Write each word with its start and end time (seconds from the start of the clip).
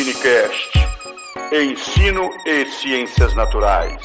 Ensinecast. 0.00 0.72
Ensino 1.52 2.30
e 2.46 2.64
Ciências 2.64 3.34
Naturais. 3.34 4.00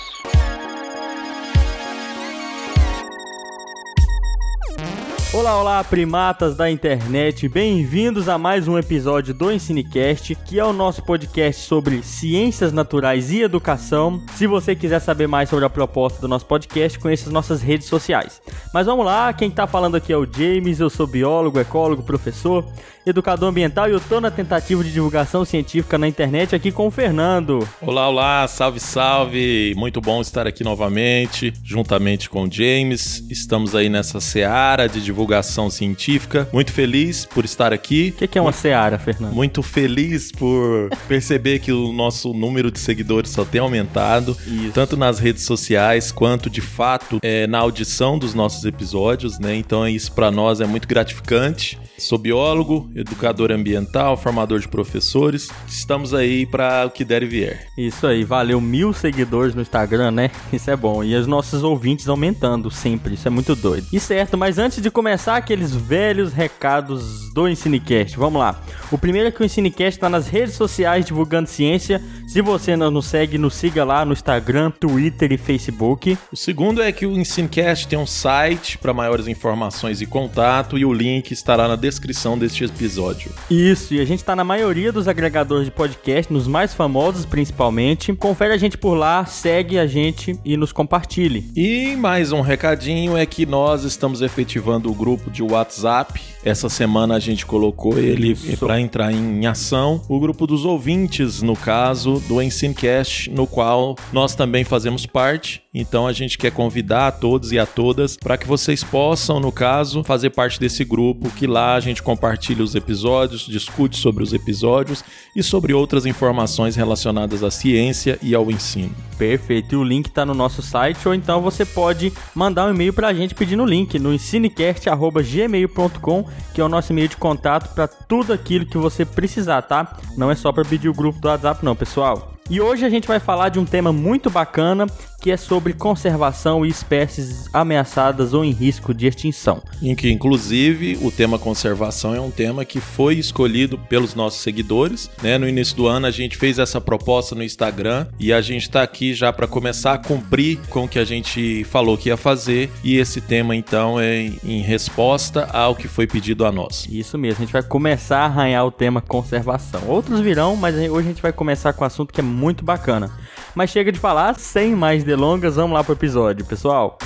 Olá, 5.35 5.59
olá, 5.59 5.83
primatas 5.83 6.55
da 6.55 6.71
internet, 6.71 7.49
bem-vindos 7.49 8.29
a 8.29 8.37
mais 8.37 8.69
um 8.69 8.79
episódio 8.79 9.33
do 9.33 9.51
Ensinecast, 9.51 10.33
que 10.33 10.57
é 10.57 10.63
o 10.63 10.71
nosso 10.71 11.03
podcast 11.03 11.61
sobre 11.63 12.01
ciências 12.03 12.71
naturais 12.71 13.33
e 13.33 13.41
educação. 13.41 14.23
Se 14.33 14.47
você 14.47 14.73
quiser 14.73 15.01
saber 15.01 15.27
mais 15.27 15.49
sobre 15.49 15.65
a 15.65 15.69
proposta 15.69 16.21
do 16.21 16.27
nosso 16.29 16.45
podcast, 16.45 16.97
conheça 16.97 17.27
as 17.27 17.33
nossas 17.33 17.61
redes 17.61 17.85
sociais. 17.87 18.41
Mas 18.73 18.85
vamos 18.85 19.05
lá, 19.05 19.33
quem 19.33 19.49
está 19.49 19.67
falando 19.67 19.95
aqui 19.95 20.13
é 20.13 20.17
o 20.17 20.25
James, 20.25 20.79
eu 20.79 20.89
sou 20.89 21.05
biólogo, 21.05 21.59
ecólogo, 21.59 22.01
professor, 22.01 22.65
educador 23.05 23.49
ambiental 23.49 23.89
e 23.89 23.91
eu 23.91 23.99
tô 23.99 24.21
na 24.21 24.31
tentativa 24.31 24.83
de 24.83 24.91
divulgação 24.91 25.43
científica 25.43 25.97
na 25.97 26.07
internet 26.07 26.55
aqui 26.55 26.71
com 26.71 26.87
o 26.87 26.91
Fernando. 26.91 27.67
Olá, 27.81 28.07
olá, 28.07 28.47
salve, 28.47 28.79
salve. 28.79 29.75
Muito 29.75 29.99
bom 29.99 30.21
estar 30.21 30.47
aqui 30.47 30.63
novamente, 30.63 31.53
juntamente 31.61 32.29
com 32.29 32.45
o 32.45 32.51
James. 32.51 33.23
Estamos 33.29 33.75
aí 33.75 33.89
nessa 33.89 34.21
seara 34.21 34.87
de 34.87 35.01
divulgação 35.01 35.24
científica. 35.69 36.47
Muito 36.51 36.71
feliz 36.71 37.25
por 37.25 37.45
estar 37.45 37.73
aqui. 37.73 38.13
O 38.15 38.19
que, 38.19 38.27
que, 38.27 38.37
é 38.37 38.41
uma 38.41 38.51
seara, 38.51 38.97
Fernando? 38.97 39.33
Muito 39.33 39.61
feliz 39.61 40.31
por 40.31 40.89
perceber 41.07 41.59
que 41.59 41.71
o 41.71 41.91
nosso 41.91 42.33
número 42.33 42.71
de 42.71 42.79
seguidores 42.79 43.31
só 43.31 43.43
tem 43.45 43.61
aumentado, 43.61 44.37
Isso. 44.45 44.71
tanto 44.73 44.97
nas 44.97 45.19
redes 45.19 45.43
sociais 45.43 46.11
quanto 46.11 46.49
de 46.49 46.61
fato 46.61 47.19
é, 47.21 47.47
na 47.47 47.59
audição 47.59 48.17
dos 48.17 48.33
nossos 48.33 48.65
episódios, 48.65 49.39
né? 49.39 49.55
Então 49.55 49.87
isso 49.87 50.11
para 50.11 50.31
nós 50.31 50.61
é 50.61 50.65
muito 50.65 50.87
gratificante. 50.87 51.79
Sou 51.97 52.17
biólogo, 52.17 52.89
educador 52.93 53.51
ambiental, 53.51 54.17
formador 54.17 54.59
de 54.59 54.67
professores. 54.67 55.49
Estamos 55.65 56.13
aí 56.13 56.45
para 56.45 56.85
o 56.85 56.89
que 56.89 57.05
der 57.05 57.23
e 57.23 57.25
vier. 57.25 57.67
Isso 57.77 58.05
aí, 58.05 58.23
valeu 58.23 58.59
mil 58.59 58.91
seguidores 58.91 59.55
no 59.55 59.61
Instagram, 59.61 60.11
né? 60.11 60.29
Isso 60.51 60.69
é 60.69 60.75
bom. 60.75 61.03
E 61.03 61.15
os 61.15 61.25
nossos 61.25 61.63
ouvintes 61.63 62.09
aumentando 62.09 62.69
sempre, 62.69 63.13
isso 63.13 63.27
é 63.27 63.31
muito 63.31 63.55
doido. 63.55 63.87
E 63.93 63.99
certo, 63.99 64.37
mas 64.37 64.57
antes 64.57 64.81
de 64.81 64.91
começar 64.91 65.14
aqueles 65.17 65.73
velhos 65.73 66.33
recados 66.33 67.33
do 67.33 67.47
Ensinecast, 67.47 68.17
vamos 68.17 68.39
lá. 68.39 68.59
O 68.91 68.97
primeiro 68.97 69.27
é 69.27 69.31
que 69.31 69.41
o 69.41 69.45
Ensinecast 69.45 69.97
está 69.97 70.09
nas 70.09 70.27
redes 70.27 70.55
sociais 70.55 71.05
divulgando 71.05 71.49
ciência. 71.49 72.01
Se 72.27 72.41
você 72.41 72.75
não 72.75 72.89
nos 72.89 73.07
segue, 73.07 73.37
nos 73.37 73.55
siga 73.55 73.83
lá 73.83 74.05
no 74.05 74.13
Instagram, 74.13 74.71
Twitter 74.71 75.31
e 75.31 75.37
Facebook. 75.37 76.17
O 76.31 76.35
segundo 76.35 76.81
é 76.81 76.91
que 76.91 77.05
o 77.05 77.11
Ensinecast 77.11 77.87
tem 77.87 77.99
um 77.99 78.05
site 78.05 78.77
para 78.77 78.93
maiores 78.93 79.27
informações 79.27 80.01
e 80.01 80.05
contato 80.05 80.77
e 80.77 80.85
o 80.85 80.93
link 80.93 81.31
estará 81.31 81.67
na 81.67 81.75
descrição 81.75 82.37
deste 82.37 82.63
episódio. 82.63 83.31
Isso, 83.49 83.93
e 83.93 83.99
a 83.99 84.05
gente 84.05 84.23
tá 84.23 84.35
na 84.35 84.43
maioria 84.43 84.91
dos 84.91 85.07
agregadores 85.07 85.65
de 85.65 85.71
podcast, 85.71 86.31
nos 86.31 86.47
mais 86.47 86.73
famosos 86.73 87.25
principalmente. 87.25 88.13
Confere 88.13 88.53
a 88.53 88.57
gente 88.57 88.77
por 88.77 88.95
lá, 88.95 89.25
segue 89.25 89.77
a 89.77 89.85
gente 89.85 90.39
e 90.43 90.55
nos 90.57 90.71
compartilhe. 90.71 91.51
E 91.55 91.95
mais 91.95 92.31
um 92.31 92.41
recadinho 92.41 93.17
é 93.17 93.25
que 93.25 93.45
nós 93.45 93.83
estamos 93.83 94.21
efetivando 94.21 94.89
o 94.89 94.94
grupo 94.95 95.29
de 95.29 95.43
WhatsApp. 95.43 96.34
Essa 96.45 96.69
semana 96.69 97.15
a 97.15 97.19
gente 97.19 97.43
colocou 97.43 97.97
ele 97.97 98.35
para 98.59 98.79
entrar 98.79 99.11
em 99.11 99.47
ação. 99.47 99.99
O 100.07 100.19
grupo 100.19 100.45
dos 100.45 100.63
ouvintes, 100.63 101.41
no 101.41 101.55
caso 101.55 102.21
do 102.27 102.39
Ensinecast, 102.39 103.31
no 103.31 103.47
qual 103.47 103.95
nós 104.13 104.35
também 104.35 104.63
fazemos 104.63 105.07
parte. 105.07 105.63
Então 105.73 106.05
a 106.07 106.13
gente 106.13 106.37
quer 106.37 106.51
convidar 106.51 107.07
a 107.07 107.11
todos 107.11 107.51
e 107.51 107.57
a 107.57 107.65
todas 107.65 108.15
para 108.15 108.37
que 108.37 108.45
vocês 108.47 108.83
possam, 108.83 109.39
no 109.41 109.51
caso, 109.51 110.03
fazer 110.03 110.29
parte 110.29 110.59
desse 110.59 110.85
grupo, 110.85 111.31
que 111.31 111.47
lá 111.47 111.73
a 111.75 111.79
gente 111.79 112.03
compartilha 112.03 112.63
os 112.63 112.75
episódios, 112.75 113.47
discute 113.47 113.97
sobre 113.97 114.23
os 114.23 114.31
episódios 114.31 115.03
e 115.35 115.41
sobre 115.43 115.73
outras 115.73 116.05
informações 116.05 116.75
relacionadas 116.75 117.43
à 117.43 117.49
ciência 117.49 118.19
e 118.21 118.35
ao 118.35 118.51
ensino. 118.51 118.93
Perfeito. 119.17 119.73
E 119.73 119.77
o 119.77 119.83
link 119.83 120.05
está 120.07 120.25
no 120.25 120.33
nosso 120.33 120.61
site 120.61 121.05
ou 121.07 121.13
então 121.13 121.41
você 121.41 121.65
pode 121.65 122.13
mandar 122.33 122.67
um 122.67 122.73
e-mail 122.73 122.93
para 122.93 123.09
a 123.09 123.13
gente 123.13 123.35
pedindo 123.35 123.63
o 123.63 123.65
link 123.65 123.99
no 123.99 124.13
ensinecast@gmail.com, 124.13 126.25
que 126.53 126.61
é 126.61 126.63
o 126.63 126.69
nosso 126.69 126.91
e-mail 126.91 127.07
de 127.07 127.17
contato 127.17 127.73
para 127.73 127.87
tudo 127.87 128.33
aquilo 128.33 128.65
que 128.65 128.77
você 128.77 129.05
precisar, 129.05 129.61
tá? 129.61 129.97
Não 130.17 130.31
é 130.31 130.35
só 130.35 130.51
para 130.51 130.63
pedir 130.63 130.89
o 130.89 130.93
grupo 130.93 131.19
do 131.19 131.27
WhatsApp 131.27 131.63
não, 131.63 131.75
pessoal. 131.75 132.33
E 132.49 132.61
hoje 132.61 132.85
a 132.85 132.89
gente 132.89 133.07
vai 133.07 133.19
falar 133.19 133.49
de 133.49 133.59
um 133.59 133.65
tema 133.65 133.91
muito 133.91 134.29
bacana 134.29 134.85
que 135.25 135.31
é 135.31 135.37
sobre 135.37 135.73
conservação 135.73 136.63
e 136.63 136.69
espécies 136.69 137.49
ameaçadas 137.51 138.31
ou 138.31 138.45
em 138.45 138.51
risco 138.51 138.93
de 138.93 139.07
extinção. 139.07 139.59
Em 139.81 139.95
que, 139.95 140.11
inclusive, 140.11 140.99
o 141.01 141.09
tema 141.09 141.39
conservação 141.39 142.13
é 142.13 142.21
um 142.21 142.29
tema 142.29 142.63
que 142.63 142.79
foi 142.79 143.15
escolhido 143.15 143.75
pelos 143.75 144.13
nossos 144.13 144.41
seguidores. 144.41 145.09
Né? 145.23 145.39
No 145.39 145.49
início 145.49 145.75
do 145.75 145.87
ano, 145.87 146.05
a 146.05 146.11
gente 146.11 146.37
fez 146.37 146.59
essa 146.59 146.79
proposta 146.79 147.33
no 147.33 147.41
Instagram 147.41 148.05
e 148.19 148.31
a 148.31 148.39
gente 148.39 148.61
está 148.67 148.83
aqui 148.83 149.15
já 149.15 149.33
para 149.33 149.47
começar 149.47 149.93
a 149.93 149.97
cumprir 149.97 150.59
com 150.69 150.83
o 150.83 150.87
que 150.87 150.99
a 150.99 151.03
gente 151.03 151.63
falou 151.63 151.97
que 151.97 152.09
ia 152.09 152.17
fazer. 152.17 152.69
E 152.83 152.95
esse 152.95 153.19
tema, 153.19 153.55
então, 153.55 153.99
é 153.99 154.31
em 154.43 154.61
resposta 154.61 155.45
ao 155.51 155.75
que 155.75 155.87
foi 155.87 156.05
pedido 156.05 156.45
a 156.45 156.51
nós. 156.51 156.87
Isso 156.87 157.17
mesmo, 157.17 157.41
a 157.41 157.45
gente 157.45 157.53
vai 157.53 157.63
começar 157.63 158.19
a 158.19 158.25
arranhar 158.25 158.63
o 158.63 158.69
tema 158.69 159.01
conservação. 159.01 159.81
Outros 159.87 160.19
virão, 160.19 160.55
mas 160.55 160.75
hoje 160.75 161.07
a 161.07 161.11
gente 161.11 161.21
vai 161.23 161.33
começar 161.33 161.73
com 161.73 161.83
um 161.83 161.87
assunto 161.87 162.13
que 162.13 162.19
é 162.19 162.23
muito 162.23 162.63
bacana. 162.63 163.11
Mas 163.55 163.71
chega 163.71 163.89
de 163.89 163.97
falar, 163.97 164.37
sem 164.37 164.75
mais 164.75 165.03
delongas, 165.03 165.14
vamos 165.55 165.73
lá 165.73 165.83
pro 165.83 165.93
episódio, 165.93 166.45
pessoal. 166.45 166.97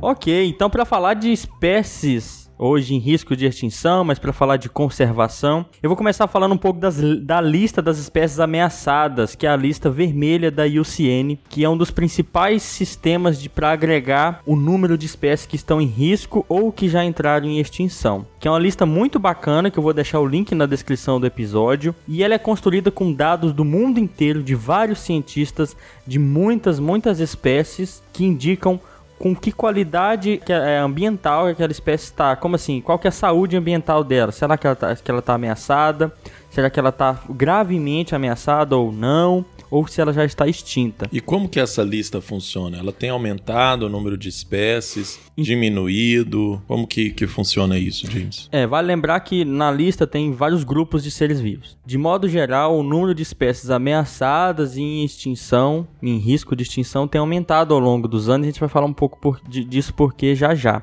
Ok, 0.00 0.46
então 0.46 0.68
para 0.68 0.84
falar 0.84 1.14
de 1.14 1.32
espécies 1.32 2.43
hoje 2.58 2.94
em 2.94 2.98
risco 2.98 3.36
de 3.36 3.46
extinção, 3.46 4.04
mas 4.04 4.18
para 4.18 4.32
falar 4.32 4.56
de 4.56 4.68
conservação, 4.68 5.66
eu 5.82 5.88
vou 5.88 5.96
começar 5.96 6.26
falando 6.26 6.52
um 6.52 6.58
pouco 6.58 6.80
das, 6.80 6.96
da 7.20 7.40
lista 7.40 7.82
das 7.82 7.98
espécies 7.98 8.40
ameaçadas, 8.40 9.34
que 9.34 9.46
é 9.46 9.50
a 9.50 9.56
lista 9.56 9.90
vermelha 9.90 10.50
da 10.50 10.64
IUCN, 10.64 11.38
que 11.48 11.64
é 11.64 11.68
um 11.68 11.76
dos 11.76 11.90
principais 11.90 12.62
sistemas 12.62 13.44
para 13.48 13.70
agregar 13.70 14.40
o 14.46 14.56
número 14.56 14.96
de 14.96 15.06
espécies 15.06 15.46
que 15.46 15.56
estão 15.56 15.80
em 15.80 15.86
risco 15.86 16.44
ou 16.48 16.72
que 16.72 16.88
já 16.88 17.04
entraram 17.04 17.46
em 17.46 17.58
extinção. 17.58 18.26
Que 18.40 18.48
é 18.48 18.50
uma 18.50 18.58
lista 18.58 18.86
muito 18.86 19.18
bacana, 19.18 19.70
que 19.70 19.78
eu 19.78 19.82
vou 19.82 19.92
deixar 19.92 20.20
o 20.20 20.26
link 20.26 20.54
na 20.54 20.66
descrição 20.66 21.20
do 21.20 21.26
episódio, 21.26 21.94
e 22.06 22.22
ela 22.22 22.34
é 22.34 22.38
construída 22.38 22.90
com 22.90 23.12
dados 23.12 23.52
do 23.52 23.64
mundo 23.64 23.98
inteiro 23.98 24.42
de 24.42 24.54
vários 24.54 25.00
cientistas 25.00 25.76
de 26.06 26.18
muitas, 26.18 26.78
muitas 26.78 27.20
espécies 27.20 28.02
que 28.12 28.24
indicam 28.24 28.80
com 29.18 29.34
que 29.34 29.52
qualidade 29.52 30.40
é 30.48 30.78
ambiental 30.78 31.46
aquela 31.46 31.72
espécie 31.72 32.04
está. 32.04 32.36
Como 32.36 32.56
assim? 32.56 32.80
Qual 32.80 32.98
que 32.98 33.06
é 33.06 33.10
a 33.10 33.12
saúde 33.12 33.56
ambiental 33.56 34.04
dela? 34.04 34.32
Será 34.32 34.56
que 34.58 34.66
ela 34.66 34.92
está 34.92 35.22
tá 35.22 35.34
ameaçada? 35.34 36.12
Será 36.50 36.68
que 36.68 36.78
ela 36.78 36.90
está 36.90 37.18
gravemente 37.30 38.14
ameaçada 38.14 38.76
ou 38.76 38.92
não? 38.92 39.44
Ou 39.70 39.86
se 39.86 40.00
ela 40.00 40.12
já 40.12 40.24
está 40.24 40.46
extinta. 40.46 41.08
E 41.12 41.20
como 41.20 41.48
que 41.48 41.60
essa 41.60 41.82
lista 41.82 42.20
funciona? 42.20 42.78
Ela 42.78 42.92
tem 42.92 43.10
aumentado 43.10 43.86
o 43.86 43.88
número 43.88 44.16
de 44.16 44.28
espécies, 44.28 45.20
diminuído? 45.36 46.62
Como 46.66 46.86
que, 46.86 47.10
que 47.10 47.26
funciona 47.26 47.78
isso, 47.78 48.10
James? 48.10 48.48
É, 48.52 48.66
vale 48.66 48.88
lembrar 48.88 49.18
que 49.20 49.44
na 49.44 49.70
lista 49.70 50.06
tem 50.06 50.32
vários 50.32 50.64
grupos 50.64 51.02
de 51.02 51.10
seres 51.10 51.40
vivos. 51.40 51.76
De 51.84 51.98
modo 51.98 52.28
geral, 52.28 52.78
o 52.78 52.82
número 52.82 53.14
de 53.14 53.22
espécies 53.22 53.70
ameaçadas 53.70 54.76
e 54.76 54.82
em 54.82 55.04
extinção, 55.04 55.86
em 56.02 56.18
risco 56.18 56.54
de 56.54 56.62
extinção, 56.62 57.08
tem 57.08 57.18
aumentado 57.18 57.74
ao 57.74 57.80
longo 57.80 58.06
dos 58.06 58.28
anos. 58.28 58.46
A 58.46 58.50
gente 58.50 58.60
vai 58.60 58.68
falar 58.68 58.86
um 58.86 58.92
pouco 58.92 59.18
por, 59.18 59.40
disso 59.48 59.92
porque 59.94 60.34
já 60.34 60.54
já. 60.54 60.82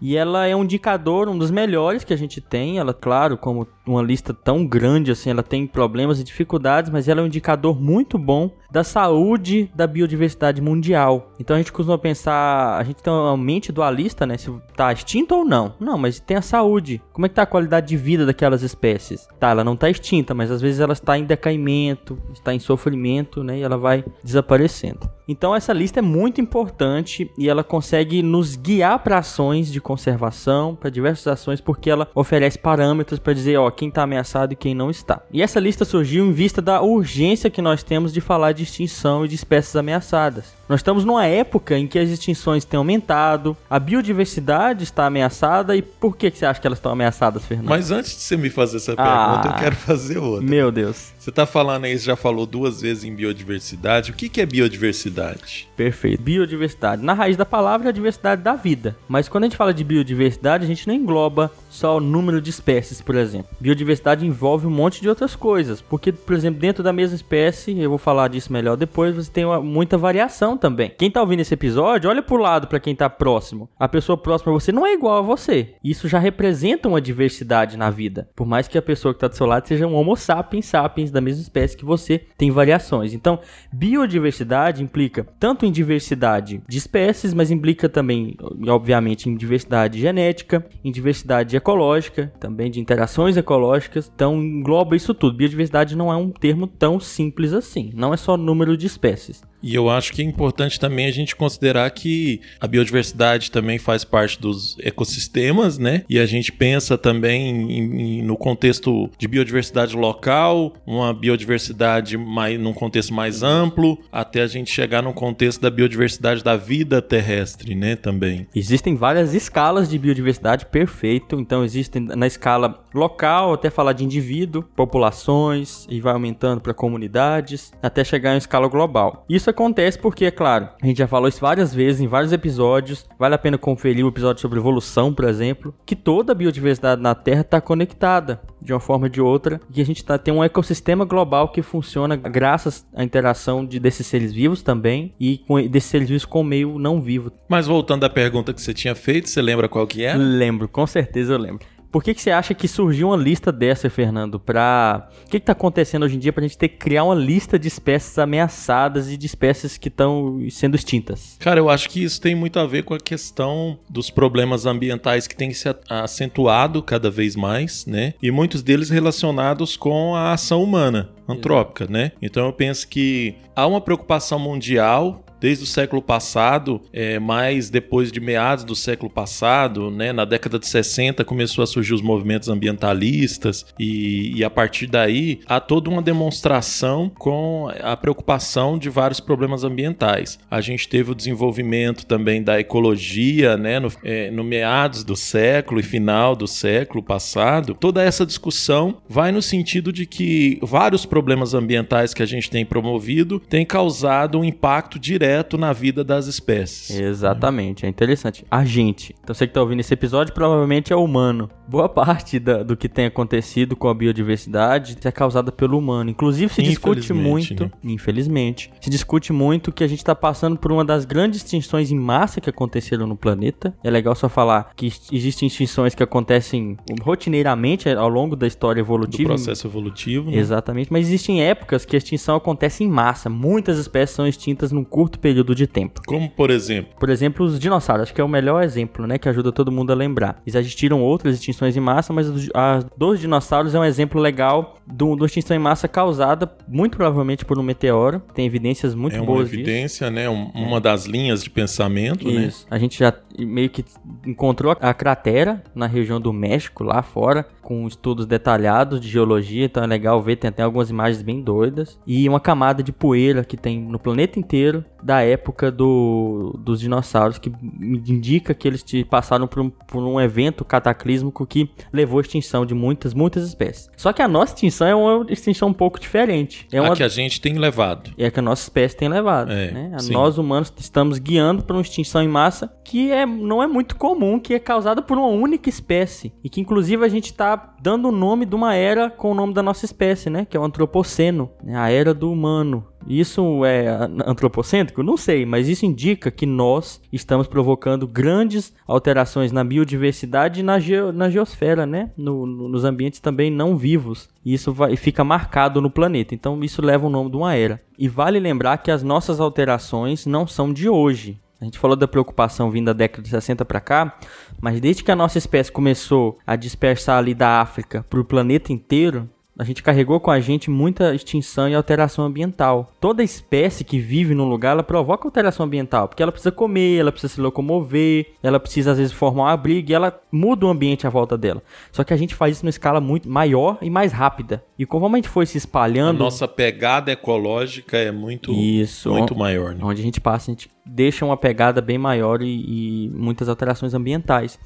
E 0.00 0.16
ela 0.16 0.46
é 0.46 0.54
um 0.54 0.64
indicador, 0.64 1.28
um 1.28 1.38
dos 1.38 1.50
melhores 1.50 2.04
que 2.04 2.12
a 2.12 2.16
gente 2.16 2.40
tem. 2.40 2.78
Ela, 2.78 2.92
claro, 2.92 3.36
como 3.36 3.66
uma 3.86 4.02
lista 4.02 4.34
tão 4.34 4.66
grande 4.66 5.10
assim, 5.10 5.30
ela 5.30 5.42
tem 5.42 5.66
problemas 5.66 6.20
e 6.20 6.24
dificuldades, 6.24 6.90
mas 6.90 7.08
ela 7.08 7.20
é 7.20 7.24
um 7.24 7.26
indicador 7.26 7.80
muito 7.80 8.18
bom 8.18 8.50
da 8.70 8.82
saúde 8.82 9.70
da 9.74 9.86
biodiversidade 9.86 10.60
mundial. 10.60 11.32
Então 11.38 11.54
a 11.54 11.58
gente 11.58 11.72
costuma 11.72 11.96
pensar, 11.96 12.78
a 12.78 12.84
gente 12.84 13.02
tem 13.02 13.12
uma 13.12 13.36
mente 13.36 13.72
dualista, 13.72 14.26
né? 14.26 14.36
Se 14.36 14.52
tá 14.74 14.92
extinta 14.92 15.34
ou 15.34 15.44
não. 15.44 15.74
Não, 15.78 15.96
mas 15.96 16.20
tem 16.20 16.36
a 16.36 16.42
saúde. 16.42 17.00
Como 17.12 17.26
é 17.26 17.28
que 17.28 17.34
tá 17.34 17.42
a 17.42 17.46
qualidade 17.46 17.86
de 17.86 17.96
vida 17.96 18.26
daquelas 18.26 18.62
espécies? 18.62 19.28
Tá, 19.38 19.50
ela 19.50 19.64
não 19.64 19.76
tá 19.76 19.88
extinta, 19.88 20.34
mas 20.34 20.50
às 20.50 20.60
vezes 20.60 20.80
ela 20.80 20.92
está 20.92 21.16
em 21.16 21.24
decaimento, 21.24 22.18
está 22.32 22.52
em 22.52 22.58
sofrimento, 22.58 23.42
né? 23.42 23.58
E 23.58 23.62
ela 23.62 23.78
vai 23.78 24.04
desaparecendo. 24.22 25.08
Então 25.28 25.54
essa 25.54 25.72
lista 25.72 25.98
é 25.98 26.02
muito 26.02 26.40
importante 26.40 27.30
e 27.36 27.48
ela 27.48 27.64
consegue 27.64 28.22
nos 28.22 28.56
guiar 28.56 28.98
para 29.00 29.18
ações 29.18 29.70
de 29.72 29.80
conservação, 29.86 30.74
para 30.74 30.90
diversas 30.90 31.28
ações, 31.28 31.60
porque 31.60 31.88
ela 31.88 32.08
oferece 32.12 32.58
parâmetros 32.58 33.20
para 33.20 33.32
dizer, 33.32 33.56
ó, 33.56 33.70
quem 33.70 33.88
está 33.88 34.02
ameaçado 34.02 34.52
e 34.52 34.56
quem 34.56 34.74
não 34.74 34.90
está. 34.90 35.22
E 35.32 35.40
essa 35.40 35.60
lista 35.60 35.84
surgiu 35.84 36.26
em 36.26 36.32
vista 36.32 36.60
da 36.60 36.82
urgência 36.82 37.48
que 37.48 37.62
nós 37.62 37.84
temos 37.84 38.12
de 38.12 38.20
falar 38.20 38.50
de 38.50 38.64
extinção 38.64 39.24
e 39.24 39.28
de 39.28 39.36
espécies 39.36 39.76
ameaçadas. 39.76 40.56
Nós 40.68 40.80
estamos 40.80 41.04
numa 41.04 41.24
época 41.24 41.78
em 41.78 41.86
que 41.86 42.00
as 42.00 42.10
extinções 42.10 42.64
têm 42.64 42.78
aumentado, 42.78 43.56
a 43.70 43.78
biodiversidade 43.78 44.82
está 44.82 45.06
ameaçada 45.06 45.76
e 45.76 45.82
por 45.82 46.16
que, 46.16 46.32
que 46.32 46.38
você 46.38 46.46
acha 46.46 46.60
que 46.60 46.66
elas 46.66 46.78
estão 46.78 46.90
ameaçadas, 46.90 47.44
Fernando? 47.44 47.68
Mas 47.68 47.92
antes 47.92 48.16
de 48.16 48.22
você 48.22 48.36
me 48.36 48.50
fazer 48.50 48.78
essa 48.78 48.96
pergunta, 48.96 49.48
ah, 49.48 49.52
eu 49.54 49.60
quero 49.60 49.76
fazer 49.76 50.18
outra. 50.18 50.44
Meu 50.44 50.72
Deus. 50.72 51.12
Você 51.26 51.32
tá 51.32 51.44
falando 51.44 51.86
aí, 51.86 51.98
você 51.98 52.04
já 52.04 52.14
falou 52.14 52.46
duas 52.46 52.80
vezes 52.80 53.02
em 53.02 53.12
biodiversidade. 53.12 54.12
O 54.12 54.14
que, 54.14 54.28
que 54.28 54.40
é 54.40 54.46
biodiversidade? 54.46 55.68
Perfeito. 55.76 56.22
Biodiversidade. 56.22 57.02
Na 57.02 57.14
raiz 57.14 57.36
da 57.36 57.44
palavra 57.44 57.88
é 57.88 57.90
a 57.90 57.92
diversidade 57.92 58.42
da 58.42 58.54
vida. 58.54 58.96
Mas 59.08 59.28
quando 59.28 59.42
a 59.42 59.46
gente 59.48 59.56
fala 59.56 59.74
de 59.74 59.82
biodiversidade, 59.82 60.62
a 60.62 60.68
gente 60.68 60.86
não 60.86 60.94
engloba 60.94 61.50
só 61.76 61.96
o 61.96 62.00
número 62.00 62.40
de 62.40 62.50
espécies, 62.50 63.00
por 63.00 63.14
exemplo. 63.14 63.48
Biodiversidade 63.60 64.26
envolve 64.26 64.66
um 64.66 64.70
monte 64.70 65.00
de 65.00 65.08
outras 65.08 65.36
coisas. 65.36 65.80
Porque, 65.80 66.12
por 66.12 66.34
exemplo, 66.34 66.60
dentro 66.60 66.82
da 66.82 66.92
mesma 66.92 67.16
espécie, 67.16 67.78
eu 67.78 67.90
vou 67.90 67.98
falar 67.98 68.28
disso 68.28 68.52
melhor 68.52 68.76
depois, 68.76 69.14
você 69.14 69.30
tem 69.30 69.44
uma, 69.44 69.60
muita 69.60 69.98
variação 69.98 70.56
também. 70.56 70.92
Quem 70.96 71.10
tá 71.10 71.20
ouvindo 71.20 71.40
esse 71.40 71.54
episódio, 71.54 72.10
olha 72.10 72.22
pro 72.22 72.36
lado 72.36 72.66
para 72.66 72.80
quem 72.80 72.94
tá 72.94 73.08
próximo. 73.08 73.68
A 73.78 73.88
pessoa 73.88 74.16
próxima 74.16 74.52
a 74.52 74.54
você 74.54 74.72
não 74.72 74.86
é 74.86 74.92
igual 74.92 75.18
a 75.18 75.22
você. 75.22 75.74
Isso 75.82 76.08
já 76.08 76.18
representa 76.18 76.88
uma 76.88 77.00
diversidade 77.00 77.76
na 77.76 77.90
vida. 77.90 78.28
Por 78.34 78.46
mais 78.46 78.68
que 78.68 78.78
a 78.78 78.82
pessoa 78.82 79.12
que 79.12 79.20
tá 79.20 79.28
do 79.28 79.36
seu 79.36 79.46
lado 79.46 79.66
seja 79.66 79.86
um 79.86 79.94
Homo 79.94 80.16
sapiens 80.16 80.66
sapiens 80.66 81.10
da 81.10 81.20
mesma 81.20 81.42
espécie 81.42 81.76
que 81.76 81.84
você, 81.84 82.20
tem 82.36 82.50
variações. 82.50 83.12
Então, 83.12 83.38
biodiversidade 83.72 84.82
implica 84.82 85.26
tanto 85.38 85.66
em 85.66 85.72
diversidade 85.72 86.62
de 86.68 86.78
espécies, 86.78 87.34
mas 87.34 87.50
implica 87.50 87.88
também, 87.88 88.36
obviamente, 88.68 89.28
em 89.28 89.36
diversidade 89.36 90.00
genética, 90.00 90.64
em 90.84 90.90
diversidade 90.90 91.56
ecológica, 91.66 92.32
também 92.38 92.70
de 92.70 92.78
interações 92.78 93.36
ecológicas. 93.36 94.10
Então, 94.14 94.36
engloba 94.36 94.94
isso 94.94 95.12
tudo. 95.12 95.36
Biodiversidade 95.36 95.96
não 95.96 96.12
é 96.12 96.16
um 96.16 96.30
termo 96.30 96.68
tão 96.68 97.00
simples 97.00 97.52
assim. 97.52 97.90
Não 97.92 98.14
é 98.14 98.16
só 98.16 98.36
número 98.36 98.76
de 98.76 98.86
espécies. 98.86 99.42
E 99.66 99.74
eu 99.74 99.90
acho 99.90 100.12
que 100.12 100.22
é 100.22 100.24
importante 100.24 100.78
também 100.78 101.06
a 101.06 101.10
gente 101.10 101.34
considerar 101.34 101.90
que 101.90 102.40
a 102.60 102.68
biodiversidade 102.68 103.50
também 103.50 103.80
faz 103.80 104.04
parte 104.04 104.40
dos 104.40 104.76
ecossistemas, 104.78 105.76
né? 105.76 106.04
E 106.08 106.20
a 106.20 106.24
gente 106.24 106.52
pensa 106.52 106.96
também 106.96 107.48
em, 107.48 108.00
em, 108.00 108.22
no 108.22 108.36
contexto 108.36 109.10
de 109.18 109.26
biodiversidade 109.26 109.96
local, 109.96 110.72
uma 110.86 111.12
biodiversidade 111.12 112.16
mais, 112.16 112.60
num 112.60 112.72
contexto 112.72 113.12
mais 113.12 113.42
amplo, 113.42 113.98
até 114.12 114.42
a 114.42 114.46
gente 114.46 114.70
chegar 114.70 115.02
num 115.02 115.12
contexto 115.12 115.60
da 115.60 115.68
biodiversidade 115.68 116.44
da 116.44 116.56
vida 116.56 117.02
terrestre, 117.02 117.74
né? 117.74 117.96
Também. 117.96 118.46
Existem 118.54 118.94
várias 118.94 119.34
escalas 119.34 119.90
de 119.90 119.98
biodiversidade, 119.98 120.66
perfeito. 120.66 121.40
Então, 121.40 121.64
existem 121.64 122.02
na 122.02 122.28
escala 122.28 122.84
local, 122.94 123.54
até 123.54 123.68
falar 123.68 123.94
de 123.94 124.04
indivíduo, 124.04 124.62
populações, 124.76 125.88
e 125.90 126.00
vai 126.00 126.12
aumentando 126.12 126.60
para 126.60 126.72
comunidades, 126.72 127.72
até 127.82 128.04
chegar 128.04 128.34
em 128.34 128.38
escala 128.38 128.68
global. 128.68 129.24
Isso 129.28 129.50
acontece 129.56 129.98
porque, 129.98 130.26
é 130.26 130.30
claro, 130.30 130.68
a 130.80 130.86
gente 130.86 130.98
já 130.98 131.08
falou 131.08 131.28
isso 131.28 131.40
várias 131.40 131.74
vezes 131.74 132.00
em 132.00 132.06
vários 132.06 132.32
episódios. 132.32 133.06
Vale 133.18 133.34
a 133.34 133.38
pena 133.38 133.56
conferir 133.56 134.04
o 134.04 134.08
episódio 134.08 134.42
sobre 134.42 134.58
evolução, 134.58 135.12
por 135.12 135.24
exemplo, 135.24 135.74
que 135.86 135.96
toda 135.96 136.32
a 136.32 136.34
biodiversidade 136.34 137.00
na 137.00 137.14
Terra 137.14 137.40
está 137.40 137.60
conectada 137.60 138.40
de 138.60 138.72
uma 138.72 138.80
forma 138.80 139.06
ou 139.06 139.08
de 139.08 139.20
outra, 139.20 139.60
e 139.72 139.80
a 139.80 139.84
gente 139.84 140.04
tá, 140.04 140.18
tem 140.18 140.34
um 140.34 140.42
ecossistema 140.42 141.04
global 141.04 141.50
que 141.52 141.62
funciona 141.62 142.16
graças 142.16 142.84
à 142.94 143.04
interação 143.04 143.64
de, 143.64 143.78
desses 143.78 144.06
seres 144.06 144.32
vivos 144.32 144.60
também 144.60 145.14
e 145.20 145.38
com, 145.38 145.64
desses 145.68 145.88
seres 145.88 146.08
vivos 146.08 146.24
com 146.24 146.40
o 146.40 146.44
meio 146.44 146.78
não 146.78 147.00
vivo. 147.00 147.30
Mas 147.48 147.66
voltando 147.66 148.04
à 148.04 148.10
pergunta 148.10 148.52
que 148.52 148.60
você 148.60 148.74
tinha 148.74 148.94
feito, 148.94 149.28
você 149.28 149.40
lembra 149.40 149.68
qual 149.68 149.86
que 149.86 150.04
é? 150.04 150.16
Lembro, 150.16 150.66
com 150.66 150.86
certeza 150.86 151.34
eu 151.34 151.38
lembro. 151.38 151.64
Por 151.90 152.02
que, 152.02 152.14
que 152.14 152.22
você 152.22 152.30
acha 152.30 152.54
que 152.54 152.68
surgiu 152.68 153.08
uma 153.08 153.16
lista 153.16 153.50
dessa, 153.50 153.88
Fernando? 153.88 154.38
Pra... 154.38 155.08
O 155.26 155.30
que, 155.30 155.36
está 155.36 155.52
acontecendo 155.52 156.04
hoje 156.04 156.16
em 156.16 156.18
dia 156.18 156.32
para 156.32 156.44
a 156.44 156.48
gente 156.48 156.58
ter 156.58 156.68
que 156.68 156.76
criar 156.76 157.04
uma 157.04 157.14
lista 157.14 157.58
de 157.58 157.68
espécies 157.68 158.18
ameaçadas 158.18 159.10
e 159.10 159.16
de 159.16 159.26
espécies 159.26 159.78
que 159.78 159.88
estão 159.88 160.40
sendo 160.50 160.76
extintas? 160.76 161.36
Cara, 161.40 161.60
eu 161.60 161.68
acho 161.68 161.88
que 161.88 162.02
isso 162.02 162.20
tem 162.20 162.34
muito 162.34 162.58
a 162.58 162.66
ver 162.66 162.84
com 162.84 162.94
a 162.94 162.98
questão 162.98 163.78
dos 163.88 164.10
problemas 164.10 164.66
ambientais 164.66 165.26
que 165.26 165.36
têm 165.36 165.52
se 165.52 165.68
acentuado 165.88 166.82
cada 166.82 167.10
vez 167.10 167.36
mais, 167.36 167.86
né? 167.86 168.14
E 168.22 168.30
muitos 168.30 168.62
deles 168.62 168.90
relacionados 168.90 169.76
com 169.76 170.14
a 170.14 170.32
ação 170.32 170.62
humana 170.62 171.10
antrópica, 171.28 171.86
né? 171.88 172.12
Então 172.22 172.46
eu 172.46 172.52
penso 172.52 172.86
que 172.88 173.34
há 173.54 173.66
uma 173.66 173.80
preocupação 173.80 174.38
mundial 174.38 175.24
desde 175.40 175.64
o 175.64 175.66
século 175.66 176.00
passado, 176.00 176.80
é, 176.92 177.18
mais 177.18 177.70
depois 177.70 178.10
de 178.10 178.20
meados 178.20 178.64
do 178.64 178.74
século 178.74 179.10
passado, 179.10 179.90
né, 179.90 180.12
na 180.12 180.24
década 180.24 180.58
de 180.58 180.66
60 180.66 181.24
começou 181.24 181.62
a 181.62 181.66
surgir 181.66 181.94
os 181.94 182.02
movimentos 182.02 182.48
ambientalistas 182.48 183.66
e, 183.78 184.32
e, 184.36 184.44
a 184.44 184.50
partir 184.50 184.86
daí 184.86 185.40
há 185.46 185.60
toda 185.60 185.90
uma 185.90 186.02
demonstração 186.02 187.10
com 187.18 187.70
a 187.82 187.96
preocupação 187.96 188.78
de 188.78 188.88
vários 188.88 189.20
problemas 189.20 189.64
ambientais. 189.64 190.38
A 190.50 190.60
gente 190.60 190.88
teve 190.88 191.10
o 191.10 191.14
desenvolvimento 191.14 192.06
também 192.06 192.42
da 192.42 192.58
ecologia, 192.58 193.56
né, 193.56 193.78
no, 193.78 193.92
é, 194.02 194.30
no 194.30 194.44
meados 194.44 195.04
do 195.04 195.16
século 195.16 195.80
e 195.80 195.82
final 195.82 196.34
do 196.34 196.46
século 196.46 197.02
passado. 197.02 197.74
Toda 197.74 198.02
essa 198.02 198.24
discussão 198.24 198.98
vai 199.08 199.32
no 199.32 199.42
sentido 199.42 199.92
de 199.92 200.06
que 200.06 200.58
vários 200.62 201.04
problemas 201.04 201.54
ambientais 201.54 202.14
que 202.14 202.22
a 202.22 202.26
gente 202.26 202.50
tem 202.50 202.64
promovido 202.64 203.40
têm 203.40 203.64
causado 203.64 204.38
um 204.38 204.44
impacto 204.44 204.98
direto 204.98 205.25
direto 205.26 205.58
na 205.58 205.72
vida 205.72 206.04
das 206.04 206.26
espécies. 206.26 206.98
Exatamente, 206.98 207.84
é 207.84 207.88
interessante. 207.88 208.44
A 208.50 208.64
gente. 208.64 209.14
Então 209.22 209.34
você 209.34 209.46
que 209.46 209.50
está 209.50 209.60
ouvindo 209.60 209.80
esse 209.80 209.92
episódio 209.92 210.32
provavelmente 210.32 210.92
é 210.92 210.96
humano. 210.96 211.50
Boa 211.68 211.88
parte 211.88 212.38
da, 212.38 212.62
do 212.62 212.76
que 212.76 212.88
tem 212.88 213.06
acontecido 213.06 213.74
com 213.74 213.88
a 213.88 213.94
biodiversidade 213.94 214.96
é 215.02 215.10
causada 215.10 215.50
pelo 215.50 215.76
humano. 215.76 216.10
Inclusive 216.10 216.52
se 216.52 216.62
discute 216.62 217.12
muito, 217.12 217.64
né? 217.64 217.70
infelizmente, 217.82 218.70
se 218.80 218.88
discute 218.88 219.32
muito 219.32 219.72
que 219.72 219.82
a 219.82 219.88
gente 219.88 219.98
está 219.98 220.14
passando 220.14 220.56
por 220.56 220.70
uma 220.70 220.84
das 220.84 221.04
grandes 221.04 221.42
extinções 221.42 221.90
em 221.90 221.98
massa 221.98 222.40
que 222.40 222.48
aconteceram 222.48 223.06
no 223.06 223.16
planeta. 223.16 223.74
É 223.82 223.90
legal 223.90 224.14
só 224.14 224.28
falar 224.28 224.70
que 224.76 224.92
existem 225.12 225.48
extinções 225.48 225.94
que 225.94 226.02
acontecem 226.02 226.76
rotineiramente 227.02 227.88
ao 227.88 228.08
longo 228.08 228.36
da 228.36 228.46
história 228.46 228.80
evolutiva. 228.80 229.34
Do 229.34 229.34
processo 229.34 229.66
evolutivo. 229.66 230.30
Né? 230.30 230.36
Exatamente, 230.36 230.92
mas 230.92 231.06
existem 231.06 231.42
épocas 231.42 231.84
que 231.84 231.96
a 231.96 231.98
extinção 231.98 232.36
acontece 232.36 232.84
em 232.84 232.88
massa. 232.88 233.28
Muitas 233.28 233.78
espécies 233.78 234.14
são 234.14 234.26
extintas 234.26 234.70
num 234.70 234.84
curto 234.84 235.15
curto 235.16 235.20
período 235.20 235.54
de 235.54 235.66
tempo. 235.66 236.00
Como 236.06 236.30
por 236.30 236.50
exemplo? 236.50 236.94
Por 236.98 237.10
exemplo, 237.10 237.44
os 237.44 237.58
dinossauros, 237.58 238.04
acho 238.04 238.14
que 238.14 238.20
é 238.20 238.24
o 238.24 238.28
melhor 238.28 238.62
exemplo, 238.62 239.06
né, 239.06 239.18
que 239.18 239.28
ajuda 239.28 239.50
todo 239.50 239.72
mundo 239.72 239.90
a 239.90 239.94
lembrar. 239.94 240.40
Existiram 240.46 241.02
outras 241.02 241.34
extinções 241.34 241.76
em 241.76 241.80
massa, 241.80 242.12
mas 242.12 242.28
a 242.54 242.84
dos 242.96 243.20
dinossauros 243.20 243.74
é 243.74 243.78
um 243.78 243.84
exemplo 243.84 244.20
legal 244.20 244.76
de 244.86 245.02
uma 245.02 245.26
extinção 245.26 245.56
em 245.56 245.60
massa 245.60 245.88
causada 245.88 246.50
muito 246.68 246.96
provavelmente 246.96 247.44
por 247.44 247.58
um 247.58 247.62
meteoro. 247.62 248.22
Tem 248.34 248.46
evidências 248.46 248.94
muito 248.94 249.16
é 249.16 249.22
boas 249.22 249.50
disso. 249.50 249.54
É 249.54 249.58
uma 249.58 249.70
evidência, 249.70 250.10
né, 250.10 250.28
um, 250.28 250.50
uma 250.54 250.80
das 250.80 251.06
linhas 251.06 251.42
de 251.42 251.50
pensamento, 251.50 252.26
né? 252.30 252.46
Isso. 252.46 252.66
né? 252.70 252.76
A 252.76 252.78
gente 252.78 252.98
já 252.98 253.12
meio 253.38 253.68
que 253.68 253.84
encontrou 254.24 254.76
a 254.80 254.94
cratera 254.94 255.62
na 255.74 255.86
região 255.86 256.20
do 256.20 256.32
México, 256.32 256.84
lá 256.84 257.02
fora, 257.02 257.46
com 257.62 257.86
estudos 257.86 258.26
detalhados 258.26 259.00
de 259.00 259.08
geologia, 259.08 259.64
então 259.64 259.82
é 259.82 259.86
legal 259.86 260.22
ver, 260.22 260.36
tem 260.36 260.48
até 260.48 260.62
algumas 260.62 260.88
imagens 260.88 261.22
bem 261.22 261.42
doidas. 261.42 261.98
E 262.06 262.28
uma 262.28 262.40
camada 262.40 262.82
de 262.82 262.92
poeira 262.92 263.44
que 263.44 263.56
tem 263.56 263.80
no 263.80 263.98
planeta 263.98 264.38
inteiro 264.38 264.84
da 265.02 265.22
época 265.22 265.70
do, 265.70 266.58
dos 266.58 266.80
dinossauros, 266.80 267.38
que 267.38 267.52
indica 267.80 268.54
que 268.54 268.66
eles 268.66 268.84
passaram 269.08 269.46
por 269.46 269.60
um, 269.60 269.70
por 269.70 270.02
um 270.02 270.20
evento 270.20 270.64
cataclísmico 270.64 271.46
que 271.46 271.70
levou 271.92 272.18
à 272.18 272.22
extinção 272.22 272.64
de 272.64 272.74
muitas, 272.74 273.14
muitas 273.14 273.44
espécies. 273.44 273.90
Só 273.96 274.12
que 274.12 274.22
a 274.22 274.28
nossa 274.28 274.54
extinção 274.54 274.86
é 274.86 274.94
uma 274.94 275.26
extinção 275.30 275.68
um 275.68 275.72
pouco 275.72 275.98
diferente. 275.98 276.66
É 276.72 276.80
uma 276.80 276.92
a 276.92 276.96
que 276.96 277.02
a 277.02 277.08
gente 277.08 277.40
tem 277.40 277.58
levado. 277.58 278.10
É 278.16 278.26
a 278.26 278.30
que 278.30 278.38
a 278.38 278.42
nossa 278.42 278.62
espécie 278.62 278.96
tem 278.96 279.08
levado. 279.08 279.52
É, 279.52 279.70
né? 279.72 279.96
Nós 280.10 280.38
humanos 280.38 280.72
estamos 280.78 281.18
guiando 281.18 281.64
para 281.64 281.74
uma 281.76 281.82
extinção 281.82 282.22
em 282.22 282.28
massa 282.28 282.72
que 282.84 283.10
é, 283.10 283.25
não 283.26 283.62
é 283.62 283.66
muito 283.66 283.96
comum, 283.96 284.38
que 284.38 284.54
é 284.54 284.58
causada 284.58 285.02
por 285.02 285.18
uma 285.18 285.26
única 285.26 285.68
espécie. 285.68 286.32
E 286.42 286.48
que 286.48 286.60
inclusive 286.60 287.04
a 287.04 287.08
gente 287.08 287.26
está 287.26 287.74
dando 287.80 288.08
o 288.08 288.12
nome 288.12 288.46
de 288.46 288.54
uma 288.54 288.74
era 288.74 289.10
com 289.10 289.32
o 289.32 289.34
nome 289.34 289.52
da 289.52 289.62
nossa 289.62 289.84
espécie, 289.84 290.30
né? 290.30 290.46
Que 290.48 290.56
é 290.56 290.60
o 290.60 290.64
antropoceno, 290.64 291.50
né? 291.62 291.76
a 291.76 291.90
era 291.90 292.14
do 292.14 292.30
humano. 292.30 292.84
Isso 293.06 293.64
é 293.64 293.86
antropocêntrico? 294.26 295.02
Não 295.02 295.16
sei, 295.16 295.46
mas 295.46 295.68
isso 295.68 295.86
indica 295.86 296.30
que 296.30 296.44
nós 296.44 297.00
estamos 297.12 297.46
provocando 297.46 298.06
grandes 298.06 298.74
alterações 298.86 299.52
na 299.52 299.62
biodiversidade 299.62 300.60
e 300.60 300.62
na, 300.62 300.80
ge 300.80 301.12
na 301.12 301.30
geosfera, 301.30 301.86
né? 301.86 302.10
No, 302.16 302.44
no, 302.44 302.68
nos 302.68 302.84
ambientes 302.84 303.20
também 303.20 303.50
não 303.50 303.76
vivos. 303.76 304.28
E 304.44 304.52
isso 304.52 304.72
vai, 304.72 304.96
fica 304.96 305.22
marcado 305.22 305.80
no 305.80 305.90
planeta. 305.90 306.34
Então 306.34 306.62
isso 306.64 306.82
leva 306.82 307.06
o 307.06 307.10
nome 307.10 307.30
de 307.30 307.36
uma 307.36 307.54
era. 307.54 307.80
E 307.96 308.08
vale 308.08 308.40
lembrar 308.40 308.78
que 308.78 308.90
as 308.90 309.02
nossas 309.02 309.38
alterações 309.38 310.26
não 310.26 310.46
são 310.46 310.72
de 310.72 310.88
hoje. 310.88 311.40
A 311.60 311.64
gente 311.64 311.78
falou 311.78 311.96
da 311.96 312.06
preocupação 312.06 312.70
vindo 312.70 312.86
da 312.86 312.92
década 312.92 313.22
de 313.22 313.30
60 313.30 313.64
para 313.64 313.80
cá, 313.80 314.18
mas 314.60 314.80
desde 314.80 315.02
que 315.02 315.10
a 315.10 315.16
nossa 315.16 315.38
espécie 315.38 315.72
começou 315.72 316.38
a 316.46 316.54
dispersar 316.54 317.18
ali 317.18 317.34
da 317.34 317.60
África 317.60 318.04
para 318.10 318.20
o 318.20 318.24
planeta 318.24 318.72
inteiro, 318.72 319.28
a 319.58 319.64
gente 319.64 319.82
carregou 319.82 320.20
com 320.20 320.30
a 320.30 320.38
gente 320.38 320.70
muita 320.70 321.14
extinção 321.14 321.68
e 321.68 321.74
alteração 321.74 322.24
ambiental. 322.24 322.92
Toda 323.00 323.22
espécie 323.22 323.84
que 323.84 323.98
vive 323.98 324.34
num 324.34 324.48
lugar, 324.48 324.72
ela 324.72 324.82
provoca 324.82 325.26
alteração 325.26 325.64
ambiental, 325.64 326.08
porque 326.08 326.22
ela 326.22 326.32
precisa 326.32 326.52
comer, 326.52 326.98
ela 326.98 327.10
precisa 327.10 327.32
se 327.34 327.40
locomover, 327.40 328.26
ela 328.42 328.60
precisa 328.60 328.92
às 328.92 328.98
vezes 328.98 329.12
formar 329.12 329.44
um 329.44 329.46
abrigo 329.46 329.90
e 329.90 329.94
ela 329.94 330.20
muda 330.30 330.66
o 330.66 330.68
ambiente 330.68 331.06
à 331.06 331.10
volta 331.10 331.38
dela. 331.38 331.62
Só 331.90 332.04
que 332.04 332.12
a 332.12 332.16
gente 332.16 332.34
faz 332.34 332.56
isso 332.56 332.64
numa 332.64 332.70
escala 332.70 333.00
muito 333.00 333.28
maior 333.28 333.78
e 333.80 333.88
mais 333.88 334.12
rápida. 334.12 334.62
E 334.78 334.84
como 334.84 335.06
a 335.06 335.16
gente 335.16 335.28
foi 335.28 335.46
se 335.46 335.56
espalhando, 335.56 336.20
a 336.20 336.24
nossa 336.24 336.46
pegada 336.46 337.10
ecológica 337.10 337.96
é 337.96 338.12
muito 338.12 338.52
isso, 338.52 339.10
muito 339.10 339.34
maior, 339.34 339.74
né? 339.74 339.80
Onde 339.82 340.02
a 340.02 340.04
gente 340.04 340.20
passa, 340.20 340.50
a 340.50 340.54
gente 340.54 340.68
deixa 340.84 341.24
uma 341.24 341.36
pegada 341.36 341.80
bem 341.80 341.96
maior 341.96 342.42
e, 342.42 343.06
e 343.06 343.10
muitas 343.10 343.48
alterações 343.48 343.94
ambientais. 343.94 344.58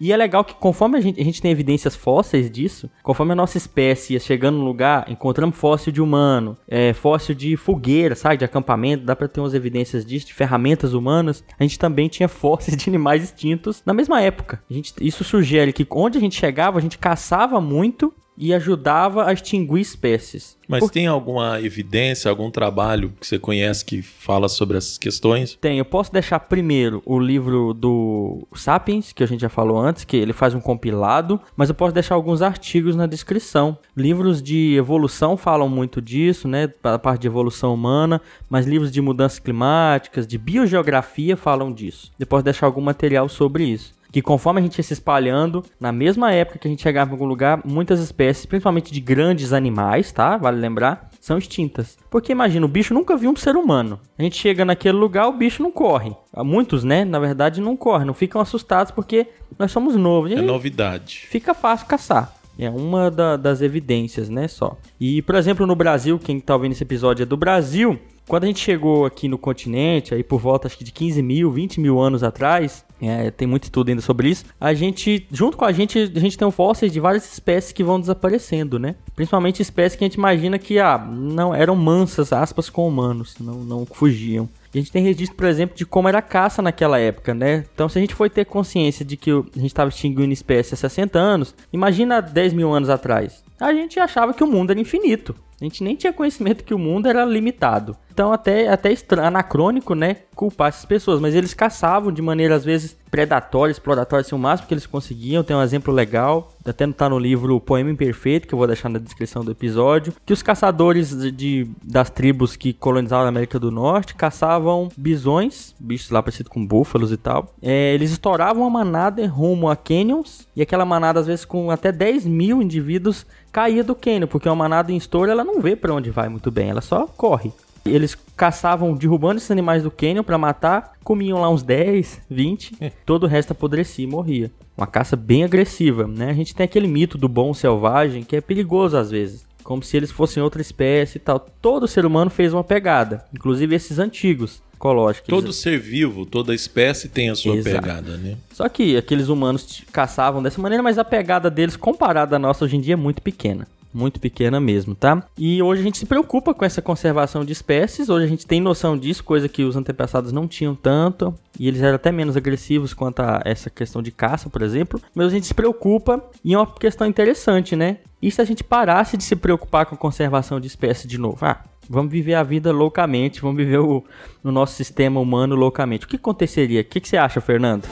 E 0.00 0.12
é 0.12 0.16
legal 0.16 0.44
que 0.44 0.54
conforme 0.54 0.98
a 0.98 1.00
gente, 1.00 1.20
a 1.20 1.24
gente 1.24 1.40
tem 1.40 1.50
evidências 1.50 1.94
fósseis 1.94 2.50
disso, 2.50 2.90
conforme 3.02 3.32
a 3.32 3.36
nossa 3.36 3.56
espécie 3.56 4.14
ia 4.14 4.20
chegando 4.20 4.58
no 4.58 4.64
lugar, 4.64 5.10
encontramos 5.10 5.56
fóssil 5.56 5.92
de 5.92 6.02
humano, 6.02 6.56
é, 6.68 6.92
fóssil 6.92 7.34
de 7.34 7.56
fogueira, 7.56 8.14
sabe, 8.14 8.36
de 8.38 8.44
acampamento, 8.44 9.04
dá 9.04 9.14
para 9.14 9.28
ter 9.28 9.40
umas 9.40 9.54
evidências 9.54 10.04
disso, 10.04 10.26
de 10.26 10.34
ferramentas 10.34 10.94
humanas. 10.94 11.44
A 11.58 11.62
gente 11.62 11.78
também 11.78 12.08
tinha 12.08 12.28
fósseis 12.28 12.76
de 12.76 12.88
animais 12.88 13.22
extintos 13.24 13.82
na 13.84 13.94
mesma 13.94 14.20
época. 14.20 14.62
A 14.70 14.72
gente, 14.72 14.92
isso 15.00 15.24
sugere 15.24 15.72
que 15.72 15.86
onde 15.90 16.18
a 16.18 16.20
gente 16.20 16.38
chegava, 16.38 16.78
a 16.78 16.82
gente 16.82 16.98
caçava 16.98 17.60
muito 17.60 18.12
e 18.36 18.52
ajudava 18.52 19.26
a 19.26 19.32
extinguir 19.32 19.80
espécies. 19.80 20.56
Mas 20.66 20.80
Por... 20.80 20.90
tem 20.90 21.06
alguma 21.06 21.60
evidência, 21.60 22.30
algum 22.30 22.50
trabalho 22.50 23.12
que 23.20 23.26
você 23.26 23.38
conhece 23.38 23.84
que 23.84 24.02
fala 24.02 24.48
sobre 24.48 24.78
essas 24.78 24.96
questões? 24.96 25.56
Tem. 25.60 25.78
Eu 25.78 25.84
posso 25.84 26.12
deixar 26.12 26.40
primeiro 26.40 27.02
o 27.04 27.18
livro 27.18 27.74
do 27.74 28.46
Sapiens, 28.54 29.12
que 29.12 29.22
a 29.22 29.26
gente 29.26 29.40
já 29.40 29.48
falou 29.48 29.78
antes, 29.78 30.04
que 30.04 30.16
ele 30.16 30.32
faz 30.32 30.54
um 30.54 30.60
compilado, 30.60 31.40
mas 31.56 31.68
eu 31.68 31.74
posso 31.74 31.92
deixar 31.92 32.14
alguns 32.14 32.42
artigos 32.42 32.96
na 32.96 33.06
descrição. 33.06 33.76
Livros 33.96 34.42
de 34.42 34.74
evolução 34.74 35.36
falam 35.36 35.68
muito 35.68 36.00
disso, 36.00 36.48
né, 36.48 36.70
a 36.82 36.98
parte 36.98 37.22
de 37.22 37.26
evolução 37.26 37.74
humana, 37.74 38.20
mas 38.48 38.66
livros 38.66 38.90
de 38.90 39.00
mudanças 39.00 39.38
climáticas, 39.38 40.26
de 40.26 40.38
biogeografia 40.38 41.36
falam 41.36 41.72
disso. 41.72 42.10
Eu 42.18 42.26
posso 42.26 42.44
deixar 42.44 42.66
algum 42.66 42.80
material 42.80 43.28
sobre 43.28 43.64
isso 43.64 43.92
que 44.14 44.22
conforme 44.22 44.60
a 44.60 44.62
gente 44.62 44.78
ia 44.78 44.84
se 44.84 44.92
espalhando, 44.92 45.64
na 45.80 45.90
mesma 45.90 46.32
época 46.32 46.60
que 46.60 46.68
a 46.68 46.70
gente 46.70 46.84
chegava 46.84 47.10
em 47.10 47.14
algum 47.14 47.24
lugar, 47.24 47.60
muitas 47.64 47.98
espécies, 47.98 48.46
principalmente 48.46 48.92
de 48.92 49.00
grandes 49.00 49.52
animais, 49.52 50.12
tá? 50.12 50.36
Vale 50.36 50.60
lembrar, 50.60 51.10
são 51.20 51.36
extintas. 51.36 51.98
Porque 52.08 52.30
imagina, 52.30 52.64
o 52.64 52.68
bicho 52.68 52.94
nunca 52.94 53.16
viu 53.16 53.28
um 53.28 53.34
ser 53.34 53.56
humano. 53.56 53.98
A 54.16 54.22
gente 54.22 54.36
chega 54.36 54.64
naquele 54.64 54.96
lugar, 54.96 55.26
o 55.26 55.32
bicho 55.32 55.64
não 55.64 55.72
corre. 55.72 56.14
Muitos, 56.36 56.84
né, 56.84 57.04
na 57.04 57.18
verdade, 57.18 57.60
não 57.60 57.76
correm, 57.76 58.06
não 58.06 58.14
ficam 58.14 58.40
assustados 58.40 58.92
porque 58.92 59.26
nós 59.58 59.72
somos 59.72 59.96
novos. 59.96 60.30
É 60.30 60.40
novidade. 60.40 61.26
Fica 61.28 61.52
fácil 61.52 61.88
caçar. 61.88 62.32
É 62.56 62.70
uma 62.70 63.10
da, 63.10 63.36
das 63.36 63.62
evidências, 63.62 64.28
né, 64.28 64.46
só. 64.46 64.78
E, 65.00 65.22
por 65.22 65.34
exemplo, 65.34 65.66
no 65.66 65.74
Brasil, 65.74 66.20
quem 66.20 66.38
tá 66.38 66.54
ouvindo 66.54 66.70
esse 66.70 66.84
episódio 66.84 67.24
é 67.24 67.26
do 67.26 67.36
Brasil, 67.36 67.98
quando 68.26 68.44
a 68.44 68.46
gente 68.46 68.60
chegou 68.60 69.04
aqui 69.04 69.28
no 69.28 69.36
continente, 69.36 70.14
aí 70.14 70.22
por 70.22 70.40
volta 70.40 70.66
acho 70.66 70.78
que 70.78 70.84
de 70.84 70.92
15 70.92 71.22
mil, 71.22 71.50
20 71.50 71.78
mil 71.78 72.00
anos 72.00 72.22
atrás, 72.22 72.84
é, 73.08 73.30
tem 73.30 73.46
muito 73.46 73.64
estudo 73.64 73.88
ainda 73.88 74.02
sobre 74.02 74.28
isso. 74.28 74.44
A 74.60 74.74
gente, 74.74 75.26
junto 75.30 75.56
com 75.56 75.64
a 75.64 75.72
gente, 75.72 75.98
a 76.14 76.20
gente 76.20 76.38
tem 76.38 76.50
fósseis 76.50 76.92
de 76.92 77.00
várias 77.00 77.30
espécies 77.32 77.72
que 77.72 77.84
vão 77.84 78.00
desaparecendo, 78.00 78.78
né? 78.78 78.94
Principalmente 79.14 79.60
espécies 79.60 79.96
que 79.96 80.04
a 80.04 80.08
gente 80.08 80.14
imagina 80.14 80.58
que, 80.58 80.78
ah, 80.78 80.98
não 80.98 81.54
eram 81.54 81.76
mansas, 81.76 82.32
aspas, 82.32 82.68
com 82.68 82.86
humanos, 82.86 83.36
não, 83.40 83.56
não 83.64 83.86
fugiam. 83.86 84.48
A 84.74 84.78
gente 84.78 84.90
tem 84.90 85.04
registro, 85.04 85.36
por 85.36 85.46
exemplo, 85.46 85.76
de 85.76 85.86
como 85.86 86.08
era 86.08 86.18
a 86.18 86.22
caça 86.22 86.60
naquela 86.60 86.98
época, 86.98 87.32
né? 87.32 87.64
Então, 87.72 87.88
se 87.88 87.96
a 87.96 88.00
gente 88.00 88.14
for 88.14 88.28
ter 88.28 88.44
consciência 88.44 89.04
de 89.04 89.16
que 89.16 89.30
a 89.30 89.34
gente 89.54 89.66
estava 89.66 89.88
extinguindo 89.88 90.32
espécies 90.32 90.74
há 90.74 90.76
60 90.76 91.16
anos, 91.16 91.54
imagina 91.72 92.20
10 92.20 92.52
mil 92.52 92.72
anos 92.72 92.90
atrás. 92.90 93.44
A 93.60 93.72
gente 93.72 94.00
achava 94.00 94.34
que 94.34 94.42
o 94.42 94.48
mundo 94.48 94.70
era 94.70 94.80
infinito. 94.80 95.34
A 95.60 95.64
gente 95.64 95.84
nem 95.84 95.94
tinha 95.94 96.12
conhecimento 96.12 96.64
que 96.64 96.74
o 96.74 96.78
mundo 96.78 97.06
era 97.06 97.24
limitado. 97.24 97.96
Então, 98.14 98.32
até, 98.32 98.68
até 98.68 98.94
anacrônico, 99.20 99.92
né? 99.92 100.18
Culpar 100.36 100.68
essas 100.68 100.84
pessoas. 100.84 101.20
Mas 101.20 101.34
eles 101.34 101.52
caçavam 101.52 102.12
de 102.12 102.22
maneira, 102.22 102.54
às 102.54 102.64
vezes, 102.64 102.96
predatória, 103.10 103.72
exploratória, 103.72 104.20
assim, 104.20 104.36
o 104.36 104.38
máximo 104.38 104.68
que 104.68 104.74
eles 104.74 104.86
conseguiam. 104.86 105.42
Tem 105.42 105.56
um 105.56 105.60
exemplo 105.60 105.92
legal, 105.92 106.52
até 106.64 106.86
tá 106.86 107.08
no 107.08 107.18
livro 107.18 107.58
Poema 107.60 107.90
Imperfeito, 107.90 108.46
que 108.46 108.54
eu 108.54 108.56
vou 108.56 108.68
deixar 108.68 108.88
na 108.88 109.00
descrição 109.00 109.44
do 109.44 109.50
episódio. 109.50 110.12
Que 110.24 110.32
os 110.32 110.44
caçadores 110.44 111.10
de, 111.10 111.30
de 111.32 111.70
das 111.82 112.08
tribos 112.08 112.54
que 112.54 112.72
colonizavam 112.72 113.26
a 113.26 113.28
América 113.28 113.58
do 113.58 113.72
Norte 113.72 114.14
caçavam 114.14 114.88
bisões, 114.96 115.74
bichos 115.80 116.10
lá 116.10 116.22
parecidos 116.22 116.52
com 116.52 116.64
búfalos 116.64 117.10
e 117.10 117.16
tal. 117.16 117.52
É, 117.60 117.94
eles 117.94 118.12
estouravam 118.12 118.62
uma 118.62 118.70
manada 118.70 119.26
rumo 119.26 119.68
a 119.68 119.74
canyons. 119.74 120.46
E 120.54 120.62
aquela 120.62 120.84
manada, 120.84 121.18
às 121.18 121.26
vezes, 121.26 121.44
com 121.44 121.68
até 121.68 121.90
10 121.90 122.26
mil 122.26 122.62
indivíduos, 122.62 123.26
caía 123.50 123.82
do 123.82 123.96
canyon, 123.96 124.28
porque 124.28 124.48
uma 124.48 124.54
manada 124.54 124.92
em 124.92 124.96
estouro 124.96 125.32
ela 125.32 125.42
não 125.42 125.60
vê 125.60 125.74
para 125.74 125.92
onde 125.92 126.12
vai 126.12 126.28
muito 126.28 126.48
bem, 126.52 126.70
ela 126.70 126.80
só 126.80 127.08
corre. 127.08 127.52
Eles 127.84 128.16
caçavam 128.36 128.94
derrubando 128.94 129.36
esses 129.36 129.50
animais 129.50 129.82
do 129.82 129.90
canyon 129.90 130.22
para 130.22 130.38
matar, 130.38 130.92
comiam 131.04 131.40
lá 131.40 131.50
uns 131.50 131.62
10, 131.62 132.22
20, 132.30 132.92
todo 133.04 133.24
o 133.24 133.26
resto 133.26 133.52
apodrecia 133.52 134.04
e 134.04 134.08
morria. 134.08 134.50
Uma 134.76 134.86
caça 134.86 135.16
bem 135.16 135.44
agressiva, 135.44 136.06
né? 136.06 136.30
A 136.30 136.34
gente 136.34 136.54
tem 136.54 136.64
aquele 136.64 136.88
mito 136.88 137.16
do 137.18 137.28
bom 137.28 137.52
selvagem 137.54 138.24
que 138.24 138.36
é 138.36 138.40
perigoso 138.40 138.96
às 138.96 139.10
vezes, 139.10 139.46
como 139.62 139.82
se 139.82 139.96
eles 139.96 140.10
fossem 140.10 140.42
outra 140.42 140.60
espécie 140.60 141.18
e 141.18 141.20
tal. 141.20 141.38
Todo 141.38 141.86
ser 141.86 142.04
humano 142.04 142.30
fez 142.30 142.52
uma 142.52 142.64
pegada, 142.64 143.24
inclusive 143.32 143.74
esses 143.74 143.98
antigos 143.98 144.62
ecológicos. 144.74 145.28
Todo 145.28 145.52
ser 145.52 145.78
vivo, 145.78 146.26
toda 146.26 146.54
espécie 146.54 147.08
tem 147.08 147.30
a 147.30 147.34
sua 147.34 147.56
Exato. 147.56 147.80
pegada, 147.80 148.16
né? 148.16 148.36
Só 148.52 148.68
que 148.68 148.96
aqueles 148.96 149.28
humanos 149.28 149.82
caçavam 149.92 150.42
dessa 150.42 150.60
maneira, 150.60 150.82
mas 150.82 150.98
a 150.98 151.04
pegada 151.04 151.50
deles 151.50 151.76
comparada 151.76 152.36
à 152.36 152.38
nossa 152.38 152.64
hoje 152.64 152.76
em 152.76 152.80
dia 152.80 152.94
é 152.94 152.96
muito 152.96 153.22
pequena 153.22 153.66
muito 153.94 154.18
pequena 154.18 154.58
mesmo, 154.58 154.94
tá? 154.94 155.24
E 155.38 155.62
hoje 155.62 155.80
a 155.80 155.84
gente 155.84 155.98
se 155.98 156.06
preocupa 156.06 156.52
com 156.52 156.64
essa 156.64 156.82
conservação 156.82 157.44
de 157.44 157.52
espécies, 157.52 158.08
hoje 158.08 158.26
a 158.26 158.28
gente 158.28 158.46
tem 158.46 158.60
noção 158.60 158.98
disso, 158.98 159.22
coisa 159.22 159.48
que 159.48 159.62
os 159.62 159.76
antepassados 159.76 160.32
não 160.32 160.48
tinham 160.48 160.74
tanto, 160.74 161.32
e 161.58 161.68
eles 161.68 161.80
eram 161.80 161.94
até 161.94 162.10
menos 162.10 162.36
agressivos 162.36 162.92
quanto 162.92 163.20
a 163.20 163.40
essa 163.44 163.70
questão 163.70 164.02
de 164.02 164.10
caça, 164.10 164.50
por 164.50 164.62
exemplo, 164.62 165.00
mas 165.14 165.28
a 165.28 165.30
gente 165.30 165.46
se 165.46 165.54
preocupa 165.54 166.22
e 166.44 166.54
é 166.54 166.58
uma 166.58 166.66
questão 166.66 167.06
interessante, 167.06 167.76
né? 167.76 167.98
E 168.20 168.30
se 168.30 168.40
a 168.40 168.44
gente 168.44 168.64
parasse 168.64 169.16
de 169.16 169.22
se 169.22 169.36
preocupar 169.36 169.86
com 169.86 169.94
a 169.94 169.98
conservação 169.98 170.58
de 170.58 170.66
espécies 170.66 171.06
de 171.06 171.18
novo? 171.18 171.44
Ah, 171.44 171.62
vamos 171.88 172.10
viver 172.10 172.34
a 172.34 172.42
vida 172.42 172.72
loucamente, 172.72 173.40
vamos 173.40 173.56
viver 173.56 173.78
o, 173.78 174.02
o 174.42 174.50
nosso 174.50 174.74
sistema 174.74 175.20
humano 175.20 175.54
loucamente. 175.54 176.06
O 176.06 176.08
que 176.08 176.16
aconteceria? 176.16 176.80
O 176.80 176.84
que, 176.84 177.00
que 177.00 177.08
você 177.08 177.16
acha, 177.16 177.40
Fernando? 177.40 177.86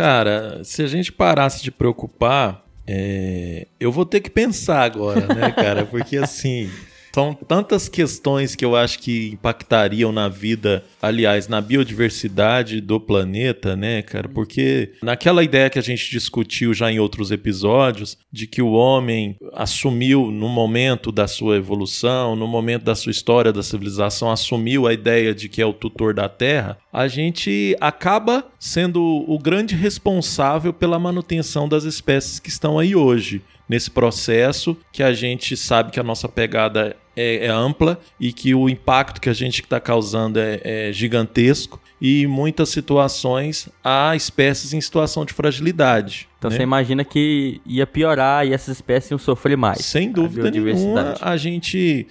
Cara, 0.00 0.64
se 0.64 0.82
a 0.82 0.86
gente 0.86 1.12
parasse 1.12 1.62
de 1.62 1.70
preocupar, 1.70 2.64
é... 2.86 3.66
eu 3.78 3.92
vou 3.92 4.06
ter 4.06 4.20
que 4.20 4.30
pensar 4.30 4.80
agora, 4.80 5.26
né, 5.34 5.52
cara? 5.52 5.84
Porque 5.84 6.16
assim, 6.16 6.70
são 7.12 7.34
tantas 7.34 7.88
questões 7.88 8.54
que 8.54 8.64
eu 8.64 8.76
acho 8.76 8.98
que 8.98 9.30
impactariam 9.32 10.12
na 10.12 10.28
vida, 10.28 10.84
aliás, 11.02 11.48
na 11.48 11.60
biodiversidade 11.60 12.80
do 12.80 13.00
planeta, 13.00 13.74
né, 13.74 14.02
cara? 14.02 14.28
Porque 14.28 14.92
naquela 15.02 15.42
ideia 15.42 15.70
que 15.70 15.78
a 15.78 15.82
gente 15.82 16.10
discutiu 16.10 16.72
já 16.72 16.90
em 16.90 17.00
outros 17.00 17.30
episódios, 17.30 18.16
de 18.32 18.46
que 18.46 18.62
o 18.62 18.72
homem 18.72 19.36
assumiu 19.54 20.30
no 20.30 20.48
momento 20.48 21.10
da 21.10 21.26
sua 21.26 21.56
evolução, 21.56 22.36
no 22.36 22.46
momento 22.46 22.84
da 22.84 22.94
sua 22.94 23.10
história 23.10 23.52
da 23.52 23.62
civilização, 23.62 24.30
assumiu 24.30 24.86
a 24.86 24.92
ideia 24.92 25.34
de 25.34 25.48
que 25.48 25.60
é 25.60 25.66
o 25.66 25.72
tutor 25.72 26.14
da 26.14 26.28
Terra, 26.28 26.78
a 26.92 27.08
gente 27.08 27.76
acaba 27.80 28.46
sendo 28.58 29.24
o 29.26 29.38
grande 29.38 29.74
responsável 29.74 30.72
pela 30.72 30.98
manutenção 30.98 31.68
das 31.68 31.84
espécies 31.84 32.38
que 32.38 32.48
estão 32.48 32.78
aí 32.78 32.94
hoje 32.94 33.42
nesse 33.70 33.88
processo 33.88 34.76
que 34.92 35.00
a 35.00 35.12
gente 35.12 35.56
sabe 35.56 35.92
que 35.92 36.00
a 36.00 36.02
nossa 36.02 36.28
pegada 36.28 36.96
é, 37.16 37.46
é 37.46 37.48
ampla 37.48 37.98
e 38.18 38.32
que 38.32 38.54
o 38.54 38.68
impacto 38.68 39.20
que 39.20 39.28
a 39.28 39.32
gente 39.32 39.62
está 39.62 39.80
causando 39.80 40.38
é, 40.38 40.60
é 40.62 40.92
gigantesco 40.92 41.80
e 42.00 42.22
em 42.22 42.26
muitas 42.26 42.70
situações 42.70 43.68
há 43.84 44.16
espécies 44.16 44.72
em 44.72 44.80
situação 44.80 45.24
de 45.24 45.32
fragilidade. 45.32 46.28
Então 46.38 46.50
né? 46.50 46.56
você 46.56 46.62
imagina 46.62 47.04
que 47.04 47.60
ia 47.66 47.86
piorar 47.86 48.46
e 48.46 48.52
essas 48.52 48.76
espécies 48.76 49.10
iam 49.10 49.18
sofrer 49.18 49.56
mais. 49.56 49.84
Sem 49.84 50.10
dúvida 50.10 50.50
nenhuma, 50.50 51.14
a 51.20 51.36
gente. 51.36 52.06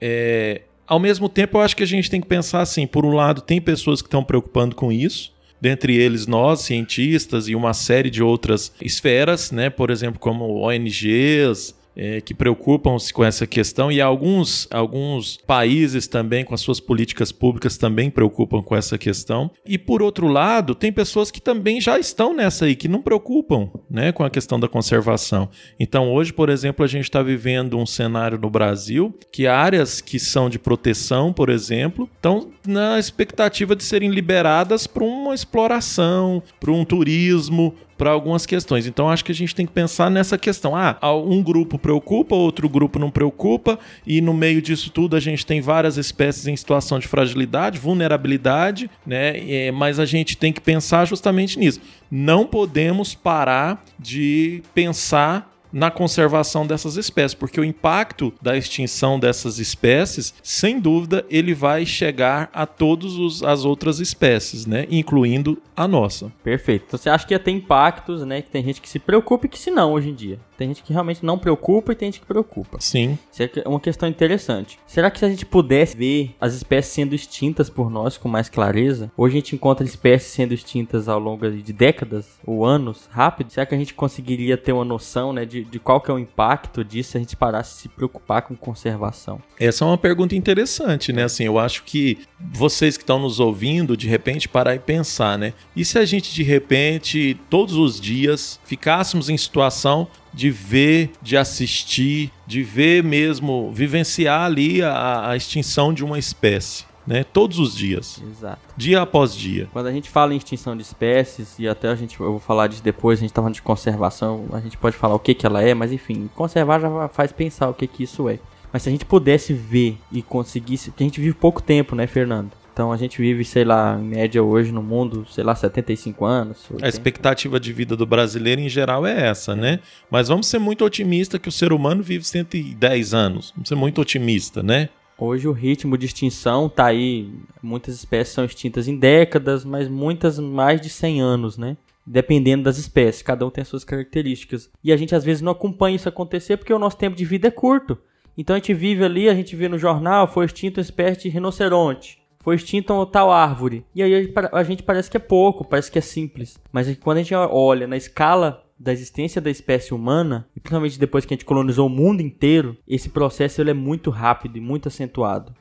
É... 0.00 0.62
Ao 0.86 0.98
mesmo 0.98 1.30
tempo, 1.30 1.56
eu 1.56 1.62
acho 1.62 1.74
que 1.74 1.82
a 1.82 1.86
gente 1.86 2.10
tem 2.10 2.20
que 2.20 2.26
pensar 2.26 2.60
assim: 2.60 2.86
por 2.86 3.04
um 3.04 3.12
lado, 3.12 3.40
tem 3.42 3.60
pessoas 3.60 4.00
que 4.00 4.06
estão 4.06 4.24
preocupando 4.24 4.74
com 4.74 4.90
isso, 4.90 5.32
dentre 5.60 5.94
eles 5.96 6.26
nós, 6.26 6.60
cientistas, 6.60 7.48
e 7.48 7.54
uma 7.54 7.74
série 7.74 8.10
de 8.10 8.22
outras 8.22 8.72
esferas, 8.80 9.50
né? 9.50 9.68
Por 9.68 9.90
exemplo, 9.90 10.18
como 10.18 10.66
ONGs, 10.66 11.74
é, 11.96 12.20
que 12.20 12.34
preocupam-se 12.34 13.12
com 13.12 13.24
essa 13.24 13.46
questão 13.46 13.90
e 13.90 14.00
alguns, 14.00 14.66
alguns 14.70 15.36
países 15.36 16.06
também, 16.06 16.44
com 16.44 16.54
as 16.54 16.60
suas 16.60 16.80
políticas 16.80 17.32
públicas, 17.32 17.76
também 17.76 18.10
preocupam 18.10 18.62
com 18.62 18.74
essa 18.74 18.98
questão. 18.98 19.50
E 19.66 19.78
por 19.78 20.02
outro 20.02 20.26
lado, 20.26 20.74
tem 20.74 20.92
pessoas 20.92 21.30
que 21.30 21.40
também 21.40 21.80
já 21.80 21.98
estão 21.98 22.34
nessa 22.34 22.64
aí, 22.64 22.74
que 22.74 22.88
não 22.88 23.02
preocupam 23.02 23.70
né, 23.90 24.12
com 24.12 24.24
a 24.24 24.30
questão 24.30 24.58
da 24.58 24.68
conservação. 24.68 25.48
Então, 25.78 26.12
hoje, 26.12 26.32
por 26.32 26.48
exemplo, 26.48 26.84
a 26.84 26.88
gente 26.88 27.04
está 27.04 27.22
vivendo 27.22 27.78
um 27.78 27.86
cenário 27.86 28.38
no 28.38 28.50
Brasil 28.50 29.14
que 29.30 29.46
áreas 29.46 30.00
que 30.00 30.18
são 30.18 30.48
de 30.48 30.58
proteção, 30.58 31.32
por 31.32 31.48
exemplo, 31.48 32.08
estão 32.14 32.50
na 32.66 32.98
expectativa 32.98 33.76
de 33.76 33.84
serem 33.84 34.10
liberadas 34.10 34.86
para 34.86 35.04
uma 35.04 35.34
exploração, 35.34 36.42
para 36.58 36.72
um 36.72 36.84
turismo, 36.84 37.74
para 37.96 38.10
algumas 38.10 38.46
questões. 38.46 38.86
Então 38.86 39.08
acho 39.08 39.24
que 39.24 39.32
a 39.32 39.34
gente 39.34 39.54
tem 39.54 39.66
que 39.66 39.72
pensar 39.72 40.10
nessa 40.10 40.36
questão. 40.36 40.74
Ah, 40.76 40.98
um 41.14 41.42
grupo 41.42 41.78
preocupa, 41.78 42.34
outro 42.34 42.68
grupo 42.68 42.98
não 42.98 43.10
preocupa, 43.10 43.78
e 44.06 44.20
no 44.20 44.34
meio 44.34 44.60
disso 44.60 44.90
tudo 44.90 45.16
a 45.16 45.20
gente 45.20 45.44
tem 45.46 45.60
várias 45.60 45.96
espécies 45.96 46.46
em 46.46 46.56
situação 46.56 46.98
de 46.98 47.08
fragilidade, 47.08 47.78
vulnerabilidade, 47.78 48.90
né? 49.06 49.38
É, 49.50 49.72
mas 49.72 49.98
a 49.98 50.04
gente 50.04 50.36
tem 50.36 50.52
que 50.52 50.60
pensar 50.60 51.04
justamente 51.06 51.58
nisso. 51.58 51.80
Não 52.10 52.46
podemos 52.46 53.14
parar 53.14 53.84
de 53.98 54.62
pensar 54.74 55.53
na 55.74 55.90
conservação 55.90 56.64
dessas 56.64 56.96
espécies, 56.96 57.34
porque 57.34 57.60
o 57.60 57.64
impacto 57.64 58.32
da 58.40 58.56
extinção 58.56 59.18
dessas 59.18 59.58
espécies, 59.58 60.32
sem 60.40 60.78
dúvida, 60.78 61.26
ele 61.28 61.52
vai 61.52 61.84
chegar 61.84 62.48
a 62.52 62.64
todas 62.64 63.42
as 63.42 63.64
outras 63.64 63.98
espécies, 63.98 64.66
né? 64.66 64.86
Incluindo 64.88 65.60
a 65.76 65.88
nossa. 65.88 66.32
Perfeito. 66.44 66.84
Então 66.86 66.98
você 66.98 67.10
acha 67.10 67.26
que 67.26 67.34
ia 67.34 67.40
ter 67.40 67.50
impactos, 67.50 68.24
né? 68.24 68.40
Que 68.40 68.50
tem 68.50 68.62
gente 68.62 68.80
que 68.80 68.88
se 68.88 69.00
preocupa 69.00 69.46
e 69.46 69.48
que 69.48 69.58
se 69.58 69.70
não 69.70 69.92
hoje 69.92 70.10
em 70.10 70.14
dia. 70.14 70.38
Tem 70.56 70.68
gente 70.68 70.82
que 70.82 70.92
realmente 70.92 71.24
não 71.24 71.36
preocupa 71.36 71.92
e 71.92 71.96
tem 71.96 72.12
gente 72.12 72.20
que 72.20 72.26
preocupa. 72.26 72.78
Sim. 72.80 73.18
Isso 73.32 73.42
é 73.42 73.68
uma 73.68 73.80
questão 73.80 74.08
interessante. 74.08 74.78
Será 74.86 75.10
que 75.10 75.18
se 75.18 75.24
a 75.24 75.28
gente 75.28 75.44
pudesse 75.44 75.96
ver 75.96 76.34
as 76.40 76.54
espécies 76.54 76.92
sendo 76.92 77.14
extintas 77.14 77.68
por 77.68 77.90
nós 77.90 78.16
com 78.16 78.28
mais 78.28 78.48
clareza, 78.48 79.10
hoje 79.16 79.36
a 79.36 79.40
gente 79.40 79.56
encontra 79.56 79.84
espécies 79.84 80.30
sendo 80.30 80.54
extintas 80.54 81.08
ao 81.08 81.18
longo 81.18 81.50
de 81.50 81.72
décadas 81.72 82.38
ou 82.46 82.64
anos, 82.64 83.08
rápido, 83.10 83.50
será 83.50 83.66
que 83.66 83.74
a 83.74 83.78
gente 83.78 83.94
conseguiria 83.94 84.56
ter 84.56 84.72
uma 84.72 84.84
noção 84.84 85.32
né, 85.32 85.44
de, 85.44 85.63
de 85.70 85.78
qual 85.78 86.00
que 86.00 86.10
é 86.10 86.14
o 86.14 86.18
impacto 86.18 86.84
disso 86.84 87.12
se 87.12 87.16
a 87.16 87.20
gente 87.20 87.36
parasse 87.36 87.76
de 87.76 87.82
se 87.82 87.88
preocupar 87.88 88.42
com 88.42 88.54
conservação? 88.54 89.40
Essa 89.58 89.84
é 89.84 89.88
uma 89.88 89.98
pergunta 89.98 90.34
interessante, 90.34 91.12
né? 91.12 91.24
Assim, 91.24 91.44
eu 91.44 91.58
acho 91.58 91.84
que 91.84 92.18
vocês 92.52 92.96
que 92.96 93.02
estão 93.02 93.18
nos 93.18 93.40
ouvindo, 93.40 93.96
de 93.96 94.08
repente 94.08 94.48
parar 94.48 94.74
e 94.74 94.78
pensar, 94.78 95.38
né? 95.38 95.52
E 95.74 95.84
se 95.84 95.98
a 95.98 96.04
gente 96.04 96.32
de 96.34 96.42
repente, 96.42 97.38
todos 97.48 97.74
os 97.74 98.00
dias, 98.00 98.60
ficássemos 98.64 99.28
em 99.28 99.36
situação 99.36 100.06
de 100.32 100.50
ver, 100.50 101.10
de 101.22 101.36
assistir, 101.36 102.30
de 102.46 102.62
ver 102.62 103.04
mesmo, 103.04 103.72
vivenciar 103.72 104.42
ali 104.42 104.82
a, 104.82 105.30
a 105.30 105.36
extinção 105.36 105.94
de 105.94 106.04
uma 106.04 106.18
espécie. 106.18 106.84
Né, 107.06 107.22
todos 107.22 107.58
os 107.58 107.76
dias. 107.76 108.22
Exato. 108.30 108.60
Dia 108.76 109.02
após 109.02 109.34
dia. 109.34 109.68
Quando 109.72 109.86
a 109.86 109.92
gente 109.92 110.08
fala 110.08 110.32
em 110.32 110.38
extinção 110.38 110.74
de 110.74 110.82
espécies, 110.82 111.58
e 111.58 111.68
até 111.68 111.88
a 111.88 111.94
gente, 111.94 112.18
eu 112.18 112.30
vou 112.30 112.40
falar 112.40 112.66
disso 112.66 112.82
depois, 112.82 113.18
a 113.18 113.22
gente 113.22 113.32
tá 113.32 113.42
falando 113.42 113.54
de 113.54 113.62
conservação, 113.62 114.46
a 114.52 114.60
gente 114.60 114.78
pode 114.78 114.96
falar 114.96 115.14
o 115.14 115.18
que 115.18 115.34
que 115.34 115.44
ela 115.44 115.62
é, 115.62 115.74
mas 115.74 115.92
enfim, 115.92 116.30
conservar 116.34 116.80
já 116.80 117.08
faz 117.08 117.30
pensar 117.30 117.68
o 117.68 117.74
que 117.74 117.86
que 117.86 118.04
isso 118.04 118.28
é. 118.28 118.38
Mas 118.72 118.82
se 118.82 118.88
a 118.88 118.92
gente 118.92 119.04
pudesse 119.04 119.52
ver 119.52 119.98
e 120.10 120.22
conseguisse, 120.22 120.90
porque 120.90 121.04
a 121.04 121.06
gente 121.06 121.20
vive 121.20 121.34
pouco 121.34 121.62
tempo, 121.62 121.94
né, 121.94 122.06
Fernando? 122.06 122.50
Então 122.74 122.90
a 122.90 122.96
gente 122.96 123.18
vive, 123.18 123.44
sei 123.44 123.64
lá, 123.64 123.96
em 123.96 124.02
média 124.02 124.42
hoje 124.42 124.72
no 124.72 124.82
mundo, 124.82 125.24
sei 125.30 125.44
lá, 125.44 125.54
75 125.54 126.24
anos. 126.24 126.64
80. 126.68 126.84
A 126.84 126.88
expectativa 126.88 127.60
de 127.60 127.72
vida 127.72 127.96
do 127.96 128.04
brasileiro 128.04 128.60
em 128.60 128.68
geral 128.68 129.06
é 129.06 129.28
essa, 129.28 129.54
né? 129.54 129.78
Mas 130.10 130.26
vamos 130.26 130.48
ser 130.48 130.58
muito 130.58 130.84
otimistas 130.84 131.40
que 131.40 131.48
o 131.48 131.52
ser 131.52 131.72
humano 131.72 132.02
vive 132.02 132.24
110 132.24 133.14
anos. 133.14 133.52
Vamos 133.54 133.68
ser 133.68 133.76
muito 133.76 134.00
otimista, 134.00 134.60
né? 134.60 134.88
Hoje 135.16 135.46
o 135.46 135.52
ritmo 135.52 135.96
de 135.96 136.06
extinção 136.06 136.68
tá 136.68 136.86
aí, 136.86 137.32
muitas 137.62 137.94
espécies 137.94 138.34
são 138.34 138.44
extintas 138.44 138.88
em 138.88 138.96
décadas, 138.96 139.64
mas 139.64 139.88
muitas 139.88 140.38
mais 140.38 140.80
de 140.80 140.88
100 140.88 141.20
anos, 141.20 141.56
né? 141.56 141.76
Dependendo 142.06 142.64
das 142.64 142.78
espécies, 142.78 143.22
cada 143.22 143.46
um 143.46 143.50
tem 143.50 143.62
as 143.62 143.68
suas 143.68 143.84
características. 143.84 144.68
E 144.82 144.92
a 144.92 144.96
gente 144.96 145.14
às 145.14 145.24
vezes 145.24 145.40
não 145.40 145.52
acompanha 145.52 145.96
isso 145.96 146.08
acontecer 146.08 146.56
porque 146.56 146.72
o 146.72 146.78
nosso 146.78 146.98
tempo 146.98 147.16
de 147.16 147.24
vida 147.24 147.48
é 147.48 147.50
curto. 147.50 147.96
Então 148.36 148.54
a 148.54 148.58
gente 148.58 148.74
vive 148.74 149.04
ali, 149.04 149.28
a 149.28 149.34
gente 149.34 149.54
vê 149.54 149.68
no 149.68 149.78
jornal, 149.78 150.26
foi 150.26 150.44
extinto 150.44 150.80
uma 150.80 150.84
espécie 150.84 151.22
de 151.22 151.28
rinoceronte 151.28 152.24
foi 152.44 152.56
extinta 152.56 152.92
tal 153.06 153.32
árvore. 153.32 153.86
E 153.94 154.02
aí 154.02 154.30
a 154.52 154.62
gente 154.62 154.82
parece 154.82 155.10
que 155.10 155.16
é 155.16 155.20
pouco, 155.20 155.64
parece 155.64 155.90
que 155.90 155.98
é 155.98 156.02
simples. 156.02 156.60
Mas 156.70 156.86
é 156.86 156.94
quando 156.94 157.16
a 157.16 157.22
gente 157.22 157.34
olha 157.34 157.86
na 157.86 157.96
escala 157.96 158.62
da 158.84 158.92
existência 158.92 159.40
da 159.40 159.50
espécie 159.50 159.94
humana, 159.94 160.46
e 160.54 160.60
principalmente 160.60 160.98
depois 160.98 161.24
que 161.24 161.32
a 161.32 161.36
gente 161.36 161.46
colonizou 161.46 161.86
o 161.86 161.90
mundo 161.90 162.20
inteiro, 162.20 162.76
esse 162.86 163.08
processo 163.08 163.60
ele 163.60 163.70
é 163.70 163.74
muito 163.74 164.10
rápido 164.10 164.58
e 164.58 164.60
muito 164.60 164.88
acentuado. 164.88 165.54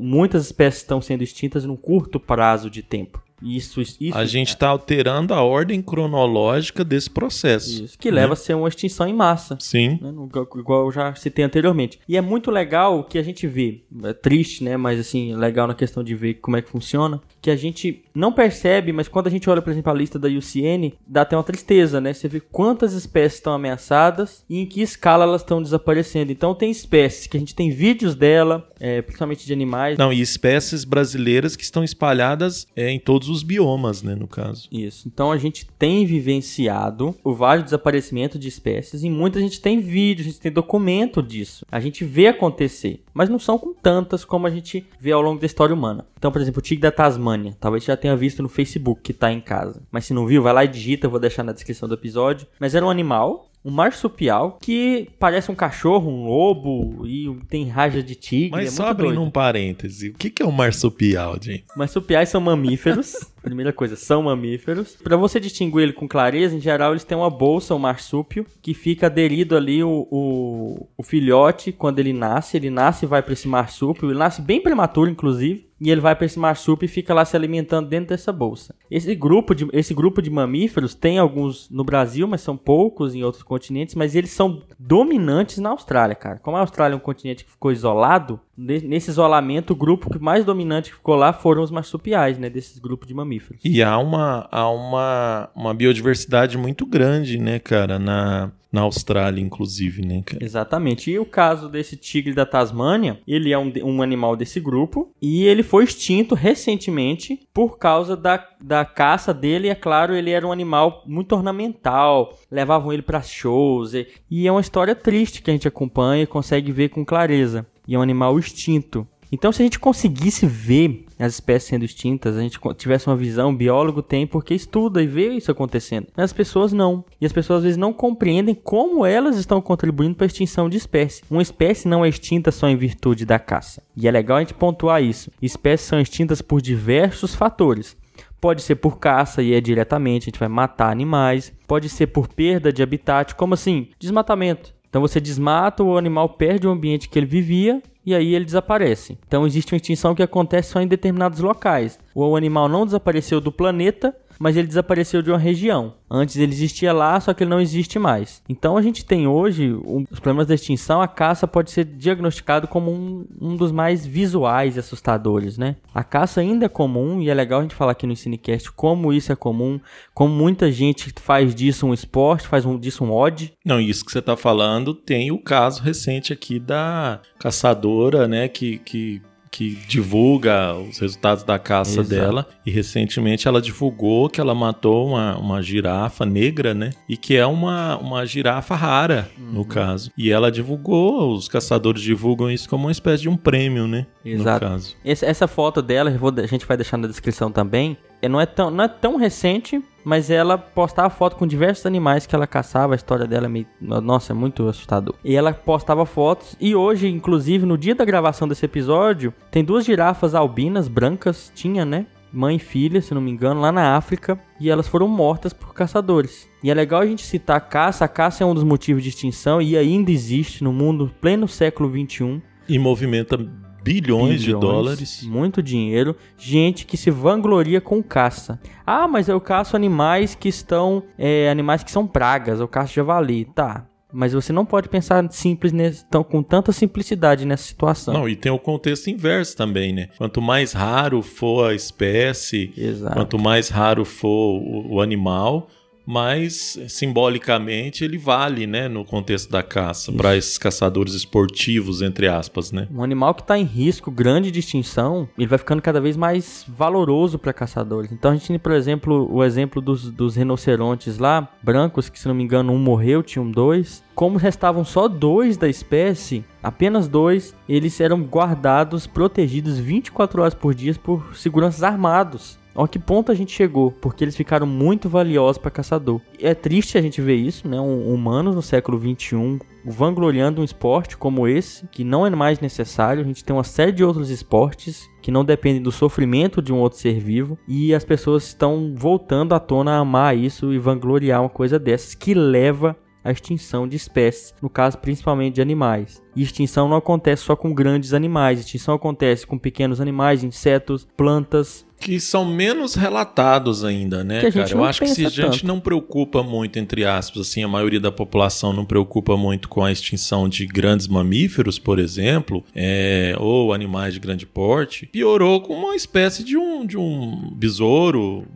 Muitas 0.00 0.44
espécies 0.44 0.82
estão 0.82 1.00
sendo 1.00 1.22
extintas 1.22 1.64
num 1.64 1.76
curto 1.76 2.18
prazo 2.18 2.68
de 2.68 2.82
tempo. 2.82 3.22
Isso, 3.42 3.82
isso, 3.82 4.16
a 4.16 4.24
gente 4.24 4.48
está 4.48 4.68
alterando 4.68 5.34
a 5.34 5.42
ordem 5.42 5.82
cronológica 5.82 6.82
desse 6.82 7.10
processo. 7.10 7.84
Isso, 7.84 7.98
que 7.98 8.10
né? 8.10 8.22
leva 8.22 8.32
a 8.32 8.36
ser 8.36 8.54
uma 8.54 8.68
extinção 8.68 9.06
em 9.06 9.12
massa. 9.12 9.58
Sim. 9.60 9.98
Né? 10.00 10.12
Igual 10.56 10.86
eu 10.86 10.92
já 10.92 11.14
citei 11.14 11.44
anteriormente. 11.44 11.98
E 12.08 12.16
é 12.16 12.20
muito 12.20 12.50
legal 12.50 12.98
o 12.98 13.04
que 13.04 13.18
a 13.18 13.22
gente 13.22 13.46
vê. 13.46 13.82
É 14.04 14.12
triste, 14.14 14.64
né? 14.64 14.76
Mas 14.76 14.98
assim, 14.98 15.34
legal 15.34 15.66
na 15.66 15.74
questão 15.74 16.02
de 16.02 16.14
ver 16.14 16.34
como 16.34 16.56
é 16.56 16.62
que 16.62 16.70
funciona. 16.70 17.20
Que 17.44 17.50
a 17.50 17.56
gente 17.56 18.02
não 18.14 18.32
percebe, 18.32 18.90
mas 18.90 19.06
quando 19.06 19.26
a 19.26 19.30
gente 19.30 19.50
olha, 19.50 19.60
por 19.60 19.70
exemplo, 19.70 19.92
a 19.92 19.94
lista 19.94 20.18
da 20.18 20.28
UCN, 20.28 20.94
dá 21.06 21.20
até 21.20 21.36
uma 21.36 21.42
tristeza, 21.42 22.00
né? 22.00 22.14
Você 22.14 22.26
vê 22.26 22.40
quantas 22.40 22.94
espécies 22.94 23.34
estão 23.34 23.52
ameaçadas 23.52 24.42
e 24.48 24.60
em 24.60 24.64
que 24.64 24.80
escala 24.80 25.24
elas 25.24 25.42
estão 25.42 25.62
desaparecendo. 25.62 26.32
Então 26.32 26.54
tem 26.54 26.70
espécies 26.70 27.26
que 27.26 27.36
a 27.36 27.40
gente 27.40 27.54
tem 27.54 27.68
vídeos 27.68 28.14
dela, 28.14 28.66
é, 28.80 29.02
principalmente 29.02 29.44
de 29.44 29.52
animais. 29.52 29.98
Não, 29.98 30.10
e 30.10 30.22
espécies 30.22 30.84
brasileiras 30.84 31.54
que 31.54 31.64
estão 31.64 31.84
espalhadas 31.84 32.66
é, 32.74 32.88
em 32.88 32.98
todos 32.98 33.28
os 33.28 33.42
biomas, 33.42 34.02
né, 34.02 34.14
no 34.14 34.26
caso. 34.26 34.66
Isso. 34.72 35.06
Então 35.06 35.30
a 35.30 35.36
gente 35.36 35.66
tem 35.78 36.06
vivenciado 36.06 37.14
o 37.22 37.34
vários 37.34 37.66
desaparecimento 37.66 38.38
de 38.38 38.48
espécies 38.48 39.02
e 39.04 39.10
muita 39.10 39.38
gente 39.38 39.60
tem 39.60 39.80
vídeo, 39.80 40.22
a 40.22 40.28
gente 40.28 40.40
tem 40.40 40.50
documento 40.50 41.22
disso. 41.22 41.66
A 41.70 41.78
gente 41.78 42.06
vê 42.06 42.28
acontecer, 42.28 43.02
mas 43.12 43.28
não 43.28 43.38
são 43.38 43.58
com 43.58 43.74
tantas 43.74 44.24
como 44.24 44.46
a 44.46 44.50
gente 44.50 44.86
vê 44.98 45.12
ao 45.12 45.20
longo 45.20 45.38
da 45.38 45.46
história 45.46 45.74
humana. 45.74 46.06
Então, 46.24 46.32
por 46.32 46.40
exemplo, 46.40 46.60
o 46.60 46.62
tigre 46.62 46.80
da 46.80 46.90
Tasmânia, 46.90 47.33
talvez 47.58 47.84
já 47.84 47.96
tenha 47.96 48.16
visto 48.16 48.42
no 48.42 48.48
Facebook 48.48 49.02
que 49.02 49.12
tá 49.12 49.32
em 49.32 49.40
casa. 49.40 49.82
Mas 49.90 50.04
se 50.04 50.14
não 50.14 50.26
viu, 50.26 50.42
vai 50.42 50.52
lá 50.52 50.64
e 50.64 50.68
digita, 50.68 51.06
eu 51.06 51.10
vou 51.10 51.20
deixar 51.20 51.42
na 51.42 51.52
descrição 51.52 51.88
do 51.88 51.94
episódio. 51.94 52.46
Mas 52.58 52.74
era 52.74 52.84
um 52.84 52.90
animal 52.90 53.50
um 53.64 53.70
marsupial 53.70 54.58
que 54.60 55.08
parece 55.18 55.50
um 55.50 55.54
cachorro, 55.54 56.10
um 56.10 56.26
lobo 56.26 57.06
e 57.06 57.34
tem 57.48 57.66
raja 57.66 58.02
de 58.02 58.14
tigre. 58.14 58.50
Mas 58.50 58.68
é 58.68 58.70
só 58.70 58.88
abrindo 58.88 59.22
um 59.22 59.30
parêntese, 59.30 60.10
o 60.10 60.14
que, 60.14 60.42
é 60.42 60.46
um 60.46 60.52
marsupial, 60.52 61.38
gente? 61.40 61.64
Marsupiais 61.74 62.28
são 62.28 62.40
mamíferos. 62.40 63.32
Primeira 63.42 63.72
coisa, 63.72 63.96
são 63.96 64.22
mamíferos. 64.22 64.96
Para 65.02 65.16
você 65.16 65.40
distinguir 65.40 65.82
ele 65.82 65.92
com 65.92 66.06
clareza, 66.06 66.54
em 66.54 66.60
geral 66.60 66.92
eles 66.92 67.04
têm 67.04 67.16
uma 67.16 67.30
bolsa, 67.30 67.74
um 67.74 67.78
marsúpio, 67.78 68.46
que 68.62 68.74
fica 68.74 69.06
aderido 69.06 69.56
ali 69.56 69.82
o, 69.82 70.06
o, 70.10 70.88
o 70.96 71.02
filhote 71.02 71.72
quando 71.72 71.98
ele 71.98 72.12
nasce. 72.12 72.56
Ele 72.56 72.70
nasce 72.70 73.04
e 73.04 73.08
vai 73.08 73.22
para 73.22 73.32
esse 73.32 73.48
marsúpio. 73.48 74.10
Ele 74.10 74.18
nasce 74.18 74.40
bem 74.40 74.62
prematuro, 74.62 75.10
inclusive 75.10 75.73
e 75.84 75.90
ele 75.90 76.00
vai 76.00 76.16
para 76.16 76.24
esse 76.24 76.38
marsúpio 76.38 76.86
e 76.86 76.88
fica 76.88 77.12
lá 77.12 77.26
se 77.26 77.36
alimentando 77.36 77.90
dentro 77.90 78.08
dessa 78.08 78.32
bolsa. 78.32 78.74
Esse 78.90 79.14
grupo, 79.14 79.54
de, 79.54 79.68
esse 79.70 79.92
grupo 79.92 80.22
de 80.22 80.30
mamíferos 80.30 80.94
tem 80.94 81.18
alguns 81.18 81.68
no 81.68 81.84
Brasil, 81.84 82.26
mas 82.26 82.40
são 82.40 82.56
poucos 82.56 83.14
em 83.14 83.22
outros 83.22 83.42
continentes, 83.42 83.94
mas 83.94 84.14
eles 84.14 84.30
são 84.30 84.62
dominantes 84.78 85.58
na 85.58 85.68
Austrália, 85.68 86.14
cara. 86.14 86.38
Como 86.38 86.56
a 86.56 86.60
Austrália 86.60 86.94
é 86.94 86.96
um 86.96 87.00
continente 87.00 87.44
que 87.44 87.50
ficou 87.50 87.70
isolado, 87.70 88.40
nesse 88.56 89.10
isolamento, 89.10 89.72
o 89.72 89.76
grupo 89.76 90.10
que 90.10 90.18
mais 90.18 90.44
dominante 90.44 90.90
que 90.90 90.96
ficou 90.96 91.14
lá 91.14 91.32
foram 91.32 91.62
os 91.62 91.70
marsupiais, 91.70 92.38
né, 92.38 92.48
desses 92.48 92.78
grupos 92.78 93.08
de 93.08 93.14
mamíferos. 93.14 93.60
E 93.64 93.82
há 93.82 93.98
uma, 93.98 94.48
há 94.50 94.68
uma, 94.70 95.50
uma 95.54 95.74
biodiversidade 95.74 96.56
muito 96.56 96.86
grande, 96.86 97.38
né, 97.38 97.58
cara, 97.58 97.98
na, 97.98 98.52
na 98.74 98.80
Austrália, 98.82 99.40
inclusive, 99.40 100.04
né, 100.04 100.22
cara? 100.26 100.44
Exatamente. 100.44 101.08
E 101.08 101.18
o 101.18 101.24
caso 101.24 101.68
desse 101.68 101.96
tigre 101.96 102.34
da 102.34 102.44
Tasmânia, 102.44 103.20
ele 103.26 103.52
é 103.52 103.58
um, 103.58 103.72
um 103.84 104.02
animal 104.02 104.34
desse 104.34 104.58
grupo 104.58 105.12
e 105.22 105.44
ele 105.44 105.62
foi 105.62 105.84
extinto 105.84 106.34
recentemente 106.34 107.40
por 107.54 107.78
causa 107.78 108.16
da, 108.16 108.44
da 108.60 108.84
caça 108.84 109.32
dele. 109.32 109.68
E, 109.68 109.70
é 109.70 109.76
claro, 109.76 110.14
ele 110.14 110.30
era 110.30 110.44
um 110.44 110.50
animal 110.50 111.04
muito 111.06 111.36
ornamental, 111.36 112.36
levavam 112.50 112.92
ele 112.92 113.02
para 113.02 113.22
shows. 113.22 113.94
E, 113.94 114.08
e 114.28 114.46
é 114.46 114.50
uma 114.50 114.60
história 114.60 114.96
triste 114.96 115.40
que 115.40 115.50
a 115.50 115.54
gente 115.54 115.68
acompanha 115.68 116.24
e 116.24 116.26
consegue 116.26 116.72
ver 116.72 116.88
com 116.88 117.04
clareza 117.04 117.64
e 117.86 117.94
é 117.94 117.98
um 117.98 118.02
animal 118.02 118.38
extinto. 118.38 119.06
Então, 119.34 119.50
se 119.50 119.60
a 119.60 119.64
gente 119.64 119.80
conseguisse 119.80 120.46
ver 120.46 121.06
as 121.18 121.34
espécies 121.34 121.68
sendo 121.68 121.84
extintas, 121.84 122.36
a 122.36 122.40
gente 122.40 122.58
tivesse 122.76 123.08
uma 123.08 123.16
visão, 123.16 123.50
o 123.50 123.56
biólogo 123.56 124.00
tem 124.00 124.28
porque 124.28 124.54
estuda 124.54 125.02
e 125.02 125.08
vê 125.08 125.32
isso 125.32 125.50
acontecendo. 125.50 126.06
As 126.16 126.32
pessoas 126.32 126.72
não. 126.72 127.04
E 127.20 127.26
as 127.26 127.32
pessoas 127.32 127.58
às 127.58 127.62
vezes 127.64 127.76
não 127.76 127.92
compreendem 127.92 128.54
como 128.54 129.04
elas 129.04 129.36
estão 129.36 129.60
contribuindo 129.60 130.14
para 130.14 130.26
a 130.26 130.28
extinção 130.28 130.68
de 130.68 130.76
espécies. 130.76 131.24
Uma 131.28 131.42
espécie 131.42 131.88
não 131.88 132.04
é 132.04 132.08
extinta 132.08 132.52
só 132.52 132.68
em 132.68 132.76
virtude 132.76 133.26
da 133.26 133.38
caça. 133.38 133.82
E 133.96 134.06
é 134.06 134.10
legal 134.12 134.36
a 134.36 134.40
gente 134.40 134.54
pontuar 134.54 135.02
isso. 135.02 135.32
Espécies 135.42 135.88
são 135.88 136.00
extintas 136.00 136.40
por 136.40 136.62
diversos 136.62 137.34
fatores. 137.34 137.96
Pode 138.40 138.62
ser 138.62 138.76
por 138.76 138.98
caça 138.98 139.42
e 139.42 139.54
é 139.54 139.60
diretamente, 139.60 140.24
a 140.24 140.30
gente 140.30 140.38
vai 140.38 140.48
matar 140.48 140.92
animais. 140.92 141.52
Pode 141.66 141.88
ser 141.88 142.08
por 142.08 142.28
perda 142.28 142.72
de 142.72 142.82
habitat, 142.82 143.34
como 143.34 143.54
assim? 143.54 143.88
Desmatamento. 143.98 144.73
Então 144.94 145.02
você 145.02 145.20
desmata, 145.20 145.82
o 145.82 145.98
animal 145.98 146.28
perde 146.28 146.68
o 146.68 146.70
ambiente 146.70 147.08
que 147.08 147.18
ele 147.18 147.26
vivia 147.26 147.82
e 148.06 148.14
aí 148.14 148.32
ele 148.32 148.44
desaparece. 148.44 149.18
Então 149.26 149.44
existe 149.44 149.72
uma 149.72 149.76
extinção 149.76 150.14
que 150.14 150.22
acontece 150.22 150.70
só 150.70 150.80
em 150.80 150.86
determinados 150.86 151.40
locais. 151.40 151.98
O 152.14 152.36
animal 152.36 152.68
não 152.68 152.84
desapareceu 152.86 153.40
do 153.40 153.50
planeta, 153.50 154.14
mas 154.38 154.56
ele 154.56 154.66
desapareceu 154.66 155.22
de 155.22 155.30
uma 155.30 155.38
região. 155.38 155.94
Antes 156.10 156.36
ele 156.36 156.52
existia 156.52 156.92
lá, 156.92 157.18
só 157.18 157.34
que 157.34 157.42
ele 157.42 157.50
não 157.50 157.60
existe 157.60 157.98
mais. 157.98 158.42
Então 158.48 158.76
a 158.76 158.82
gente 158.82 159.04
tem 159.04 159.26
hoje 159.26 159.72
um, 159.72 160.04
os 160.10 160.20
problemas 160.20 160.46
da 160.46 160.54
extinção. 160.54 161.02
A 161.02 161.08
caça 161.08 161.46
pode 161.46 161.70
ser 161.70 161.84
diagnosticado 161.84 162.68
como 162.68 162.92
um, 162.92 163.26
um 163.40 163.56
dos 163.56 163.72
mais 163.72 164.06
visuais 164.06 164.76
e 164.76 164.80
assustadores, 164.80 165.58
né? 165.58 165.76
A 165.94 166.04
caça 166.04 166.40
ainda 166.40 166.66
é 166.66 166.68
comum 166.68 167.20
e 167.20 167.28
é 167.28 167.34
legal 167.34 167.60
a 167.60 167.62
gente 167.62 167.74
falar 167.74 167.92
aqui 167.92 168.06
no 168.06 168.16
Cinecast 168.16 168.70
como 168.72 169.12
isso 169.12 169.32
é 169.32 169.36
comum, 169.36 169.80
como 170.12 170.32
muita 170.32 170.70
gente 170.70 171.12
faz 171.20 171.54
disso 171.54 171.86
um 171.86 171.94
esporte, 171.94 172.46
faz 172.46 172.64
um, 172.64 172.78
disso 172.78 173.04
um 173.04 173.12
odd. 173.12 173.52
Não, 173.64 173.80
isso 173.80 174.04
que 174.04 174.12
você 174.12 174.18
está 174.18 174.36
falando 174.36 174.94
tem 174.94 175.32
o 175.32 175.38
caso 175.38 175.82
recente 175.82 176.32
aqui 176.32 176.58
da 176.58 177.20
caçadora, 177.38 178.28
né, 178.28 178.48
que, 178.48 178.78
que 178.78 179.22
que 179.56 179.78
divulga 179.86 180.74
os 180.74 180.98
resultados 180.98 181.44
da 181.44 181.58
caça 181.60 182.00
Exato. 182.00 182.08
dela. 182.08 182.48
E 182.66 182.70
recentemente 182.72 183.46
ela 183.46 183.62
divulgou 183.62 184.28
que 184.28 184.40
ela 184.40 184.52
matou 184.54 185.06
uma, 185.08 185.36
uma 185.38 185.62
girafa 185.62 186.26
negra, 186.26 186.74
né? 186.74 186.90
E 187.08 187.16
que 187.16 187.36
é 187.36 187.46
uma, 187.46 187.96
uma 187.98 188.26
girafa 188.26 188.74
rara, 188.74 189.28
Uhum. 189.38 189.52
no 189.52 189.64
caso. 189.64 190.10
E 190.18 190.30
ela 190.30 190.50
divulgou, 190.50 191.32
os 191.34 191.46
caçadores 191.48 192.02
divulgam 192.02 192.50
isso 192.50 192.68
como 192.68 192.86
uma 192.86 192.92
espécie 192.92 193.22
de 193.22 193.28
um 193.28 193.36
prêmio, 193.36 193.86
né? 193.86 194.06
Exato. 194.24 194.64
No 194.64 194.70
caso. 194.72 194.96
Esse- 195.04 195.24
essa 195.24 195.46
foto 195.46 195.80
dela, 195.80 196.10
vou- 196.18 196.32
a 196.36 196.46
gente 196.46 196.66
vai 196.66 196.76
deixar 196.76 196.96
na 196.96 197.06
descrição 197.06 197.50
também. 197.52 197.96
É, 198.24 198.28
Não 198.28 198.40
é, 198.40 198.46
tão, 198.46 198.70
não 198.70 198.84
é 198.84 198.88
tão 198.88 199.16
recente, 199.16 199.82
mas 200.02 200.30
ela 200.30 200.56
postava 200.56 201.10
foto 201.10 201.36
com 201.36 201.46
diversos 201.46 201.84
animais 201.84 202.24
que 202.26 202.34
ela 202.34 202.46
caçava. 202.46 202.94
A 202.94 202.96
história 202.96 203.26
dela 203.26 203.46
é 203.46 203.48
meio. 203.48 203.66
Nossa, 203.80 204.32
é 204.32 204.34
muito 204.34 204.66
assustador. 204.66 205.14
E 205.22 205.34
ela 205.36 205.52
postava 205.52 206.06
fotos. 206.06 206.56
E 206.58 206.74
hoje, 206.74 207.06
inclusive, 207.08 207.66
no 207.66 207.76
dia 207.76 207.94
da 207.94 208.04
gravação 208.04 208.48
desse 208.48 208.64
episódio, 208.64 209.32
tem 209.50 209.62
duas 209.62 209.84
girafas 209.84 210.34
albinas 210.34 210.88
brancas. 210.88 211.52
Tinha, 211.54 211.84
né? 211.84 212.06
Mãe 212.32 212.56
e 212.56 212.58
filha, 212.58 213.00
se 213.00 213.14
não 213.14 213.20
me 213.20 213.30
engano, 213.30 213.60
lá 213.60 213.70
na 213.70 213.94
África. 213.96 214.38
E 214.58 214.70
elas 214.70 214.88
foram 214.88 215.06
mortas 215.06 215.52
por 215.52 215.74
caçadores. 215.74 216.48
E 216.62 216.70
é 216.70 216.74
legal 216.74 217.02
a 217.02 217.06
gente 217.06 217.22
citar 217.22 217.58
a 217.58 217.60
caça. 217.60 218.06
A 218.06 218.08
caça 218.08 218.42
é 218.42 218.46
um 218.46 218.54
dos 218.54 218.64
motivos 218.64 219.02
de 219.02 219.10
extinção 219.10 219.60
e 219.60 219.76
ainda 219.76 220.10
existe 220.10 220.64
no 220.64 220.72
mundo, 220.72 221.12
pleno 221.20 221.46
século 221.46 221.90
XXI. 221.90 222.42
E 222.68 222.78
movimenta 222.78 223.38
bilhões, 223.84 224.42
de 224.42 224.52
dólares. 224.52 225.22
Muito 225.22 225.62
dinheiro. 225.62 226.16
Gente 226.38 226.86
que 226.86 226.96
se 226.96 227.10
vangloria 227.10 227.80
com 227.80 228.02
caça. 228.02 228.58
Ah, 228.86 229.06
mas 229.06 229.28
eu 229.28 229.40
caço 229.40 229.76
animais 229.76 230.34
que 230.34 230.48
estão. 230.48 231.02
é, 231.18 231.50
animais 231.50 231.84
que 231.84 231.90
são 231.90 232.06
pragas. 232.06 232.60
Eu 232.60 232.66
caço 232.66 232.94
javali. 232.94 233.44
Tá. 233.44 233.86
Mas 234.16 234.32
você 234.32 234.52
não 234.52 234.64
pode 234.64 234.88
pensar 234.88 235.28
simples 235.32 235.72
nesse, 235.72 236.04
tão, 236.08 236.22
com 236.22 236.40
tanta 236.40 236.70
simplicidade 236.70 237.44
nessa 237.44 237.64
situação. 237.64 238.14
Não, 238.14 238.28
e 238.28 238.36
tem 238.36 238.52
o 238.52 238.60
contexto 238.60 239.10
inverso 239.10 239.56
também, 239.56 239.92
né? 239.92 240.08
Quanto 240.16 240.40
mais 240.40 240.72
raro 240.72 241.20
for 241.20 241.70
a 241.70 241.74
espécie, 241.74 242.72
Exato. 242.76 243.16
quanto 243.16 243.38
mais 243.40 243.68
raro 243.68 244.04
for 244.04 244.60
o, 244.60 244.94
o 244.94 245.00
animal, 245.00 245.68
mais 246.06 246.78
simbolicamente 246.88 248.04
ele 248.04 248.18
vale, 248.18 248.66
né, 248.66 248.88
no 248.88 249.04
contexto 249.04 249.50
da 249.50 249.62
caça, 249.62 250.12
para 250.12 250.36
esses 250.36 250.58
caçadores 250.58 251.14
esportivos, 251.14 252.02
entre 252.02 252.28
aspas, 252.28 252.72
né? 252.72 252.88
Um 252.90 253.02
animal 253.02 253.34
que 253.34 253.42
está 253.42 253.58
em 253.58 253.64
risco 253.64 254.10
grande 254.10 254.50
de 254.50 254.60
extinção, 254.60 255.28
ele 255.38 255.46
vai 255.46 255.58
ficando 255.58 255.82
cada 255.82 256.00
vez 256.00 256.16
mais 256.16 256.64
valoroso 256.68 257.38
para 257.38 257.52
caçadores. 257.52 258.12
Então 258.12 258.30
a 258.30 258.34
gente 258.34 258.46
tem, 258.46 258.58
por 258.58 258.72
exemplo, 258.72 259.28
o 259.32 259.42
exemplo 259.42 259.80
dos, 259.80 260.10
dos 260.10 260.36
rinocerontes 260.36 261.18
lá, 261.18 261.48
brancos, 261.62 262.08
que 262.08 262.18
se 262.18 262.28
não 262.28 262.34
me 262.34 262.44
engano 262.44 262.72
um 262.72 262.78
morreu, 262.78 263.22
tinham 263.22 263.50
dois. 263.50 264.02
Como 264.14 264.38
restavam 264.38 264.84
só 264.84 265.08
dois 265.08 265.56
da 265.56 265.68
espécie, 265.68 266.44
apenas 266.62 267.08
dois, 267.08 267.54
eles 267.68 268.00
eram 268.00 268.22
guardados, 268.22 269.06
protegidos 269.06 269.78
24 269.78 270.42
horas 270.42 270.54
por 270.54 270.74
dia 270.74 270.94
por 271.02 271.36
seguranças 271.36 271.82
armados. 271.82 272.58
Olha 272.74 272.88
que 272.88 272.98
ponto 272.98 273.30
a 273.30 273.34
gente 273.34 273.52
chegou, 273.52 273.92
porque 273.92 274.24
eles 274.24 274.36
ficaram 274.36 274.66
muito 274.66 275.08
valiosos 275.08 275.58
para 275.58 275.70
caçador. 275.70 276.20
É 276.40 276.54
triste 276.54 276.98
a 276.98 277.02
gente 277.02 277.20
ver 277.20 277.36
isso, 277.36 277.68
né? 277.68 277.80
Um, 277.80 278.12
humanos 278.12 278.54
no 278.54 278.62
século 278.62 278.98
21 278.98 279.58
vangloriando 279.84 280.60
um 280.60 280.64
esporte 280.64 281.16
como 281.16 281.46
esse, 281.46 281.86
que 281.88 282.02
não 282.02 282.26
é 282.26 282.30
mais 282.30 282.58
necessário. 282.58 283.22
A 283.22 283.26
gente 283.26 283.44
tem 283.44 283.54
uma 283.54 283.64
série 283.64 283.92
de 283.92 284.02
outros 284.02 284.30
esportes 284.30 285.08
que 285.20 285.30
não 285.30 285.44
dependem 285.44 285.82
do 285.82 285.92
sofrimento 285.92 286.62
de 286.62 286.72
um 286.72 286.78
outro 286.78 286.98
ser 286.98 287.20
vivo 287.20 287.58
e 287.68 287.94
as 287.94 288.04
pessoas 288.04 288.44
estão 288.44 288.94
voltando 288.96 289.54
à 289.54 289.60
tona 289.60 289.92
a 289.92 289.98
amar 289.98 290.36
isso 290.36 290.72
e 290.72 290.78
vangloriar 290.78 291.42
uma 291.42 291.50
coisa 291.50 291.78
dessas 291.78 292.14
que 292.14 292.34
leva 292.34 292.96
à 293.24 293.32
extinção 293.32 293.88
de 293.88 293.96
espécies, 293.96 294.54
no 294.60 294.68
caso 294.68 294.98
principalmente 294.98 295.54
de 295.54 295.62
animais. 295.62 296.22
E 296.36 296.42
extinção 296.42 296.88
não 296.88 296.98
acontece 296.98 297.42
só 297.42 297.56
com 297.56 297.72
grandes 297.72 298.12
animais, 298.12 298.60
extinção 298.60 298.94
acontece 298.94 299.46
com 299.46 299.58
pequenos 299.58 300.00
animais, 300.00 300.44
insetos, 300.44 301.08
plantas. 301.16 301.86
Que 302.04 302.20
são 302.20 302.44
menos 302.44 302.94
relatados 302.94 303.82
ainda, 303.82 304.22
né, 304.22 304.50
cara? 304.50 304.70
Eu 304.70 304.84
acho 304.84 305.00
que 305.00 305.08
se 305.08 305.24
a 305.24 305.30
gente 305.30 305.60
tanto. 305.60 305.66
não 305.66 305.80
preocupa 305.80 306.42
muito, 306.42 306.78
entre 306.78 307.04
aspas, 307.04 307.48
assim, 307.48 307.64
a 307.64 307.68
maioria 307.68 307.98
da 307.98 308.12
população 308.12 308.74
não 308.74 308.84
preocupa 308.84 309.36
muito 309.38 309.70
com 309.70 309.82
a 309.82 309.90
extinção 309.90 310.46
de 310.46 310.66
grandes 310.66 311.08
mamíferos, 311.08 311.78
por 311.78 311.98
exemplo, 311.98 312.62
é, 312.74 313.34
ou 313.38 313.72
animais 313.72 314.12
de 314.12 314.20
grande 314.20 314.44
porte, 314.44 315.06
piorou 315.06 315.62
com 315.62 315.74
uma 315.74 315.96
espécie 315.96 316.44
de 316.44 316.58
um, 316.58 316.84
de 316.84 316.98
um 316.98 317.50
besouro, 317.56 318.46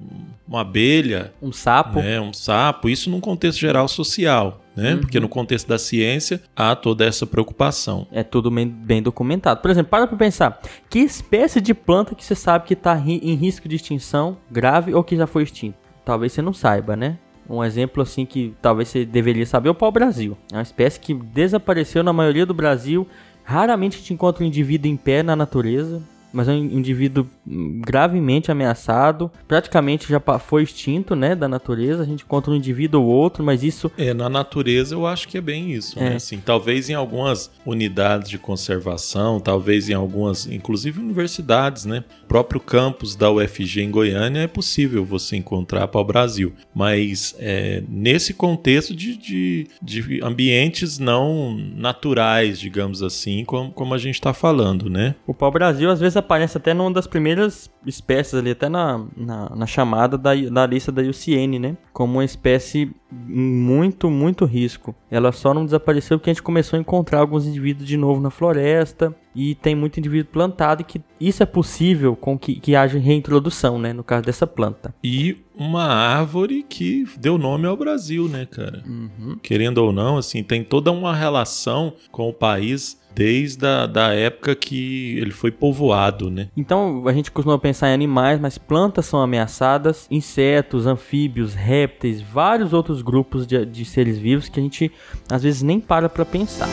uma 0.47 0.61
abelha, 0.61 1.33
Um 1.41 1.53
sapo, 1.53 2.01
né, 2.01 2.21
um 2.21 2.33
sapo, 2.33 2.89
isso 2.89 3.09
num 3.09 3.21
contexto 3.21 3.59
geral 3.59 3.89
social, 3.89 4.63
né? 4.79 4.95
Uhum. 4.95 5.01
Porque 5.01 5.19
no 5.19 5.29
contexto 5.29 5.67
da 5.67 5.77
ciência 5.77 6.41
há 6.55 6.77
toda 6.77 7.05
essa 7.05 7.27
preocupação. 7.27 8.07
É 8.13 8.23
tudo 8.23 8.49
bem, 8.51 8.67
bem 8.67 9.03
documentado. 9.03 9.61
Por 9.61 9.71
exemplo, 9.71 9.91
para 9.91 10.07
pra 10.07 10.17
pensar. 10.17 10.61
Que 10.89 11.01
espécie 11.01 11.61
de 11.61 11.75
planta 11.75 12.15
que 12.15 12.25
você 12.25 12.35
sabe 12.35 12.65
que 12.65 12.75
está 12.75 12.97
em 12.97 13.35
risco 13.35 13.69
de 13.69 13.75
extinção 13.75 14.39
grave 14.49 14.95
ou 14.95 15.03
que 15.03 15.17
já 15.17 15.27
foi 15.27 15.43
extinto? 15.43 15.77
Talvez 16.05 16.33
você 16.33 16.41
não 16.41 16.55
saiba, 16.55 16.97
né? 16.97 17.19
Um 17.51 17.65
exemplo 17.65 18.03
assim 18.03 18.25
que 18.25 18.55
talvez 18.63 18.89
você 18.89 19.05
deveria 19.05 19.45
saber 19.47 19.69
é 19.69 19.73
o 19.73 19.75
pau-brasil. 19.75 20.37
É 20.53 20.57
uma 20.57 20.63
espécie 20.63 21.01
que 21.01 21.13
desapareceu 21.13 22.03
na 22.03 22.13
maioria 22.13 22.47
do 22.47 22.55
Brasil. 22.55 23.07
Raramente 23.43 23.97
a 23.97 23.99
gente 23.99 24.15
encontra 24.15 24.45
um 24.45 24.47
indivíduo 24.47 24.91
em 24.91 24.97
pé 24.97 25.23
na 25.23 25.35
natureza. 25.35 26.03
Mas 26.33 26.49
é 26.49 26.53
um 26.53 26.57
indivíduo 26.57 27.27
hum, 27.47 27.81
gravemente 27.85 28.51
ameaçado. 28.51 29.31
Praticamente 29.47 30.09
já 30.09 30.21
foi 30.39 30.63
extinto, 30.63 31.15
né? 31.17 31.35
Da 31.35 31.49
natureza. 31.49 32.03
A 32.03 32.07
gente 32.07 32.25
encontra 32.25 32.51
um 32.53 32.55
indivíduo 32.55 33.03
ou 33.03 33.09
outro, 33.09 33.43
mas 33.43 33.63
isso 33.63 33.91
É, 33.97 34.13
na 34.13 34.29
natureza 34.29 34.95
eu 34.95 35.07
acho 35.07 35.27
que 35.29 35.39
é 35.39 35.41
bem 35.41 35.71
isso, 35.73 35.99
É. 35.99 36.11
né? 36.11 36.17
Assim, 36.17 36.39
talvez 36.39 36.91
em 36.91 36.95
algumas 36.95 37.51
unidades 37.65 38.29
de 38.29 38.39
conservação, 38.39 39.41
talvez 39.41 39.89
em 39.89 39.95
algumas, 39.95 40.47
inclusive 40.47 41.01
universidades, 41.01 41.85
né? 41.85 42.05
Próprio 42.29 42.61
campus 42.61 43.17
da 43.17 43.31
UFG 43.31 43.81
em 43.81 43.91
Goiânia 43.91 44.41
é 44.41 44.47
possível 44.47 45.05
você 45.05 45.37
encontrar 45.37 45.89
para 45.89 46.01
o 46.01 46.05
Brasil, 46.05 46.53
mas 46.75 47.35
é, 47.39 47.83
nesse 47.89 48.35
contexto 48.35 48.95
de, 48.95 49.17
de, 49.17 49.67
de 49.83 50.21
ambientes 50.23 50.99
não 50.99 51.57
naturais, 51.75 52.61
digamos 52.61 53.03
assim, 53.03 53.45
como, 53.45 53.73
como 53.73 53.95
a 53.95 53.99
gente 53.99 54.15
está 54.15 54.33
falando, 54.33 54.89
né? 54.89 55.15
O 55.27 55.35
pau-brasil 55.35 55.91
às 55.91 56.01
vezes 56.01 56.17
aparece 56.17 56.59
até 56.59 56.75
numa 56.75 56.93
das 56.93 57.07
primeiras 57.07 57.71
espécies 57.87 58.35
ali, 58.35 58.51
até 58.51 58.69
na, 58.69 59.05
na, 59.17 59.57
na 59.57 59.67
chamada 59.67 60.19
da, 60.19 60.35
da 60.35 60.67
lista 60.67 60.93
da 60.93 61.03
IUCN, 61.03 61.59
né? 61.59 61.77
Como 61.93 62.15
uma 62.15 62.25
espécie 62.25 62.91
em 63.13 63.59
muito, 63.69 64.11
muito 64.11 64.45
risco. 64.45 64.95
Ela 65.11 65.33
só 65.33 65.55
não 65.55 65.65
desapareceu 65.65 66.19
porque 66.19 66.31
a 66.31 66.33
gente 66.33 66.43
começou 66.43 66.77
a 66.77 66.81
encontrar 66.81 67.21
alguns 67.21 67.47
indivíduos 67.47 67.89
de 67.89 67.97
novo 67.97 68.21
na 68.21 68.31
floresta 68.31 69.15
e 69.35 69.55
tem 69.55 69.75
muito 69.75 69.99
indivíduo 69.99 70.31
plantado 70.33 70.83
e 70.83 70.85
que 70.85 71.01
isso 71.21 71.43
é 71.43 71.47
possível 71.47 72.15
com 72.15 72.39
que, 72.39 72.61
que 72.61 72.75
haja 72.75 72.99
reintrodução, 72.99 73.79
né? 73.79 73.93
No 73.93 74.05
caso 74.05 74.25
dessa 74.25 74.47
planta. 74.47 74.95
E 75.03 75.37
uma 75.57 75.85
árvore 75.85 76.65
que 76.69 77.07
deu 77.19 77.39
nome 77.39 77.67
ao 77.67 77.77
Brasil, 77.77 78.29
né, 78.29 78.47
cara? 78.47 78.83
Uhum. 78.87 79.39
Querendo 79.43 79.79
ou 79.79 79.93
não, 79.93 80.19
assim, 80.19 80.43
tem 80.43 80.63
toda 80.63 80.93
uma 80.93 81.15
relação 81.15 81.95
com 82.11 82.29
o 82.29 82.33
país 82.33 82.98
desde 83.15 83.67
a 83.67 83.87
da 83.87 84.15
época 84.15 84.55
que 84.55 85.19
ele 85.19 85.31
foi 85.31 85.51
povoado, 85.51 86.31
né? 86.31 86.49
Então 86.57 87.07
a 87.07 87.13
gente 87.13 87.31
costuma 87.31 87.59
pensar 87.59 87.91
em 87.91 87.95
animais, 87.95 88.41
mas 88.41 88.59
plantas 88.59 89.07
são 89.07 89.21
ameaçadas, 89.21 90.07
insetos, 90.11 90.87
anfíbios, 90.87 91.55
répteis, 91.55 92.21
vários 92.21 92.73
outros 92.73 93.03
grupos 93.03 93.47
de, 93.47 93.65
de 93.65 93.85
seres 93.85 94.19
vivos 94.19 94.49
que 94.49 94.61
a 94.61 94.63
gente 94.63 94.93
às 95.31 95.43
vezes 95.43 95.63
nem 95.63 95.81
para 95.81 96.09
pra 96.09 96.25
pensar. 96.25 96.69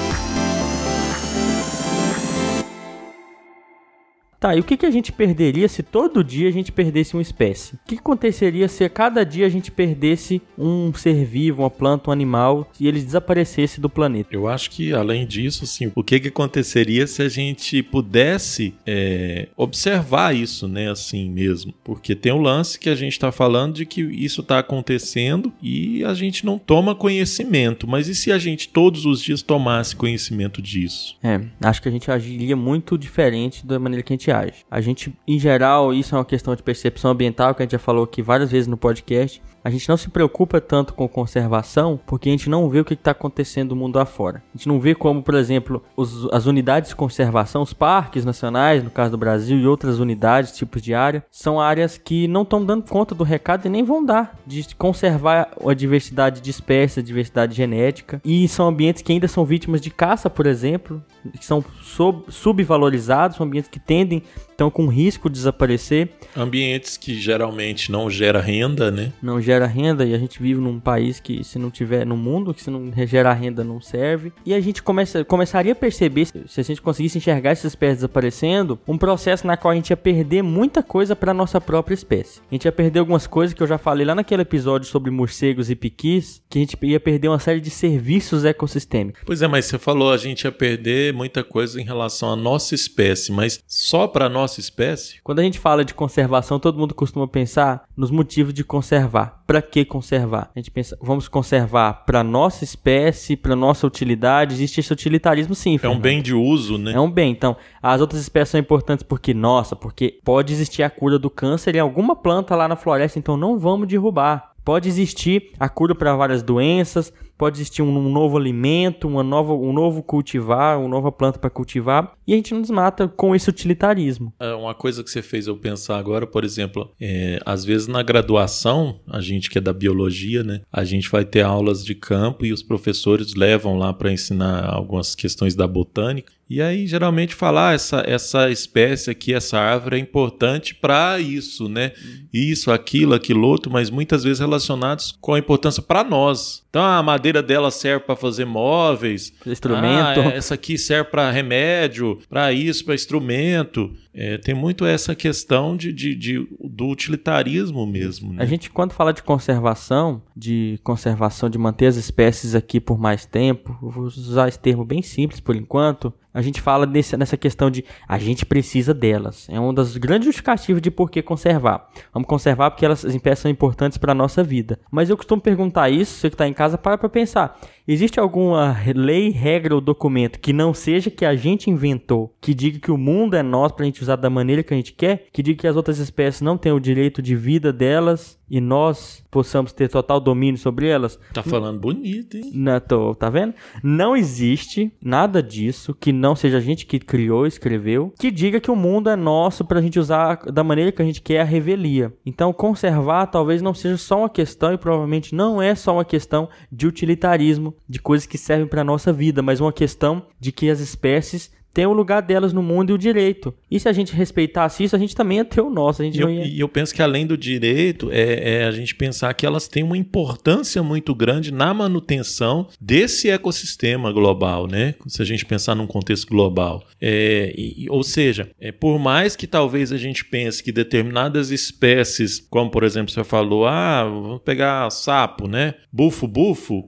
Tá, 4.46 4.56
e 4.56 4.60
o 4.60 4.64
que, 4.64 4.78
que 4.78 4.86
a 4.86 4.92
gente 4.92 5.12
perderia 5.12 5.68
se 5.68 5.82
todo 5.82 6.24
dia 6.24 6.48
a 6.48 6.52
gente 6.52 6.72
perdesse 6.72 7.16
uma 7.16 7.22
espécie? 7.24 7.74
O 7.74 7.80
que, 7.84 7.96
que 7.96 8.00
aconteceria 8.00 8.68
se 8.68 8.84
a 8.84 8.90
cada 8.90 9.24
dia 9.24 9.48
a 9.48 9.50
gente 9.50 9.72
perdesse 9.72 10.40
um 10.56 10.94
ser 10.94 11.26
vivo, 11.26 11.64
uma 11.64 11.70
planta, 11.72 12.12
um 12.12 12.14
animal, 12.14 12.70
e 12.80 12.88
ele 12.88 13.02
desaparecesse 13.02 13.82
do 13.82 13.90
planeta? 13.90 14.30
Eu 14.32 14.48
acho 14.48 14.70
que, 14.70 14.94
além 14.94 15.26
disso, 15.26 15.64
assim, 15.64 15.92
o 15.96 16.04
que, 16.04 16.20
que 16.20 16.28
aconteceria 16.28 17.08
se 17.08 17.24
a 17.24 17.28
gente 17.28 17.82
pudesse 17.82 18.76
é, 18.86 19.48
observar 19.58 20.36
isso, 20.36 20.68
né, 20.68 20.92
assim 20.92 21.28
mesmo? 21.28 21.74
Porque 21.84 22.14
tem 22.14 22.32
o 22.32 22.38
lance 22.38 22.78
que 22.78 22.92
a 22.92 22.96
gente 22.96 23.14
está 23.14 23.32
falando 23.32 23.74
de 23.74 23.86
que 23.88 24.02
isso 24.02 24.42
está 24.42 24.60
acontecendo 24.60 25.52
e 25.60 26.04
a 26.04 26.14
gente 26.14 26.46
não 26.46 26.60
toma 26.60 26.94
conhecimento. 26.94 27.88
Mas 27.88 28.08
e 28.08 28.14
se 28.14 28.32
a 28.32 28.38
gente 28.38 28.70
todos 28.70 29.08
os 29.08 29.24
dias 29.24 29.42
tomasse 29.42 29.96
conhecimento 29.96 30.62
disso? 30.62 31.18
É, 31.24 31.42
acho 31.64 31.82
que 31.82 31.90
a 31.90 31.92
gente 31.92 32.12
agiria 32.12 32.56
muito 32.56 32.96
diferente 32.96 33.66
da 33.66 33.80
maneira 33.80 34.04
que 34.04 34.14
a 34.14 34.16
gente 34.16 34.35
age. 34.40 34.66
A 34.70 34.82
gente, 34.82 35.14
em 35.28 35.40
geral, 35.40 35.94
isso 35.94 36.16
é 36.16 36.18
uma 36.18 36.26
questão 36.26 36.56
de 36.56 36.64
percepção 36.64 37.12
ambiental 37.12 37.54
que 37.54 37.62
a 37.62 37.66
gente 37.66 37.74
já 37.74 37.80
falou 37.80 38.04
aqui 38.04 38.22
várias 38.22 38.52
vezes 38.52 38.68
no 38.68 38.78
podcast. 38.78 39.42
A 39.66 39.70
gente 39.72 39.90
não 39.90 39.98
se 39.98 40.12
preocupa 40.12 40.62
tanto 40.62 40.94
com 40.94 41.08
conservação 41.08 42.00
porque 42.06 42.30
a 42.30 42.32
gente 42.32 42.52
não 42.52 42.70
vê 42.70 42.82
o 42.82 42.86
que 42.86 42.94
está 42.94 43.10
acontecendo 43.10 43.72
no 43.72 43.76
mundo 43.76 43.98
afora. 43.98 44.44
A 44.54 44.58
gente 44.58 44.68
não 44.68 44.80
vê 44.80 44.94
como, 44.94 45.24
por 45.24 45.34
exemplo, 45.34 45.84
os, 45.98 46.32
as 46.32 46.46
unidades 46.46 46.90
de 46.90 46.96
conservação, 46.96 47.64
os 47.64 47.74
parques 47.74 48.24
nacionais, 48.24 48.84
no 48.84 48.92
caso 48.92 49.10
do 49.10 49.18
Brasil, 49.18 49.58
e 49.58 49.66
outras 49.66 49.98
unidades, 49.98 50.52
tipos 50.52 50.84
de 50.84 50.94
área, 50.94 51.26
são 51.32 51.60
áreas 51.60 51.98
que 51.98 52.28
não 52.28 52.44
estão 52.44 52.64
dando 52.64 52.88
conta 52.88 53.16
do 53.16 53.24
recado 53.24 53.66
e 53.66 53.70
nem 53.70 53.84
vão 53.84 54.06
dar 54.06 54.38
de 54.46 54.68
conservar 54.76 55.50
a 55.66 55.74
diversidade 55.74 56.42
de 56.42 56.52
espécies, 56.52 57.00
a 57.00 57.02
diversidade 57.02 57.56
genética. 57.56 58.22
E 58.24 58.48
são 58.48 58.68
ambientes 58.68 59.02
que 59.02 59.12
ainda 59.12 59.28
são 59.28 59.44
vítimas 59.44 59.82
de 59.82 59.90
caça, 59.90 60.30
por 60.30 60.46
exemplo, 60.46 61.04
que 61.40 61.44
são 61.44 61.66
sub, 61.82 62.26
subvalorizados, 62.30 63.38
são 63.38 63.48
ambientes 63.48 63.72
que 63.72 63.80
tendem 63.80 64.22
estão 64.56 64.72
com 64.72 64.88
risco 64.88 65.30
de 65.30 65.36
desaparecer. 65.36 66.10
Ambientes 66.36 66.98
que 66.98 67.14
geralmente 67.14 67.92
não 67.92 68.10
gera 68.10 68.40
renda, 68.40 68.90
né? 68.90 69.12
Não 69.22 69.40
gera 69.40 69.68
renda 69.68 70.06
e 70.06 70.14
a 70.14 70.18
gente 70.18 70.42
vive 70.42 70.60
num 70.60 70.80
país 70.80 71.20
que 71.20 71.44
se 71.44 71.60
não 71.60 71.70
tiver 71.70 72.06
no 72.06 72.18
mundo, 72.18 72.54
que 72.54 72.64
se 72.64 72.70
não 72.70 72.92
gera 73.06 73.34
renda 73.34 73.64
não 73.64 73.82
serve. 73.82 74.34
E 74.46 74.54
a 74.54 74.60
gente 74.60 74.82
começa, 74.82 75.24
começaria 75.24 75.74
a 75.74 75.76
perceber, 75.76 76.26
se 76.26 76.60
a 76.60 76.64
gente 76.64 76.82
conseguisse 76.82 77.18
enxergar 77.18 77.52
essas 77.52 77.72
espécies 77.74 77.98
desaparecendo, 77.98 78.80
um 78.88 78.98
processo 78.98 79.46
na 79.46 79.58
qual 79.58 79.72
a 79.72 79.76
gente 79.76 79.90
ia 79.90 79.98
perder 79.98 80.42
muita 80.42 80.82
coisa 80.82 81.16
para 81.16 81.34
nossa 81.34 81.60
própria 81.60 81.94
espécie. 81.94 82.40
A 82.50 82.56
gente 82.56 82.66
ia 82.66 82.72
perder 82.72 83.00
algumas 83.00 83.28
coisas 83.28 83.54
que 83.54 83.62
eu 83.62 83.68
já 83.68 83.78
falei 83.78 84.06
lá 84.06 84.16
naquele 84.16 84.42
episódio 84.42 84.88
sobre 84.88 85.12
morcegos 85.12 85.70
e 85.70 85.76
piquis, 85.76 86.42
que 86.50 86.60
a 86.60 86.62
gente 86.62 86.78
ia 86.84 87.00
perder 87.00 87.28
uma 87.28 87.40
série 87.40 87.60
de 87.60 87.70
serviços 87.70 88.46
ecossistêmicos. 88.46 89.22
Pois 89.26 89.42
é, 89.42 89.48
mas 89.48 89.66
você 89.66 89.78
falou, 89.78 90.12
a 90.12 90.18
gente 90.18 90.44
ia 90.44 90.52
perder 90.52 91.14
muita 91.14 91.44
coisa 91.44 91.80
em 91.80 91.84
relação 91.84 92.32
à 92.32 92.36
nossa 92.36 92.74
espécie, 92.74 93.32
mas 93.32 93.60
só 93.68 94.08
para 94.08 94.30
nós 94.30 94.45
nossa 94.46 94.60
espécie? 94.60 95.20
Quando 95.24 95.40
a 95.40 95.44
gente 95.44 95.60
fala 95.60 95.84
de 95.84 95.94
conservação, 95.94 96.60
todo 96.60 96.78
mundo 96.78 96.94
costuma 96.94 97.28
pensar 97.28 97.84
nos 97.98 98.12
motivos 98.12 98.54
de 98.54 98.64
conservar. 98.64 99.44
Para 99.48 99.62
que 99.62 99.84
conservar? 99.84 100.52
A 100.56 100.60
gente 100.60 100.70
pensa, 100.70 100.98
vamos 101.02 101.28
conservar 101.28 102.06
para 102.06 102.24
nossa 102.24 102.64
espécie, 102.64 103.36
para 103.36 103.56
nossa 103.56 103.88
utilidade. 103.88 104.54
Existe 104.54 104.80
esse 104.80 104.94
utilitarismo 104.94 105.56
sim. 105.56 105.78
Fernando. 105.78 105.96
É 105.96 106.00
um 106.00 106.02
bem 106.02 106.22
de 106.22 106.34
uso, 106.34 106.78
né? 106.78 106.94
É 106.94 107.00
um 107.00 107.10
bem. 107.10 107.32
Então, 107.32 107.58
as 107.82 108.00
outras 108.00 108.22
espécies 108.22 108.50
são 108.52 108.60
importantes 108.60 109.04
porque, 109.04 109.34
nossa, 109.34 109.76
porque 109.76 110.20
pode 110.24 110.54
existir 110.54 110.84
a 110.84 110.90
cura 110.90 111.18
do 111.18 111.30
câncer 111.30 111.76
em 111.76 111.80
alguma 111.80 112.16
planta 112.16 112.56
lá 112.56 112.68
na 112.68 112.76
floresta, 112.76 113.18
então 113.18 113.36
não 113.36 113.58
vamos 113.58 113.88
derrubar. 113.88 114.54
Pode 114.64 114.90
existir 114.90 115.52
a 115.60 115.70
cura 115.70 115.94
para 115.94 116.16
várias 116.16 116.42
doenças, 116.42 117.14
pode 117.38 117.58
existir 117.58 117.82
um, 117.82 118.10
novo 118.10 118.38
alimento, 118.38 119.08
uma 119.08 119.24
nova, 119.24 119.54
um 119.54 119.74
novo 119.74 120.02
cultivar, 120.02 120.80
uma 120.80 120.88
nova 120.88 121.12
planta 121.12 121.40
para 121.40 121.50
cultivar, 121.50 122.14
e 122.26 122.34
a 122.34 122.36
gente 122.36 122.54
não 122.54 122.62
desmata 122.62 123.08
com 123.08 123.36
esse 123.36 123.50
utilitarismo. 123.50 124.34
É 124.40 124.54
uma 124.54 124.74
coisa 124.74 125.04
que 125.04 125.10
você 125.10 125.22
fez 125.22 125.48
eu 125.48 125.58
pensar 125.58 125.98
agora, 125.98 126.26
por 126.26 126.44
exemplo, 126.44 126.92
é, 127.00 127.40
às 127.46 127.66
vezes 127.66 127.88
na 127.88 128.02
graduação, 128.02 129.00
a 129.08 129.20
gente 129.20 129.50
que 129.50 129.58
é 129.58 129.62
da 129.62 129.74
biologia, 129.74 130.44
né, 130.44 130.62
a 130.72 130.84
gente 130.84 131.10
vai 131.10 131.26
ter 131.26 131.42
aulas 131.42 131.84
de 131.84 131.96
campo 131.96 132.46
e 132.46 132.54
os 132.54 132.64
professores 132.64 133.36
levam 133.36 133.78
lá 133.78 133.94
para 133.94 134.12
ensinar 134.12 134.66
algumas 134.66 135.16
questões 135.16 135.56
da 135.56 135.68
botânica. 135.68 136.34
E 136.48 136.62
aí, 136.62 136.86
geralmente, 136.86 137.34
falar 137.34 137.70
ah, 137.70 137.74
essa, 137.74 138.04
essa 138.06 138.52
espécie 138.52 139.10
aqui, 139.10 139.34
essa 139.34 139.58
árvore 139.58 139.96
é 139.96 140.00
importante 140.00 140.76
para 140.76 141.20
isso, 141.20 141.68
né? 141.68 141.92
Isso, 142.32 142.72
aquilo, 142.72 143.16
aquilo 143.16 143.48
outro, 143.48 143.72
mas 143.72 143.90
muitas 143.90 144.24
vezes 144.24 144.40
relacionados 144.40 145.18
com 145.20 145.34
a 145.34 145.40
importância 145.40 145.82
para 145.82 146.04
nós. 146.04 146.64
Então, 146.70 146.84
a 146.84 147.02
madeira 147.26 147.42
dela 147.42 147.72
serve 147.72 148.06
para 148.06 148.16
fazer 148.16 148.46
móveis. 148.46 149.34
Instrumento. 149.46 150.22
Ah, 150.22 150.34
essa 150.34 150.54
aqui 150.54 150.78
serve 150.78 151.10
para 151.10 151.32
remédio, 151.32 152.20
para 152.30 152.54
isso, 152.54 152.86
para 152.86 152.94
instrumento. 152.94 153.92
É, 154.14 154.38
tem 154.38 154.54
muito 154.54 154.86
essa 154.86 155.16
questão 155.16 155.76
de, 155.76 155.92
de, 155.92 156.16
de 156.16 156.48
do 156.64 156.88
utilitarismo 156.88 157.86
mesmo. 157.86 158.34
Né? 158.34 158.44
A 158.44 158.46
gente, 158.46 158.70
quando 158.70 158.94
fala 158.94 159.12
de 159.12 159.24
conservação, 159.24 160.22
de 160.36 160.80
conservação, 160.84 161.50
de 161.50 161.58
manter 161.58 161.88
as 161.88 161.96
espécies 161.96 162.54
aqui 162.54 162.80
por 162.80 163.00
mais 163.00 163.26
tempo, 163.26 163.76
vou 163.82 164.06
usar 164.06 164.48
esse 164.48 164.60
termo 164.60 164.86
bem 164.86 165.02
simples 165.02 165.40
por 165.40 165.56
enquanto, 165.56 166.14
a 166.36 166.42
gente 166.42 166.60
fala 166.60 166.86
desse, 166.86 167.16
nessa 167.16 167.38
questão 167.38 167.72
de 167.72 167.86
a 168.06 168.20
gente 168.20 168.46
precisa 168.46 168.94
delas. 168.94 169.48
É 169.50 169.58
um 169.58 169.74
dos 169.74 169.96
grandes 169.96 170.26
justificativos 170.26 170.82
de 170.82 170.92
por 170.92 171.10
que 171.10 171.22
conservar. 171.22 171.90
Vamos 172.14 172.28
conservar 172.28 172.72
porque 172.72 172.86
elas, 172.86 173.06
as 173.06 173.16
espécies 173.16 173.40
são 173.40 173.50
importantes 173.50 173.98
para 173.98 174.12
a 174.12 174.16
nossa 174.16 174.44
vida. 174.44 174.78
Mas 174.92 175.10
eu 175.10 175.16
costumo 175.16 175.42
perguntar 175.42 175.90
isso, 175.90 176.20
você 176.20 176.30
que 176.30 176.36
está 176.36 176.46
em 176.46 176.54
casa, 176.54 176.78
para 176.78 176.98
para 176.98 177.08
pensar. 177.08 177.58
Existe 177.88 178.20
alguma 178.20 178.76
lei, 178.96 179.30
regra 179.30 179.76
ou 179.76 179.80
documento 179.80 180.40
que 180.40 180.52
não 180.52 180.74
seja 180.74 181.12
que 181.12 181.24
a 181.24 181.36
gente 181.36 181.70
inventou, 181.70 182.36
que 182.42 182.52
diga 182.52 182.80
que 182.80 182.92
o 182.92 182.98
mundo 182.98 183.36
é 183.36 183.44
nosso 183.44 183.76
para 183.76 183.84
a 183.84 183.86
gente 183.86 184.02
usar 184.02 184.16
da 184.16 184.30
maneira 184.30 184.64
que 184.64 184.74
a 184.74 184.78
gente 184.78 184.92
quer, 184.92 185.28
que 185.32 185.44
diga 185.44 185.62
que 185.62 185.68
as 185.68 185.76
outras 185.76 186.00
espécies 186.00 186.42
não 186.42 186.58
têm 186.58 186.72
o 186.72 186.80
direito 186.80 187.22
de 187.22 187.36
vida 187.36 187.72
delas 187.72 188.40
e 188.50 188.60
nós 188.60 189.24
possamos 189.30 189.72
ter 189.72 189.88
total 189.88 190.20
domínio 190.20 190.60
sobre 190.60 190.88
elas? 190.88 191.20
Tá 191.32 191.44
falando 191.44 191.80
bonito, 191.80 192.38
hein? 192.38 192.52
Não, 192.54 192.80
tô, 192.80 193.14
tá 193.14 193.30
vendo? 193.30 193.54
Não 193.84 194.16
existe 194.16 194.92
nada 195.00 195.42
disso 195.42 195.94
que 195.94 196.12
não 196.12 196.36
seja 196.36 196.58
a 196.58 196.62
gente 196.62 196.88
que 196.88 197.00
criou, 197.00 197.46
escreveu, 197.46 198.14
que 198.20 198.32
diga 198.32 198.60
que 198.60 198.72
o 198.72 198.76
mundo 198.76 199.10
é 199.12 199.16
nosso 199.16 199.64
para 199.64 199.80
a 199.80 199.82
gente 199.82 200.00
usar 200.00 200.38
da 200.46 200.64
maneira 200.64 200.92
que 200.92 201.02
a 201.02 201.06
gente 201.06 201.22
quer 201.22 201.42
a 201.42 201.44
revelia. 201.44 202.14
Então, 202.26 202.52
conservar 202.52 203.28
talvez 203.28 203.62
não 203.62 203.76
seja 203.76 203.98
só 203.98 204.20
uma 204.20 204.30
questão 204.30 204.74
e 204.74 204.78
provavelmente 204.78 205.36
não 205.36 205.62
é 205.62 205.76
só 205.76 205.94
uma 205.94 206.06
questão 206.06 206.50
de 206.72 206.88
utilitarismo 206.88 207.75
de 207.88 208.00
coisas 208.00 208.28
que 208.28 208.38
servem 208.38 208.68
para 208.68 208.84
nossa 208.84 209.12
vida, 209.12 209.42
mas 209.42 209.60
uma 209.60 209.74
questão 209.74 210.28
de 210.40 210.52
que 210.52 210.70
as 210.70 210.80
espécies 210.80 211.52
têm 211.76 211.86
o 211.86 211.92
lugar 211.92 212.22
delas 212.22 212.54
no 212.54 212.64
mundo 212.64 212.90
e 212.90 212.94
o 212.94 212.98
direito. 212.98 213.54
E 213.70 213.78
se 213.78 213.90
a 213.90 213.92
gente 213.92 214.16
respeitasse 214.16 214.82
isso, 214.82 214.96
a 214.96 215.00
gente 215.00 215.14
também 215.14 215.40
ia 215.40 215.46
ter 215.46 215.60
o 215.60 215.70
nosso. 215.70 216.02
A 216.02 216.06
gente 216.06 216.18
e, 216.18 216.22
eu, 216.22 216.32
ia... 216.32 216.46
e 216.46 216.60
eu 216.62 216.70
penso 216.70 216.96
que 216.96 217.02
além 217.02 217.28
do 217.28 217.38
direito, 217.38 218.10
é, 218.12 218.62
é, 218.62 218.66
a 218.66 218.72
gente 218.72 218.96
pensar 218.96 219.34
que 219.34 219.46
elas 219.46 219.68
têm 219.68 219.84
uma 219.84 219.98
importância 219.98 220.82
muito 220.82 221.14
grande 221.14 221.52
na 221.52 221.74
manutenção 221.74 222.70
desse 222.80 223.30
ecossistema 223.30 224.10
global, 224.14 224.68
né? 224.68 224.96
Se 225.06 225.22
a 225.22 225.26
gente 225.26 225.46
pensar 225.46 225.76
num 225.76 225.86
contexto 225.86 226.30
global. 226.30 226.82
É, 227.02 227.54
e, 227.58 227.88
ou 227.90 228.04
seja, 228.04 228.50
é, 228.58 228.72
por 228.72 228.98
mais 228.98 229.36
que 229.36 229.46
talvez 229.46 229.92
a 229.92 229.98
gente 229.98 230.24
pense 230.24 230.64
que 230.64 230.72
determinadas 230.72 231.52
espécies, 231.52 232.40
como 232.50 232.72
por 232.72 232.86
exemplo 232.86 233.12
você 233.12 233.24
falou, 233.26 233.68
ah, 233.68 234.06
vamos 234.06 234.42
pegar 234.46 234.90
sapo, 234.92 235.46
né? 235.46 235.74
Bufo, 235.92 236.26
bufo, 236.26 236.86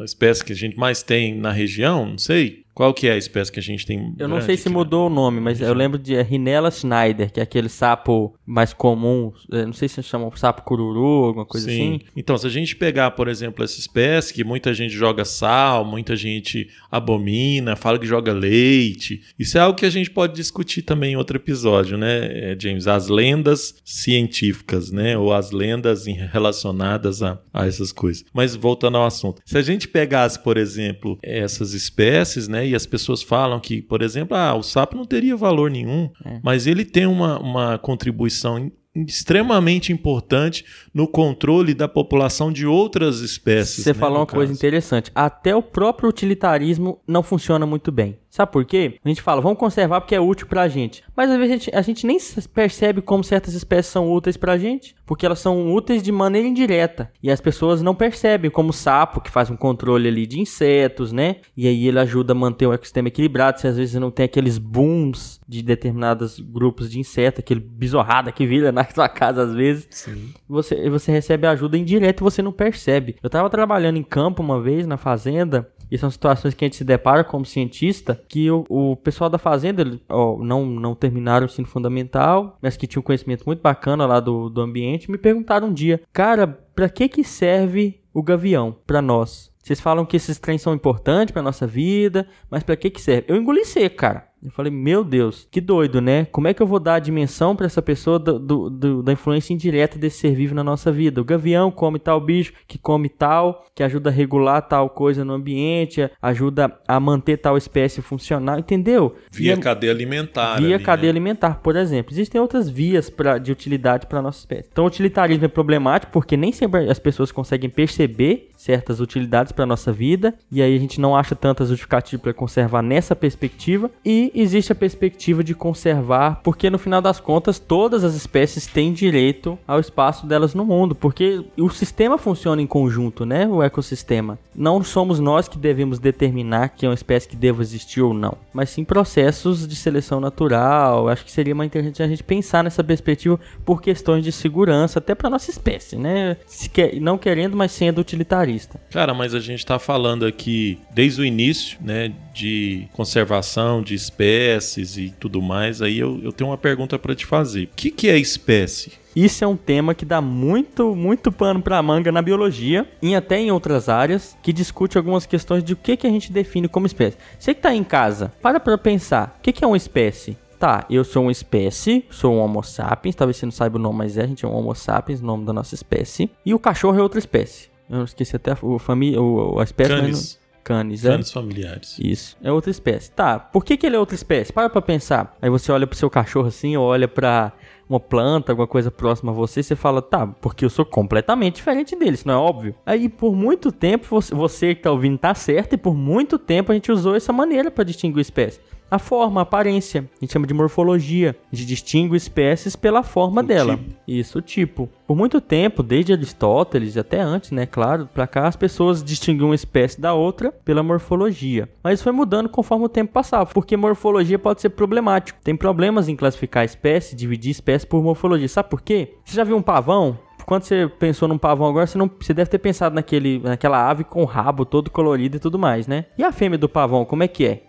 a 0.00 0.04
espécie 0.04 0.44
que 0.44 0.52
a 0.52 0.56
gente 0.56 0.76
mais 0.76 1.02
tem 1.02 1.34
na 1.34 1.50
região, 1.50 2.04
não 2.04 2.18
sei. 2.18 2.67
Qual 2.78 2.94
que 2.94 3.08
é 3.08 3.14
a 3.14 3.16
espécie 3.16 3.50
que 3.50 3.58
a 3.58 3.62
gente 3.62 3.84
tem? 3.84 4.14
Eu 4.16 4.28
não 4.28 4.40
sei 4.40 4.56
se 4.56 4.68
mudou 4.68 5.08
o 5.08 5.10
nome, 5.10 5.40
mas 5.40 5.60
eu 5.60 5.74
lembro 5.74 5.98
de 5.98 6.22
Rinella 6.22 6.70
Schneider, 6.70 7.28
que 7.28 7.40
é 7.40 7.42
aquele 7.42 7.68
sapo 7.68 8.37
mais 8.48 8.72
comum. 8.72 9.30
Não 9.48 9.74
sei 9.74 9.88
se 9.88 10.02
chama 10.02 10.34
sapo 10.36 10.62
cururu, 10.62 11.26
alguma 11.26 11.44
coisa 11.44 11.70
Sim. 11.70 11.96
assim. 11.96 12.00
Então, 12.16 12.38
se 12.38 12.46
a 12.46 12.50
gente 12.50 12.74
pegar, 12.74 13.10
por 13.10 13.28
exemplo, 13.28 13.62
essa 13.62 13.78
espécie 13.78 14.32
que 14.32 14.42
muita 14.42 14.72
gente 14.72 14.94
joga 14.94 15.24
sal, 15.24 15.84
muita 15.84 16.16
gente 16.16 16.68
abomina, 16.90 17.76
fala 17.76 17.98
que 17.98 18.06
joga 18.06 18.32
leite. 18.32 19.22
Isso 19.38 19.58
é 19.58 19.60
algo 19.60 19.78
que 19.78 19.84
a 19.84 19.90
gente 19.90 20.10
pode 20.10 20.34
discutir 20.34 20.82
também 20.82 21.12
em 21.12 21.16
outro 21.16 21.36
episódio, 21.36 21.98
né, 21.98 22.56
James? 22.58 22.86
As 22.86 23.08
lendas 23.08 23.74
científicas, 23.84 24.90
né? 24.90 25.18
Ou 25.18 25.32
as 25.32 25.50
lendas 25.50 26.06
relacionadas 26.06 27.22
a, 27.22 27.38
a 27.52 27.66
essas 27.66 27.92
coisas. 27.92 28.24
Mas 28.32 28.54
voltando 28.54 28.96
ao 28.96 29.04
assunto. 29.04 29.42
Se 29.44 29.58
a 29.58 29.62
gente 29.62 29.86
pegasse, 29.86 30.38
por 30.38 30.56
exemplo, 30.56 31.18
essas 31.22 31.74
espécies, 31.74 32.48
né? 32.48 32.66
E 32.66 32.74
as 32.74 32.86
pessoas 32.86 33.22
falam 33.22 33.60
que, 33.60 33.82
por 33.82 34.00
exemplo, 34.00 34.36
ah, 34.36 34.54
o 34.54 34.62
sapo 34.62 34.96
não 34.96 35.04
teria 35.04 35.36
valor 35.36 35.70
nenhum, 35.70 36.10
é. 36.24 36.40
mas 36.42 36.66
ele 36.66 36.84
tem 36.84 37.06
uma, 37.06 37.38
uma 37.38 37.78
contribuição 37.78 38.37
song 38.38 38.72
extremamente 39.06 39.92
importante 39.92 40.64
no 40.92 41.06
controle 41.06 41.74
da 41.74 41.88
população 41.88 42.52
de 42.52 42.66
outras 42.66 43.20
espécies. 43.20 43.84
Você 43.84 43.92
né, 43.92 43.94
falou 43.94 44.18
uma 44.18 44.26
caso. 44.26 44.36
coisa 44.36 44.52
interessante. 44.52 45.10
Até 45.14 45.54
o 45.54 45.62
próprio 45.62 46.08
utilitarismo 46.08 47.00
não 47.06 47.22
funciona 47.22 47.66
muito 47.66 47.92
bem. 47.92 48.18
Sabe 48.30 48.52
por 48.52 48.64
quê? 48.64 48.98
A 49.02 49.08
gente 49.08 49.22
fala, 49.22 49.40
vamos 49.40 49.58
conservar 49.58 50.00
porque 50.00 50.14
é 50.14 50.20
útil 50.20 50.46
pra 50.46 50.68
gente. 50.68 51.02
Mas 51.16 51.30
às 51.30 51.38
vezes 51.38 51.50
a 51.50 51.56
gente, 51.56 51.76
a 51.76 51.82
gente 51.82 52.06
nem 52.06 52.18
percebe 52.52 53.00
como 53.00 53.24
certas 53.24 53.54
espécies 53.54 53.90
são 53.90 54.12
úteis 54.12 54.36
pra 54.36 54.58
gente, 54.58 54.94
porque 55.06 55.24
elas 55.24 55.38
são 55.38 55.74
úteis 55.74 56.02
de 56.02 56.12
maneira 56.12 56.46
indireta. 56.46 57.10
E 57.22 57.30
as 57.30 57.40
pessoas 57.40 57.80
não 57.80 57.94
percebem, 57.94 58.50
como 58.50 58.70
o 58.70 58.72
sapo, 58.72 59.20
que 59.20 59.30
faz 59.30 59.50
um 59.50 59.56
controle 59.56 60.08
ali 60.08 60.26
de 60.26 60.40
insetos, 60.40 61.10
né? 61.10 61.36
E 61.56 61.66
aí 61.66 61.88
ele 61.88 61.98
ajuda 61.98 62.32
a 62.32 62.36
manter 62.36 62.66
o 62.66 62.72
ecossistema 62.72 63.08
equilibrado, 63.08 63.60
se 63.60 63.66
às 63.66 63.76
vezes 63.76 63.94
não 63.94 64.10
tem 64.10 64.26
aqueles 64.26 64.58
booms 64.58 65.40
de 65.48 65.62
determinados 65.62 66.38
grupos 66.38 66.90
de 66.90 67.00
insetos, 67.00 67.40
aquele 67.40 67.60
bisorrada 67.60 68.30
que 68.30 68.46
vira 68.46 68.70
na 68.70 68.84
sua 68.94 69.08
casa 69.08 69.42
às 69.42 69.54
vezes. 69.54 69.86
Sim. 69.90 70.32
Você, 70.48 70.88
você 70.88 71.12
recebe 71.12 71.46
ajuda 71.46 71.78
indireta 71.78 72.22
e 72.22 72.24
você 72.24 72.42
não 72.42 72.52
percebe. 72.52 73.16
Eu 73.22 73.30
tava 73.30 73.50
trabalhando 73.50 73.96
em 73.96 74.02
campo 74.02 74.42
uma 74.42 74.60
vez, 74.60 74.86
na 74.86 74.96
fazenda, 74.96 75.70
e 75.90 75.96
são 75.96 76.10
situações 76.10 76.54
que 76.54 76.64
a 76.64 76.66
gente 76.66 76.76
se 76.76 76.84
depara 76.84 77.24
como 77.24 77.44
cientista, 77.44 78.20
que 78.28 78.50
o, 78.50 78.64
o 78.68 78.96
pessoal 78.96 79.30
da 79.30 79.38
fazenda 79.38 79.98
ó, 80.08 80.36
não, 80.38 80.66
não 80.66 80.94
terminaram 80.94 81.46
o 81.46 81.48
ensino 81.48 81.66
fundamental, 81.66 82.58
mas 82.60 82.76
que 82.76 82.86
tinham 82.86 83.00
um 83.00 83.04
conhecimento 83.04 83.44
muito 83.46 83.62
bacana 83.62 84.06
lá 84.06 84.20
do, 84.20 84.48
do 84.48 84.60
ambiente, 84.60 85.10
me 85.10 85.18
perguntaram 85.18 85.68
um 85.68 85.72
dia, 85.72 86.00
cara, 86.12 86.46
para 86.46 86.88
que 86.88 87.08
que 87.08 87.24
serve 87.24 88.00
o 88.12 88.22
gavião 88.22 88.76
para 88.86 89.00
nós? 89.00 89.50
Vocês 89.62 89.80
falam 89.80 90.06
que 90.06 90.16
esses 90.16 90.38
trens 90.38 90.62
são 90.62 90.74
importantes 90.74 91.32
pra 91.32 91.42
nossa 91.42 91.66
vida, 91.66 92.26
mas 92.50 92.62
pra 92.62 92.76
que 92.76 92.90
que 92.90 93.00
serve? 93.00 93.26
Eu 93.28 93.36
engoli 93.36 93.64
seco, 93.64 93.96
cara. 93.96 94.27
Eu 94.42 94.50
falei, 94.50 94.70
meu 94.70 95.02
Deus, 95.02 95.48
que 95.50 95.60
doido, 95.60 96.00
né? 96.00 96.24
Como 96.26 96.46
é 96.46 96.54
que 96.54 96.62
eu 96.62 96.66
vou 96.66 96.78
dar 96.78 96.94
a 96.94 96.98
dimensão 97.00 97.56
para 97.56 97.66
essa 97.66 97.82
pessoa 97.82 98.18
do, 98.18 98.38
do, 98.38 98.70
do, 98.70 99.02
da 99.02 99.12
influência 99.12 99.52
indireta 99.52 99.98
desse 99.98 100.18
ser 100.18 100.34
vivo 100.34 100.54
na 100.54 100.62
nossa 100.62 100.92
vida? 100.92 101.20
O 101.20 101.24
gavião 101.24 101.70
come 101.70 101.98
tal 101.98 102.20
bicho, 102.20 102.52
que 102.66 102.78
come 102.78 103.08
tal, 103.08 103.66
que 103.74 103.82
ajuda 103.82 104.10
a 104.10 104.12
regular 104.12 104.62
tal 104.62 104.88
coisa 104.90 105.24
no 105.24 105.32
ambiente, 105.32 106.08
ajuda 106.22 106.78
a 106.86 107.00
manter 107.00 107.36
tal 107.38 107.56
espécie 107.56 108.00
funcional, 108.00 108.58
entendeu? 108.58 109.16
Via 109.30 109.52
E 109.54 109.54
é- 109.54 109.60
cadeia 109.60 109.92
alimentar. 109.92 110.56
Via 110.58 110.76
ali, 110.76 110.84
cadeia 110.84 111.12
né? 111.12 111.18
alimentar, 111.18 111.60
por 111.60 111.74
exemplo. 111.76 112.12
Existem 112.12 112.40
outras 112.40 112.68
vias 112.68 113.10
pra, 113.10 113.38
de 113.38 113.50
utilidade 113.50 114.06
para 114.06 114.22
nossa 114.22 114.38
espécie. 114.38 114.68
Então, 114.70 114.84
o 114.84 114.86
utilitarismo 114.86 115.44
é 115.44 115.48
problemático 115.48 116.12
porque 116.12 116.36
nem 116.36 116.52
sempre 116.52 116.88
as 116.88 116.98
pessoas 116.98 117.32
conseguem 117.32 117.68
perceber 117.68 118.50
certas 118.56 119.00
utilidades 119.00 119.52
para 119.52 119.66
nossa 119.66 119.92
vida 119.92 120.34
e 120.50 120.60
aí 120.62 120.74
a 120.76 120.78
gente 120.78 121.00
não 121.00 121.16
acha 121.16 121.34
tanta 121.34 121.64
justificativa 121.64 122.20
para 122.22 122.32
conservar 122.34 122.82
nessa 122.82 123.14
perspectiva 123.14 123.90
e 124.04 124.27
existe 124.34 124.72
a 124.72 124.74
perspectiva 124.74 125.42
de 125.44 125.54
conservar 125.54 126.40
porque 126.42 126.70
no 126.70 126.78
final 126.78 127.00
das 127.00 127.20
contas 127.20 127.58
todas 127.58 128.04
as 128.04 128.14
espécies 128.14 128.66
têm 128.66 128.92
direito 128.92 129.58
ao 129.66 129.80
espaço 129.80 130.26
delas 130.26 130.54
no 130.54 130.64
mundo 130.64 130.94
porque 130.94 131.44
o 131.56 131.68
sistema 131.70 132.18
funciona 132.18 132.60
em 132.62 132.66
conjunto, 132.66 133.24
né? 133.24 133.46
O 133.46 133.62
ecossistema. 133.62 134.38
Não 134.54 134.82
somos 134.82 135.20
nós 135.20 135.46
que 135.48 135.58
devemos 135.58 135.98
determinar 135.98 136.70
que 136.70 136.84
é 136.84 136.88
uma 136.88 136.94
espécie 136.94 137.28
que 137.28 137.36
deva 137.36 137.62
existir 137.62 138.00
ou 138.02 138.12
não, 138.12 138.36
mas 138.52 138.70
sim 138.70 138.84
processos 138.84 139.66
de 139.66 139.76
seleção 139.76 140.20
natural. 140.20 141.08
Acho 141.08 141.24
que 141.24 141.30
seria 141.32 141.54
mais 141.54 141.68
interessante 141.68 142.02
a 142.02 142.08
gente 142.08 142.22
pensar 142.24 142.64
nessa 142.64 142.82
perspectiva 142.82 143.38
por 143.64 143.80
questões 143.80 144.24
de 144.24 144.32
segurança 144.32 144.98
até 144.98 145.14
para 145.14 145.30
nossa 145.30 145.50
espécie, 145.50 145.96
né? 145.96 146.36
Quer- 146.72 147.00
não 147.00 147.16
querendo, 147.16 147.56
mas 147.56 147.72
sendo 147.72 148.00
utilitarista. 148.00 148.80
Cara, 148.90 149.14
mas 149.14 149.34
a 149.34 149.40
gente 149.40 149.64
tá 149.64 149.78
falando 149.78 150.26
aqui 150.26 150.78
desde 150.92 151.20
o 151.20 151.24
início, 151.24 151.78
né, 151.80 152.12
de 152.34 152.86
conservação 152.92 153.82
de 153.82 153.94
espécies 153.94 154.17
e 154.20 155.14
tudo 155.18 155.40
mais. 155.40 155.80
Aí 155.80 155.98
eu, 155.98 156.20
eu 156.22 156.32
tenho 156.32 156.50
uma 156.50 156.58
pergunta 156.58 156.98
pra 156.98 157.14
te 157.14 157.24
fazer. 157.24 157.64
O 157.64 157.68
que, 157.76 157.90
que 157.90 158.08
é 158.08 158.18
espécie? 158.18 158.92
Isso 159.14 159.42
é 159.42 159.46
um 159.46 159.56
tema 159.56 159.94
que 159.94 160.04
dá 160.04 160.20
muito, 160.20 160.94
muito 160.94 161.32
pano 161.32 161.60
pra 161.60 161.82
manga 161.82 162.12
na 162.12 162.22
biologia 162.22 162.88
e 163.02 163.14
até 163.14 163.38
em 163.38 163.50
outras 163.50 163.88
áreas 163.88 164.36
que 164.42 164.52
discute 164.52 164.96
algumas 164.96 165.26
questões 165.26 165.64
de 165.64 165.72
o 165.72 165.76
que, 165.76 165.96
que 165.96 166.06
a 166.06 166.10
gente 166.10 166.32
define 166.32 166.68
como 166.68 166.86
espécie. 166.86 167.16
Você 167.38 167.54
que 167.54 167.60
tá 167.60 167.74
em 167.74 167.82
casa, 167.82 168.32
para 168.40 168.60
pra 168.60 168.78
pensar, 168.78 169.36
o 169.38 169.42
que, 169.42 169.52
que 169.52 169.64
é 169.64 169.66
uma 169.66 169.76
espécie? 169.76 170.36
Tá, 170.58 170.84
eu 170.90 171.04
sou 171.04 171.22
uma 171.24 171.32
espécie, 171.32 172.04
sou 172.10 172.34
um 172.34 172.38
Homo 172.38 172.64
sapiens, 172.64 173.14
talvez 173.14 173.36
você 173.36 173.46
não 173.46 173.52
saiba 173.52 173.78
o 173.78 173.80
nome, 173.80 173.98
mas 173.98 174.16
é, 174.16 174.22
a 174.22 174.26
gente 174.26 174.44
é 174.44 174.48
um 174.48 174.54
Homo 174.54 174.74
sapiens, 174.74 175.20
o 175.20 175.24
nome 175.24 175.44
da 175.44 175.52
nossa 175.52 175.74
espécie. 175.74 176.30
E 176.44 176.52
o 176.52 176.58
cachorro 176.58 176.98
é 176.98 177.02
outra 177.02 177.18
espécie. 177.18 177.68
Eu 177.88 178.04
esqueci 178.04 178.34
até 178.34 178.56
o 178.60 178.78
família, 178.78 179.18
a 179.58 179.62
espécie, 179.62 179.92
mas 179.92 180.00
Canis. 180.00 180.38
Não- 180.68 180.76
Canis, 180.78 181.04
é? 181.04 181.22
Familiares. 181.22 181.96
Isso, 181.98 182.36
é 182.42 182.50
outra 182.52 182.70
espécie. 182.70 183.10
Tá, 183.10 183.38
por 183.38 183.64
que, 183.64 183.76
que 183.76 183.86
ele 183.86 183.96
é 183.96 183.98
outra 183.98 184.14
espécie? 184.14 184.52
Para 184.52 184.68
pra 184.68 184.82
pensar. 184.82 185.36
Aí 185.40 185.48
você 185.50 185.70
olha 185.72 185.86
pro 185.86 185.96
seu 185.96 186.10
cachorro 186.10 186.48
assim, 186.48 186.76
ou 186.76 186.84
olha 186.86 187.08
pra 187.08 187.52
uma 187.88 187.98
planta, 187.98 188.52
alguma 188.52 188.66
coisa 188.68 188.90
próxima 188.90 189.32
a 189.32 189.34
você, 189.34 189.60
e 189.60 189.62
você 189.62 189.74
fala, 189.74 190.02
tá, 190.02 190.26
porque 190.26 190.64
eu 190.64 190.68
sou 190.70 190.84
completamente 190.84 191.56
diferente 191.56 191.96
dele, 191.96 192.12
isso 192.12 192.28
não 192.28 192.34
é 192.34 192.36
óbvio? 192.36 192.74
Aí 192.84 193.08
por 193.08 193.34
muito 193.34 193.72
tempo, 193.72 194.06
você, 194.10 194.34
você 194.34 194.74
que 194.74 194.82
tá 194.82 194.90
ouvindo 194.92 195.16
tá 195.16 195.34
certo, 195.34 195.72
e 195.72 195.78
por 195.78 195.94
muito 195.94 196.38
tempo 196.38 196.70
a 196.70 196.74
gente 196.74 196.92
usou 196.92 197.16
essa 197.16 197.32
maneira 197.32 197.70
pra 197.70 197.84
distinguir 197.84 198.20
espécies. 198.20 198.60
A 198.90 198.98
forma, 198.98 199.40
a 199.40 199.42
aparência, 199.42 200.08
a 200.16 200.24
gente 200.24 200.32
chama 200.32 200.46
de 200.46 200.54
morfologia. 200.54 201.36
A 201.52 201.56
gente 201.56 201.66
distingue 201.68 202.16
espécies 202.16 202.74
pela 202.74 203.02
forma 203.02 203.42
O 203.42 203.44
dela. 203.44 203.76
tipo. 203.76 203.90
Isso, 204.06 204.38
o 204.38 204.42
tipo. 204.42 204.88
Por 205.06 205.16
muito 205.16 205.40
tempo, 205.40 205.82
desde 205.82 206.12
Aristóteles 206.12 206.96
e 206.96 206.98
até 206.98 207.20
antes, 207.20 207.50
né, 207.50 207.66
claro, 207.66 208.08
pra 208.12 208.26
cá 208.26 208.46
as 208.46 208.56
pessoas 208.56 209.02
distinguiam 209.02 209.48
uma 209.48 209.54
espécie 209.54 210.00
da 210.00 210.14
outra 210.14 210.52
pela 210.64 210.82
morfologia. 210.82 211.68
Mas 211.82 211.94
isso 211.94 212.04
foi 212.04 212.12
mudando 212.12 212.48
conforme 212.48 212.84
o 212.84 212.88
tempo 212.88 213.12
passava, 213.12 213.46
porque 213.46 213.76
morfologia 213.76 214.38
pode 214.38 214.60
ser 214.60 214.70
problemático. 214.70 215.38
Tem 215.42 215.54
problemas 215.56 216.08
em 216.08 216.16
classificar 216.16 216.64
espécie, 216.64 217.14
dividir 217.16 217.50
espécie 217.50 217.86
por 217.86 218.02
morfologia. 218.02 218.48
Sabe 218.48 218.70
por 218.70 218.80
quê? 218.80 219.14
Você 219.24 219.36
já 219.36 219.44
viu 219.44 219.56
um 219.56 219.62
pavão? 219.62 220.18
Quando 220.46 220.62
você 220.62 220.90
pensou 220.98 221.28
num 221.28 221.36
pavão 221.36 221.68
agora, 221.68 221.86
você, 221.86 221.98
não, 221.98 222.10
você 222.18 222.32
deve 222.32 222.48
ter 222.48 222.58
pensado 222.58 222.94
naquele, 222.94 223.38
naquela 223.38 223.86
ave 223.86 224.02
com 224.02 224.22
o 224.22 224.24
rabo 224.24 224.64
todo 224.64 224.90
colorido 224.90 225.36
e 225.36 225.40
tudo 225.40 225.58
mais, 225.58 225.86
né? 225.86 226.06
E 226.16 226.24
a 226.24 226.32
fêmea 226.32 226.56
do 226.56 226.70
pavão, 226.70 227.04
como 227.04 227.22
é 227.22 227.28
que 227.28 227.44
é? 227.44 227.62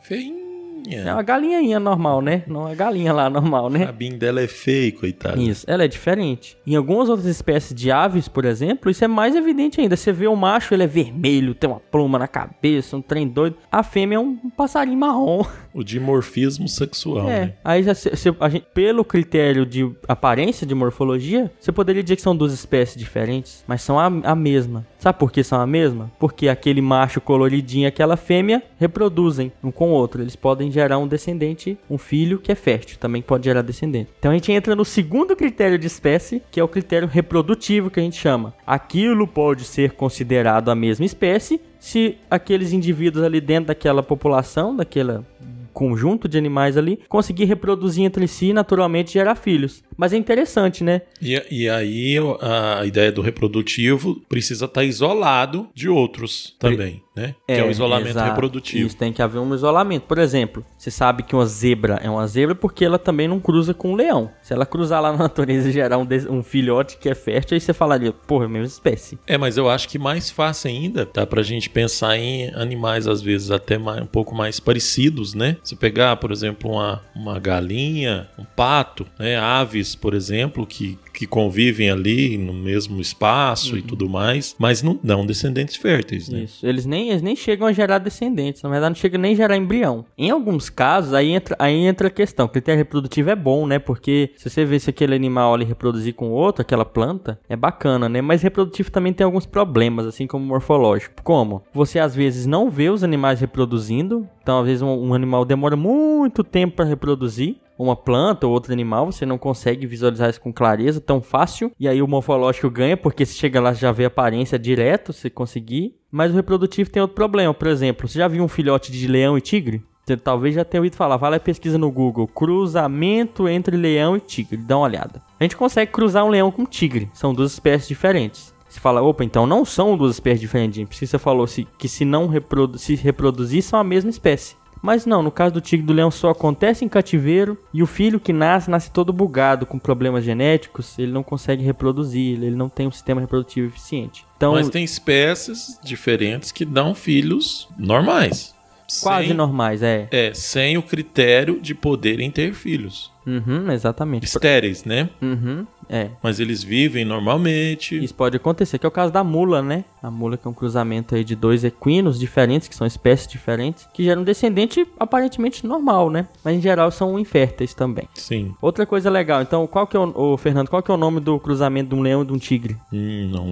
É 0.88 0.92
Feinha. 0.92 1.14
uma 1.14 1.22
galinhainha 1.24 1.80
normal, 1.80 2.22
né? 2.22 2.44
Não 2.48 2.68
é 2.68 2.76
galinha 2.76 3.14
lá 3.14 3.30
normal, 3.30 3.66
O 3.66 3.70
né? 3.70 3.86
rabinho 3.86 4.18
dela 4.18 4.42
é 4.42 4.48
feio, 4.48 4.94
coitada. 4.94 5.40
Isso, 5.42 5.66
ela 5.68 5.84
é 5.84 5.88
diferente. 5.88 6.58
Em 6.66 6.76
algumas 6.76 7.10
outras 7.10 7.28
espécies 7.28 7.74
de 7.74 7.92
aves, 7.92 8.28
por 8.28 8.46
exemplo, 8.46 8.90
isso 8.90 9.04
é 9.04 9.08
mais 9.08 9.36
evidente 9.36 9.80
ainda. 9.82 9.96
Você 9.96 10.12
vê 10.12 10.28
o 10.28 10.36
macho, 10.36 10.74
ele 10.74 10.84
é 10.84 10.88
vermelho, 10.88 11.54
tem 11.56 11.70
uma 11.70 11.80
pluma 11.80 12.18
na 12.20 12.28
cabeça, 12.28 12.96
um 12.98 13.02
trem 13.02 13.28
doido. 13.28 13.58
A 13.72 13.84
fêmea 13.84 14.16
é 14.18 14.20
um 14.20 14.36
passarinho 14.50 14.98
marrom. 14.98 15.46
O 15.74 15.84
dimorfismo 15.84 16.68
sexual, 16.68 17.30
É. 17.30 17.40
né? 17.42 17.54
Aí, 17.64 17.84
já 17.84 17.94
se- 17.94 18.16
se- 18.16 18.36
a 18.40 18.50
gente- 18.50 18.66
pelo 18.74 19.04
critério 19.06 19.66
de 19.66 19.90
aparência, 20.08 20.66
de 20.66 20.74
morfologia, 20.74 21.52
você 21.60 21.72
poderia 21.72 22.02
dizer 22.02 22.16
que 22.16 22.22
são 22.22 22.36
duas 22.36 22.52
espécies 22.54 22.96
diferentes, 22.98 23.64
mas 23.68 23.82
são 23.82 24.00
a, 24.00 24.06
a 24.06 24.36
mesma. 24.36 24.86
Sabe 24.98 25.18
por 25.20 25.32
que 25.32 25.44
são 25.44 25.60
a 25.62 25.68
mesma? 25.68 26.12
Porque 26.20 26.50
aquele 26.50 26.82
macho 26.82 27.22
coloridinho 27.22 27.84
e 27.84 27.88
aquela 27.88 28.18
fêmea 28.18 28.62
reproduzem 28.78 29.52
um 29.64 29.72
com 29.72 29.90
o 29.92 29.94
outro. 29.94 30.22
Eles 30.22 30.36
podem 30.36 30.72
gerar 30.72 30.98
um 30.98 31.08
descendente, 31.08 31.78
um 31.90 31.98
filho 31.98 32.40
que 32.40 32.52
é 32.52 32.56
fértil, 32.56 32.98
também 33.00 33.22
pode 33.22 33.46
gerar 33.46 33.62
descendente. 33.62 34.10
Então 34.20 34.32
a 34.32 34.34
gente 34.34 34.52
entra 34.52 34.76
no 34.76 34.84
segundo 34.84 35.36
critério 35.36 35.78
de 35.78 35.88
espécie, 35.88 36.42
que 36.52 36.60
é 36.60 36.64
o 36.64 36.68
critério 36.68 37.08
reprodutivo 37.08 37.90
que 37.90 38.00
a 38.00 38.04
gente 38.04 38.18
chama. 38.18 38.54
Aquilo 38.66 39.28
pode 39.28 39.64
ser 39.64 39.92
considerado 39.94 40.70
a 40.70 40.76
mesma 40.76 41.06
espécie 41.06 41.62
se 41.80 42.18
aqueles 42.30 42.74
indivíduos 42.74 43.24
ali 43.24 43.40
dentro 43.40 43.68
daquela 43.68 44.04
população, 44.04 44.76
daquela 44.76 45.26
conjunto 45.74 46.28
de 46.28 46.38
animais 46.38 46.76
ali, 46.76 47.00
conseguir 47.08 47.46
reproduzir 47.46 48.04
entre 48.04 48.28
si 48.28 48.48
e 48.48 48.54
naturalmente 48.54 49.14
gerar 49.14 49.36
filhos. 49.36 49.82
Mas 49.96 50.12
é 50.12 50.18
interessante, 50.18 50.84
né? 50.84 51.04
E, 51.22 51.42
e 51.50 51.70
aí 51.70 52.18
a 52.42 52.86
ideia 52.86 53.12
do 53.14 53.22
reprodutivo 53.22 54.22
precisa 54.28 54.66
estar 54.66 54.84
isolado 54.84 55.70
de 55.74 55.88
outros 55.88 56.56
também, 56.60 57.02
né? 57.16 57.36
que 57.46 57.54
é 57.54 57.64
o 57.64 57.70
isolamento 57.70 58.10
exato. 58.12 58.30
reprodutivo. 58.30 58.88
Isso, 58.88 58.98
tem 58.98 59.12
que 59.12 59.22
haver 59.22 59.40
um 59.40 59.54
isolamento. 59.54 60.04
Por 60.04 60.18
exemplo, 60.18 60.66
você 60.78 60.92
sabe 60.92 61.24
que 61.24 61.36
uma 61.36 61.46
zebra 61.46 62.00
é 62.04 62.10
uma 62.10 62.26
zebra 62.28 62.56
porque 62.56 62.86
ela 62.86 63.00
também 63.00 63.28
não 63.28 63.40
cruza 63.40 63.74
com 63.74 63.92
um 63.92 63.96
leão. 63.96 64.32
Se 64.42 64.54
ela 64.54 64.66
cruzar 64.66 65.02
lá 65.02 65.12
na 65.12 65.20
natureza 65.20 65.70
e 65.70 65.72
gerar 65.72 65.98
um, 65.98 66.08
um 66.30 66.44
filhote 66.44 66.98
que 66.98 67.10
é 67.10 67.16
fértil, 67.16 67.56
aí 67.56 67.62
você 67.62 67.74
falaria, 67.74 68.12
porra, 68.12 68.46
é 68.46 68.48
a 68.48 68.50
mesma 68.50 68.68
espécie. 68.68 69.20
É, 69.28 69.38
mas 69.38 69.58
eu 69.58 69.70
acho 69.70 69.88
que 69.90 70.00
mais 70.00 70.30
fácil 70.30 70.70
ainda, 70.70 71.06
tá? 71.06 71.26
Pra 71.26 71.44
gente 71.44 71.70
pensar 71.70 72.18
em 72.18 72.54
animais, 72.54 73.08
às 73.08 73.22
vezes, 73.22 73.52
até 73.52 73.78
mais, 73.78 74.02
um 74.02 74.06
pouco 74.08 74.36
mais 74.36 74.60
parecidos, 74.60 75.34
né? 75.34 75.58
Se 75.64 75.76
pegar, 75.76 76.16
por 76.18 76.32
exemplo, 76.32 76.72
uma, 76.72 77.02
uma 77.16 77.40
galinha, 77.40 78.30
um 78.38 78.46
pato, 78.46 79.06
né? 79.18 79.38
Aves, 79.38 79.96
por 79.96 80.14
exemplo, 80.14 80.66
que, 80.66 80.98
que 81.14 81.26
convivem 81.26 81.90
ali 81.90 82.38
no 82.38 82.54
mesmo 82.54 83.00
espaço 83.02 83.78
e 83.78 83.82
tudo 83.82 84.10
mais, 84.10 84.56
mas 84.58 84.82
não 84.82 85.00
dão 85.04 85.26
descendentes 85.26 85.76
férteis, 85.76 86.30
né? 86.30 86.44
Isso. 86.44 86.66
Eles 86.66 86.86
nem, 86.86 87.10
eles 87.10 87.22
nem 87.22 87.36
chegam 87.36 87.68
a 87.68 87.74
gerar 87.74 87.98
descendentes. 87.98 88.62
Na 88.62 88.70
verdade, 88.70 88.92
não 88.92 88.96
chegam 88.96 89.20
nem 89.20 89.34
a 89.34 89.36
gerar 89.36 89.58
embrião. 89.58 90.06
Em 90.18 90.30
alguns 90.30 90.70
casos, 90.70 91.14
aí 91.14 91.30
entra, 91.30 91.56
aí 91.60 91.76
entra 91.76 92.08
a 92.08 92.12
questão. 92.12 92.48
Critério 92.48 92.78
reprodutivo 92.78 93.30
é 93.30 93.36
bom, 93.36 93.66
né? 93.68 93.80
Porque 93.80 94.32
se 94.36 94.50
você 94.50 94.66
vê 94.66 94.80
se 94.80 94.90
aquele 94.90 95.16
animal 95.16 95.54
ali 95.54 95.66
reproduzir 95.66 96.14
com 96.14 96.30
outro, 96.32 96.62
aquela 96.62 96.86
planta, 96.86 97.40
é 97.50 97.56
bacana, 97.56 98.08
né? 98.08 98.22
Mas 98.22 98.42
reprodutivo 98.42 98.92
também 98.92 99.14
tem 99.14 99.26
alguns 99.26 99.46
problemas, 99.46 100.06
assim 100.06 100.28
como 100.28 100.46
morfológico. 100.46 101.22
Como? 101.24 101.64
Você 101.74 102.00
às 102.00 102.16
vezes 102.16 102.46
não 102.46 102.70
vê 102.70 102.90
os 102.90 103.04
animais 103.04 103.40
reproduzindo. 103.40 104.28
Então, 104.42 104.60
às 104.60 104.66
vezes, 104.66 104.82
um, 104.82 105.10
um 105.10 105.14
animal 105.14 105.46
demora 105.46 105.76
muito 105.76 106.44
tempo 106.44 106.78
para 106.78 106.86
reproduzir 106.86 107.58
uma 107.84 107.96
planta 107.96 108.46
ou 108.46 108.54
outro 108.54 108.74
animal, 108.74 109.06
você 109.06 109.26
não 109.26 109.38
consegue 109.38 109.88
visualizar 109.88 110.30
isso 110.30 110.42
com 110.42 110.52
clareza 110.52 111.00
tão 111.00 111.22
fácil. 111.22 111.72
E 111.80 111.88
aí 111.88 112.02
o 112.02 112.08
morfológico 112.08 112.70
ganha, 112.70 112.98
porque 112.98 113.26
se 113.26 113.36
chega 113.36 113.62
lá 113.62 113.74
já 113.74 113.92
vê 113.92 114.04
a 114.04 114.08
aparência 114.08 114.60
direto, 114.60 115.14
se 115.14 115.30
conseguir. 115.30 115.96
Mas 116.12 116.32
o 116.32 116.36
reprodutivo 116.36 116.90
tem 116.90 117.02
outro 117.02 117.16
problema. 117.16 117.54
Por 117.54 117.68
exemplo, 117.68 118.08
você 118.08 118.20
já 118.20 118.28
viu 118.28 118.44
um 118.44 118.48
filhote 118.48 118.92
de 118.92 119.08
leão 119.08 119.38
e 119.38 119.42
tigre? 119.42 119.82
Você 120.06 120.18
talvez 120.18 120.56
já 120.56 120.66
tenha 120.66 120.82
ouvido 120.82 120.96
falar. 120.96 121.18
Vai 121.18 121.30
lá 121.32 121.38
e 121.38 121.40
pesquisa 121.40 121.78
no 121.78 121.92
Google. 121.92 122.28
Cruzamento 122.28 123.48
entre 123.48 123.78
leão 123.78 124.18
e 124.18 124.20
tigre. 124.20 124.58
Dá 124.58 124.76
uma 124.76 124.86
olhada. 124.86 125.22
A 125.40 125.44
gente 125.44 125.56
consegue 125.56 125.92
cruzar 125.92 126.26
um 126.26 126.30
leão 126.30 126.52
com 126.52 126.64
um 126.64 126.66
tigre. 126.66 127.10
São 127.14 127.34
duas 127.34 127.54
espécies 127.54 127.88
diferentes. 127.88 128.54
Você 128.68 128.80
fala, 128.80 129.02
opa, 129.02 129.24
então 129.24 129.48
não 129.48 129.64
são 129.66 129.96
duas 129.96 130.16
espécies 130.16 130.42
diferentes. 130.42 130.84
Porque 130.84 131.06
você 131.06 131.18
falou 131.18 131.48
se, 131.48 131.68
que 131.78 131.88
se 131.88 132.06
não 132.06 132.28
reprodu 132.28 132.78
se 132.78 132.96
reproduzir, 132.96 133.62
são 133.62 133.80
a 133.80 133.84
mesma 133.84 134.10
espécie. 134.10 134.56
Mas 134.82 135.06
não, 135.06 135.22
no 135.22 135.32
caso 135.32 135.54
do 135.54 135.62
tigre 135.62 135.86
do 135.86 135.94
leão 135.94 136.10
só 136.10 136.30
acontece 136.30 136.86
em 136.86 136.90
cativeiro 136.90 137.58
e 137.74 137.84
o 137.84 137.88
filho 137.88 138.20
que 138.20 138.32
nasce, 138.32 138.70
nasce 138.70 138.92
todo 138.92 139.12
bugado, 139.12 139.66
com 139.66 139.78
problemas 139.78 140.24
genéticos, 140.24 140.98
ele 140.98 141.12
não 141.12 141.24
consegue 141.24 141.64
reproduzir, 141.64 142.42
ele 142.42 142.56
não 142.56 142.70
tem 142.70 142.88
um 142.88 142.92
sistema 142.92 143.22
reprodutivo 143.22 143.68
eficiente. 143.68 144.26
Então, 144.38 144.54
Mas 144.54 144.70
tem 144.70 144.84
espécies 144.84 145.80
diferentes 145.84 146.52
que 146.52 146.64
dão 146.64 146.96
filhos 146.96 147.68
normais. 147.78 148.56
Quase 149.02 149.28
Sem- 149.28 149.36
normais, 149.36 149.82
é. 149.84 150.08
É, 150.12 150.34
sem 150.34 150.78
o 150.78 150.82
critério 150.84 151.60
de 151.62 151.74
poderem 151.76 152.30
ter 152.32 152.54
filhos. 152.54 153.12
Uhum, 153.26 153.72
exatamente. 153.72 154.26
Estéreis, 154.26 154.84
né? 154.86 155.08
Uhum, 155.22 155.68
é. 155.88 156.10
Mas 156.24 156.40
eles 156.40 156.64
vivem 156.64 157.06
normalmente. 157.06 158.04
Isso 158.04 158.16
pode 158.16 158.36
acontecer, 158.38 158.80
que 158.80 158.86
é 158.88 158.90
o 158.90 158.92
caso 158.92 159.14
da 159.14 159.24
mula, 159.24 159.62
né? 159.62 159.86
A 160.02 160.10
mula 160.10 160.36
que 160.36 160.48
é 160.48 160.50
um 160.50 160.54
cruzamento 160.54 161.14
aí 161.14 161.24
de 161.24 161.36
dois 161.36 161.64
equinos 161.64 162.18
diferentes, 162.20 162.68
que 162.68 162.76
são 162.76 162.88
espécies 162.88 163.28
diferentes, 163.28 163.88
que 163.94 164.04
geram 164.04 164.22
um 164.22 164.26
descendente 164.26 164.88
aparentemente 165.00 165.68
normal, 165.68 166.10
né? 166.10 166.28
Mas 166.44 166.56
em 166.58 166.62
geral 166.62 166.90
são 166.90 167.20
inférteis 167.20 167.74
também. 167.76 168.08
Sim. 168.16 168.56
Outra 168.62 168.86
coisa 168.86 169.12
legal, 169.12 169.44
então, 169.44 169.68
qual 169.68 169.86
que 169.86 169.96
é 169.96 170.00
o, 170.00 170.12
ô, 170.16 170.38
Fernando, 170.38 170.70
qual 170.70 170.82
que 170.82 170.90
é 170.90 170.94
o 170.94 170.98
nome 170.98 171.20
do 171.20 171.40
cruzamento 171.40 171.90
de 171.90 171.96
um 171.96 172.02
leão 172.02 172.24
e 172.24 172.26
de 172.26 172.34
um 172.34 172.38
tigre? 172.40 172.78
Hum, 172.92 173.30
não, 173.32 173.46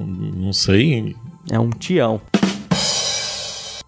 não 0.45 0.54
sei. 0.54 1.15
É 1.52 1.60
um 1.60 1.69
tião. 1.69 2.19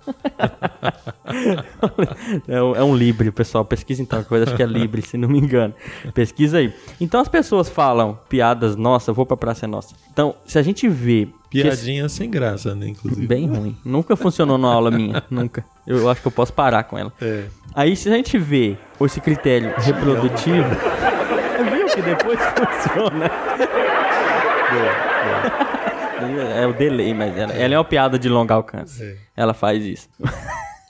é, 2.47 2.61
um, 2.61 2.75
é 2.75 2.83
um 2.83 2.95
libre, 2.95 3.31
pessoal. 3.31 3.63
Pesquisa 3.65 4.01
então, 4.01 4.25
eu 4.29 4.43
acho 4.43 4.55
que 4.55 4.63
é 4.63 4.65
libre, 4.65 5.01
se 5.01 5.17
não 5.17 5.29
me 5.29 5.39
engano. 5.39 5.73
Pesquisa 6.13 6.57
aí. 6.59 6.73
Então 6.99 7.21
as 7.21 7.27
pessoas 7.27 7.69
falam 7.69 8.19
piadas, 8.27 8.75
nossa, 8.75 9.13
vou 9.13 9.25
pra 9.25 9.37
Praça 9.37 9.65
é 9.65 9.67
Nossa. 9.67 9.95
Então, 10.11 10.35
se 10.45 10.57
a 10.57 10.61
gente 10.61 10.87
vê. 10.87 11.27
que 11.49 11.59
esse- 11.59 11.69
Piadinha 11.85 12.09
sem 12.09 12.29
graça, 12.29 12.75
né? 12.75 12.87
Inclusive. 12.89 13.25
Bem 13.27 13.47
ruim. 13.47 13.77
Nunca 13.85 14.15
funcionou 14.15 14.57
numa 14.57 14.73
aula 14.73 14.91
minha. 14.91 15.23
Nunca. 15.29 15.63
Eu 15.87 16.09
acho 16.09 16.21
que 16.21 16.27
eu 16.27 16.31
posso 16.31 16.53
parar 16.53 16.83
com 16.83 16.97
ela. 16.97 17.11
É. 17.21 17.45
Aí, 17.73 17.95
se 17.95 18.09
a 18.09 18.15
gente 18.15 18.37
vê 18.37 18.77
esse 19.01 19.21
critério 19.21 19.73
reprodutivo, 19.77 20.69
viu 21.71 21.85
que 21.87 22.01
depois 22.01 22.39
funciona. 22.39 23.31
É 26.25 26.67
o 26.67 26.73
delay, 26.73 27.13
mas 27.13 27.37
ela, 27.37 27.53
ela 27.53 27.73
é 27.73 27.77
uma 27.77 27.85
piada 27.85 28.17
de 28.17 28.29
longo 28.29 28.51
alcance. 28.53 29.17
Ela 29.35 29.53
faz 29.53 29.83
isso. 29.83 30.09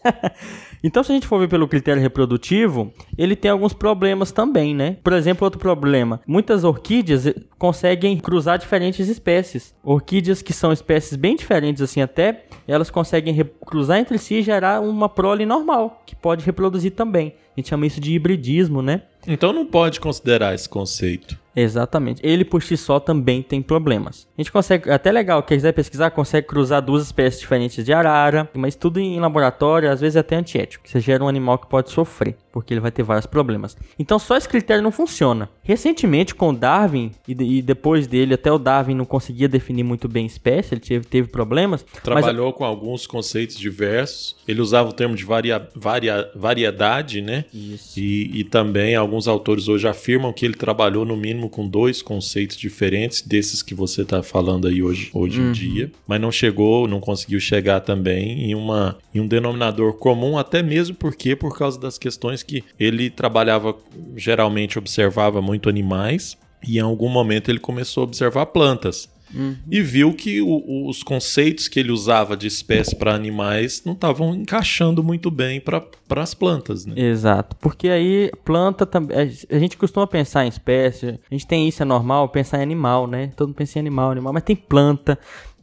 então, 0.83 1.03
se 1.03 1.11
a 1.11 1.15
gente 1.15 1.27
for 1.27 1.39
ver 1.39 1.47
pelo 1.47 1.67
critério 1.67 2.01
reprodutivo, 2.01 2.93
ele 3.17 3.35
tem 3.35 3.51
alguns 3.51 3.73
problemas 3.73 4.31
também, 4.31 4.73
né? 4.73 4.97
Por 5.03 5.13
exemplo, 5.13 5.45
outro 5.45 5.59
problema: 5.59 6.21
muitas 6.25 6.63
orquídeas 6.63 7.27
eh, 7.27 7.35
conseguem 7.57 8.17
cruzar 8.17 8.57
diferentes 8.57 9.07
espécies. 9.07 9.75
Orquídeas 9.83 10.41
que 10.41 10.53
são 10.53 10.71
espécies 10.71 11.15
bem 11.15 11.35
diferentes, 11.35 11.81
assim, 11.81 12.01
até 12.01 12.45
elas 12.67 12.89
conseguem 12.89 13.35
cruzar 13.65 13.99
entre 13.99 14.17
si 14.17 14.35
e 14.35 14.41
gerar 14.41 14.81
uma 14.81 15.09
prole 15.09 15.45
normal, 15.45 16.03
que 16.05 16.15
pode 16.15 16.45
reproduzir 16.45 16.91
também. 16.91 17.35
A 17.55 17.59
gente 17.59 17.69
chama 17.69 17.85
isso 17.85 17.99
de 17.99 18.13
hibridismo, 18.13 18.81
né? 18.81 19.03
Então 19.27 19.53
não 19.53 19.65
pode 19.65 19.99
considerar 19.99 20.53
esse 20.55 20.67
conceito. 20.67 21.37
Exatamente. 21.55 22.21
Ele 22.23 22.45
por 22.45 22.63
si 22.63 22.77
só 22.77 22.99
também 23.01 23.41
tem 23.41 23.61
problemas. 23.61 24.25
A 24.37 24.41
gente 24.41 24.51
consegue, 24.51 24.89
até 24.89 25.11
legal, 25.11 25.43
quem 25.43 25.57
quiser 25.57 25.73
pesquisar, 25.73 26.09
consegue 26.11 26.47
cruzar 26.47 26.81
duas 26.81 27.03
espécies 27.03 27.41
diferentes 27.41 27.83
de 27.83 27.91
arara, 27.91 28.49
mas 28.53 28.75
tudo 28.75 28.97
em 28.99 29.19
laboratório, 29.19 29.91
às 29.91 29.99
vezes 29.99 30.15
é 30.15 30.19
até 30.19 30.37
antiético. 30.37 30.87
Você 30.87 31.01
gera 31.01 31.21
um 31.23 31.27
animal 31.27 31.57
que 31.57 31.67
pode 31.67 31.89
sofrer, 31.91 32.37
porque 32.51 32.73
ele 32.73 32.79
vai 32.79 32.91
ter 32.91 33.03
vários 33.03 33.25
problemas. 33.25 33.75
Então 33.97 34.17
só 34.17 34.37
esse 34.37 34.47
critério 34.47 34.81
não 34.81 34.91
funciona. 34.91 35.49
Recentemente, 35.61 36.33
com 36.33 36.49
o 36.51 36.55
Darwin, 36.55 37.11
e, 37.27 37.57
e 37.57 37.61
depois 37.61 38.07
dele, 38.07 38.35
até 38.35 38.49
o 38.51 38.59
Darwin 38.59 38.93
não 38.95 39.03
conseguia 39.05 39.49
definir 39.49 39.83
muito 39.83 40.07
bem 40.07 40.25
espécie, 40.25 40.75
ele 40.75 40.81
teve, 40.81 41.05
teve 41.07 41.27
problemas. 41.27 41.83
mas- 41.91 42.03
Trabalhou 42.03 42.53
com 42.53 42.63
alguns 42.63 43.05
conceitos 43.05 43.57
diversos. 43.57 44.37
Ele 44.47 44.61
usava 44.61 44.87
o 44.89 44.93
termo 44.93 45.15
de 45.15 45.25
varia, 45.25 45.67
varia- 45.75 46.29
variedade, 46.35 47.21
né? 47.21 47.43
Isso. 47.53 47.99
E, 47.99 48.39
e 48.39 48.43
também 48.45 48.95
alguns 48.95 49.08
autores 49.27 49.67
hoje 49.67 49.87
afirmam 49.87 50.33
que 50.33 50.45
ele 50.45 50.53
trabalhou 50.53 51.05
no 51.05 51.15
mínimo 51.15 51.49
com 51.49 51.67
dois 51.67 52.01
conceitos 52.01 52.57
diferentes 52.57 53.21
desses 53.21 53.61
que 53.61 53.73
você 53.73 54.01
está 54.01 54.21
falando 54.21 54.67
aí 54.67 54.81
hoje, 54.81 55.09
hoje 55.13 55.39
em 55.39 55.51
dia, 55.51 55.91
mas 56.07 56.21
não 56.21 56.31
chegou, 56.31 56.87
não 56.87 56.99
conseguiu 56.99 57.39
chegar 57.39 57.79
também 57.81 58.51
em, 58.51 58.55
uma, 58.55 58.97
em 59.13 59.19
um 59.19 59.27
denominador 59.27 59.93
comum, 59.93 60.37
até 60.37 60.61
mesmo 60.61 60.95
porque 60.95 61.35
por 61.35 61.57
causa 61.57 61.79
das 61.79 61.97
questões 61.97 62.43
que 62.43 62.63
ele 62.79 63.09
trabalhava, 63.09 63.75
geralmente 64.15 64.77
observava 64.77 65.41
muito 65.41 65.69
animais 65.69 66.37
e 66.67 66.77
em 66.77 66.81
algum 66.81 67.09
momento 67.09 67.49
ele 67.49 67.59
começou 67.59 68.01
a 68.01 68.03
observar 68.05 68.45
plantas. 68.47 69.09
E 69.69 69.81
viu 69.81 70.13
que 70.13 70.41
o- 70.41 70.87
os 70.87 71.03
conceitos 71.03 71.67
que 71.67 71.79
ele 71.79 71.91
usava 71.91 72.35
de 72.35 72.47
espécie 72.47 72.95
para 72.95 73.13
animais 73.13 73.83
não 73.85 73.93
estavam 73.93 74.33
encaixando 74.35 75.03
muito 75.03 75.29
bem 75.29 75.59
para 75.61 75.83
as 76.21 76.33
plantas, 76.33 76.85
né? 76.85 76.93
Exato, 76.97 77.55
porque 77.57 77.89
aí 77.89 78.31
planta 78.43 78.85
também. 78.85 79.17
A 79.49 79.59
gente 79.59 79.77
costuma 79.77 80.07
pensar 80.07 80.45
em 80.45 80.49
espécie, 80.49 81.19
a 81.29 81.33
gente 81.33 81.45
tem 81.45 81.67
isso, 81.67 81.81
é 81.81 81.85
normal, 81.85 82.29
pensar 82.29 82.59
em 82.59 82.63
animal, 82.63 83.05
né? 83.07 83.31
Todo 83.35 83.49
mundo 83.49 83.55
pensa 83.57 83.77
em 83.77 83.81
animal, 83.81 84.11
animal, 84.11 84.33
mas 84.33 84.43
tem 84.43 84.55
planta, 84.55 85.17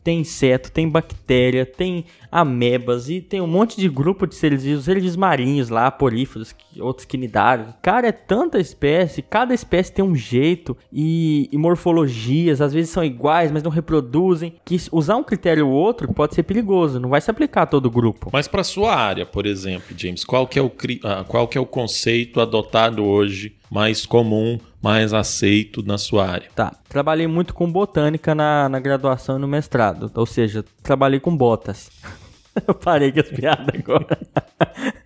tem 0.04 0.20
inseto, 0.20 0.70
tem 0.70 0.88
bactéria, 0.88 1.66
tem 1.66 2.04
amebas 2.30 3.08
e 3.08 3.20
tem 3.20 3.40
um 3.40 3.46
monte 3.46 3.76
de 3.80 3.88
grupo 3.88 4.26
de 4.26 4.34
seres 4.34 4.62
vivos, 4.64 4.84
seres 4.84 5.16
marinhos 5.16 5.68
lá, 5.68 5.90
poríferos, 5.90 6.52
que- 6.52 6.80
outros 6.80 7.06
quinidários. 7.06 7.68
Cara, 7.82 8.08
é 8.08 8.12
tanta 8.12 8.58
espécie, 8.58 9.22
cada 9.22 9.54
espécie 9.54 9.92
tem 9.92 10.04
um 10.04 10.14
jeito 10.14 10.76
e, 10.92 11.48
e 11.52 11.58
morfologias, 11.58 12.60
às 12.60 12.72
vezes 12.72 12.90
são 12.90 13.04
iguais, 13.04 13.50
mas 13.50 13.62
não 13.62 13.70
reproduzem. 13.70 14.54
Que 14.64 14.76
usar 14.92 15.16
um 15.16 15.22
critério 15.24 15.68
ou 15.68 15.72
outro 15.72 16.12
pode 16.12 16.34
ser 16.34 16.42
perigoso, 16.42 17.00
não 17.00 17.08
vai 17.08 17.20
se 17.20 17.30
aplicar 17.30 17.62
a 17.62 17.66
todo 17.66 17.86
o 17.86 17.90
grupo. 17.90 18.30
Mas 18.32 18.46
para 18.48 18.62
sua 18.64 18.94
área, 18.94 19.24
por 19.26 19.46
exemplo, 19.46 19.94
James, 19.96 20.24
qual 20.24 20.46
que 20.46 20.58
é 20.58 20.62
o 20.62 20.70
ah, 21.04 21.24
qual 21.26 21.48
que 21.48 21.56
é 21.56 21.60
o 21.60 21.66
conceito 21.66 22.40
adotado 22.40 23.04
hoje 23.04 23.56
mais 23.70 24.06
comum, 24.06 24.58
mais 24.82 25.12
aceito 25.12 25.82
na 25.82 25.98
sua 25.98 26.26
área? 26.28 26.48
Tá. 26.54 26.74
Trabalhei 26.88 27.26
muito 27.26 27.52
com 27.54 27.70
botânica 27.70 28.34
na, 28.34 28.68
na 28.68 28.78
graduação 28.78 29.36
e 29.36 29.40
no 29.40 29.48
mestrado. 29.48 30.10
Ou 30.14 30.26
seja, 30.26 30.64
trabalhei 30.82 31.18
com 31.20 31.36
botas. 31.36 31.90
Parei 32.82 33.12
com 33.12 33.20
as 33.20 33.28
piadas 33.28 33.68
agora. 33.74 34.18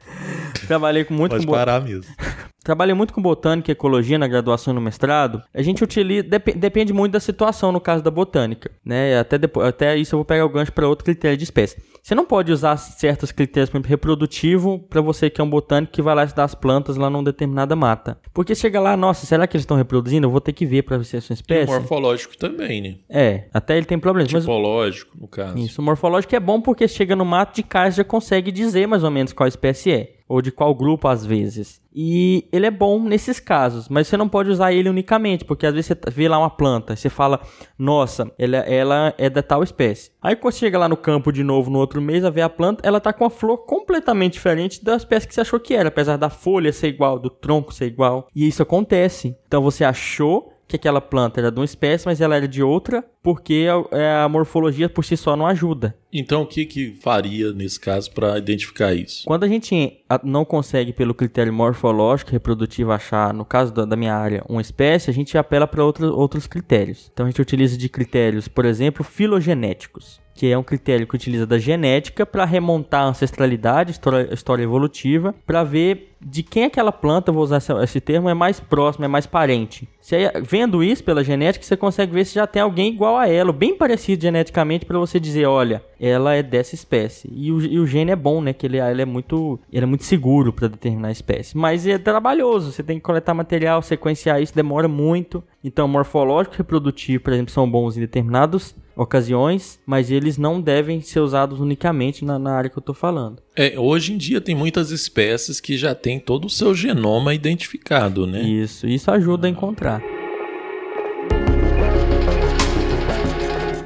trabalhei 0.71 1.05
com 1.05 1.15
muito 1.15 1.37
com 1.37 1.45
bo- 1.45 1.53
parar 1.53 1.81
mesmo. 1.83 2.05
Trabalhei 2.63 2.95
muito 2.95 3.15
com 3.15 3.23
botânica 3.23 3.71
e 3.71 3.73
ecologia 3.73 4.19
na 4.19 4.29
graduação 4.29 4.73
e 4.73 4.75
no 4.75 4.83
mestrado. 4.83 5.43
A 5.53 5.63
gente 5.63 5.83
utiliza. 5.83 6.25
dep- 6.29 6.55
depende 6.55 6.93
muito 6.93 7.13
da 7.13 7.19
situação 7.19 7.73
no 7.73 7.81
caso 7.81 8.05
da 8.05 8.11
botânica. 8.11 8.71
Né? 8.85 9.19
Até, 9.19 9.39
depois, 9.39 9.67
até 9.67 9.97
isso 9.97 10.15
eu 10.15 10.19
vou 10.19 10.27
pegar 10.27 10.45
o 10.45 10.49
gancho 10.51 10.71
para 10.71 10.87
outro 10.87 11.03
critério 11.07 11.39
de 11.39 11.45
espécie. 11.45 11.83
Você 12.03 12.15
não 12.15 12.27
pode 12.27 12.53
usar 12.53 12.77
certos 12.77 13.33
critérios, 13.33 13.71
por 13.71 13.79
exemplo, 13.79 13.89
reprodutivo, 13.89 14.79
para 14.79 15.01
você 15.01 15.31
que 15.31 15.41
é 15.41 15.45
um 15.45 15.49
botânico 15.49 15.91
que 15.93 16.03
vai 16.03 16.15
lá 16.15 16.23
estudar 16.25 16.45
as 16.45 16.55
plantas 16.55 16.97
lá 16.97 17.09
numa 17.09 17.25
determinada 17.25 17.75
mata. 17.75 18.19
Porque 18.33 18.55
chega 18.55 18.79
lá, 18.79 18.95
nossa, 18.95 19.25
será 19.25 19.47
que 19.47 19.57
eles 19.57 19.63
estão 19.63 19.77
reproduzindo? 19.79 20.27
Eu 20.27 20.31
vou 20.31 20.41
ter 20.41 20.53
que 20.53 20.67
ver 20.67 20.83
para 20.83 20.99
ver 20.99 21.05
se 21.05 21.17
é 21.17 21.21
sua 21.23 21.33
E 21.33 21.37
espécie. 21.37 21.73
morfológico 21.73 22.37
também, 22.37 22.83
né? 22.83 22.95
É, 23.09 23.45
até 23.55 23.79
ele 23.79 23.87
tem 23.87 23.99
problemas. 23.99 24.31
Mas 24.35 24.43
Tipológico, 24.43 25.17
no 25.19 25.27
caso. 25.29 25.57
isso, 25.59 25.81
o 25.81 25.85
morfológico 25.85 26.37
é 26.37 26.41
bom 26.41 26.61
porque 26.61 26.87
chega 26.87 27.17
no 27.17 27.25
mato 27.25 27.57
de 27.57 27.63
cá 27.63 27.89
e 27.89 27.91
já 27.91 28.05
consegue 28.05 28.53
dizer 28.53 28.87
mais 28.87 29.03
ou 29.03 29.11
menos 29.11 29.33
qual 29.33 29.49
espécie 29.49 29.91
é. 29.93 30.20
Ou 30.31 30.41
de 30.41 30.53
qual 30.53 30.73
grupo, 30.73 31.09
às 31.09 31.27
vezes. 31.27 31.83
E 31.93 32.49
ele 32.53 32.65
é 32.65 32.71
bom 32.71 33.03
nesses 33.03 33.41
casos, 33.41 33.89
mas 33.89 34.07
você 34.07 34.17
não 34.17 34.29
pode 34.29 34.49
usar 34.49 34.73
ele 34.73 34.89
unicamente, 34.89 35.45
porque 35.45 35.67
às 35.67 35.75
vezes 35.75 35.89
você 35.89 35.99
vê 36.09 36.29
lá 36.29 36.39
uma 36.39 36.49
planta, 36.49 36.95
você 36.95 37.09
fala, 37.09 37.41
nossa, 37.77 38.31
ela, 38.39 38.59
ela 38.59 39.15
é 39.19 39.29
da 39.29 39.43
tal 39.43 39.65
espécie. 39.65 40.13
Aí 40.23 40.37
quando 40.37 40.55
você 40.55 40.61
chega 40.61 40.79
lá 40.79 40.89
no 40.89 40.97
campo 40.97 41.33
de 41.33 41.43
novo 41.43 41.69
no 41.69 41.81
outro 41.81 42.01
mês, 42.01 42.25
a 42.25 42.31
ver 42.31 42.43
a 42.43 42.49
planta, 42.49 42.87
ela 42.87 43.01
tá 43.01 43.13
com 43.13 43.25
a 43.25 43.31
flor 43.31 43.59
completamente 43.67 44.35
diferente 44.35 44.85
da 44.85 44.95
espécie 44.95 45.27
que 45.27 45.35
você 45.35 45.41
achou 45.41 45.59
que 45.59 45.75
era, 45.75 45.89
apesar 45.89 46.17
da 46.17 46.31
folha 46.31 46.73
ser 46.73 46.87
igual, 46.87 47.19
do 47.19 47.29
tronco 47.29 47.75
ser 47.75 47.87
igual. 47.87 48.29
E 48.33 48.47
isso 48.47 48.63
acontece. 48.63 49.37
Então 49.49 49.61
você 49.61 49.83
achou 49.83 50.53
que 50.71 50.77
aquela 50.77 51.01
planta 51.01 51.41
era 51.41 51.51
de 51.51 51.59
uma 51.59 51.65
espécie, 51.65 52.07
mas 52.07 52.21
ela 52.21 52.37
era 52.37 52.47
de 52.47 52.63
outra, 52.63 53.05
porque 53.23 53.67
a, 53.69 53.97
é, 53.97 54.23
a 54.23 54.29
morfologia 54.29 54.89
por 54.89 55.05
si 55.05 55.17
só 55.17 55.37
não 55.37 55.47
ajuda. 55.47 55.97
Então, 56.13 56.43
o 56.43 56.47
que 56.47 56.65
que 56.65 56.95
faria 57.01 57.53
nesse 57.53 57.79
caso 57.79 58.11
para 58.13 58.39
identificar 58.39 58.95
isso? 58.95 59.25
Quando 59.27 59.45
a 59.45 59.49
gente 59.49 60.03
não 60.25 60.45
consegue, 60.45 60.93
pelo 60.93 61.15
critério 61.15 61.53
morfológico, 61.53 62.31
reprodutivo, 62.31 62.93
achar, 62.93 63.35
no 63.35 63.45
caso 63.45 63.73
da, 63.73 63.85
da 63.85 63.97
minha 63.97 64.15
área, 64.15 64.45
uma 64.49 64.61
espécie, 64.61 65.11
a 65.11 65.13
gente 65.13 65.37
apela 65.37 65.67
para 65.67 65.85
outros, 65.85 66.11
outros 66.11 66.47
critérios. 66.47 67.11
Então 67.13 67.27
a 67.27 67.29
gente 67.29 67.43
utiliza 67.43 67.77
de 67.77 67.89
critérios, 67.89 68.49
por 68.49 68.65
exemplo, 68.65 69.05
filogenéticos, 69.05 70.21
que 70.41 70.51
é 70.51 70.57
um 70.57 70.63
critério 70.63 71.07
que 71.07 71.15
utiliza 71.15 71.47
da 71.47 71.59
genética 71.59 72.25
para 72.25 72.47
remontar 72.47 73.03
a 73.03 73.09
ancestralidade, 73.09 73.91
história, 73.91 74.33
história 74.33 74.63
evolutiva, 74.63 75.35
para 75.47 75.63
ver 75.63 76.15
de 76.19 76.43
quem 76.43 76.65
aquela 76.65 76.93
planta, 76.93 77.31
vou 77.31 77.43
usar 77.43 77.63
esse, 77.83 78.01
termo, 78.01 78.27
é 78.27 78.33
mais 78.33 78.59
próximo, 78.59 79.05
é 79.05 79.09
mais 79.09 79.27
parente. 79.27 79.87
Aí, 80.13 80.43
vendo 80.43 80.83
isso 80.83 81.05
pela 81.05 81.23
genética, 81.23 81.65
você 81.65 81.77
consegue 81.77 82.13
ver 82.13 82.25
se 82.25 82.35
já 82.35 82.47
tem 82.47 82.63
alguém 82.63 82.91
igual 82.91 83.19
a 83.19 83.29
ela, 83.29 83.53
bem 83.53 83.77
parecido 83.77 84.23
geneticamente, 84.23 84.87
para 84.87 84.99
você 84.99 85.21
dizer, 85.21 85.45
olha, 85.45 85.83
ela 86.01 86.35
é 86.35 86.43
dessa 86.43 86.75
espécie. 86.75 87.31
E 87.31 87.53
o, 87.53 87.61
e 87.61 87.79
o 87.79 87.87
gene 87.87 88.11
é 88.11 88.17
bom, 88.17 88.41
né? 88.41 88.55
Que 88.55 88.67
ele, 88.67 88.79
ele 88.79 89.03
é 89.03 89.07
muito, 89.07 89.61
ele 89.71 89.85
é 89.85 89.87
muito 89.87 90.05
seguro 90.05 90.55
para 90.55 90.69
determinar 90.69 91.09
a 91.09 91.13
espécie. 91.13 91.57
Mas 91.57 91.87
é 91.87 91.99
trabalhoso. 91.99 92.73
Você 92.73 92.83
tem 92.83 92.97
que 92.97 93.03
coletar 93.03 93.35
material, 93.35 93.83
sequenciar 93.83 94.43
isso, 94.43 94.55
demora 94.55 94.89
muito. 94.89 95.45
Então, 95.63 95.87
morfológico 95.87 96.55
e 96.55 96.59
reprodutivo, 96.59 97.25
por 97.25 97.33
exemplo, 97.33 97.53
são 97.53 97.71
bons 97.71 97.97
em 97.97 98.01
determinadas 98.01 98.75
ocasiões, 99.01 99.81
mas 99.87 100.11
eles 100.11 100.37
não 100.37 100.61
devem 100.61 101.01
ser 101.01 101.21
usados 101.21 101.59
unicamente 101.59 102.23
na, 102.25 102.39
na 102.39 102.53
área 102.53 102.69
que 102.69 102.77
eu 102.77 102.83
tô 102.83 102.93
falando. 102.93 103.43
É, 103.57 103.79
hoje 103.79 104.13
em 104.13 104.19
dia 104.19 104.41
tem 104.41 104.55
muitas 104.55 104.91
espécies 104.91 105.59
que 105.59 105.77
já 105.77 105.95
têm 105.95 106.21
todo 106.21 106.45
o 106.45 106.51
seu 106.51 106.75
genoma 106.75 107.35
identificado, 107.35 108.27
né? 108.27 108.43
Isso, 108.43 108.87
isso 108.87 109.11
ajuda 109.11 109.47
a 109.47 109.51
encontrar. 109.51 110.03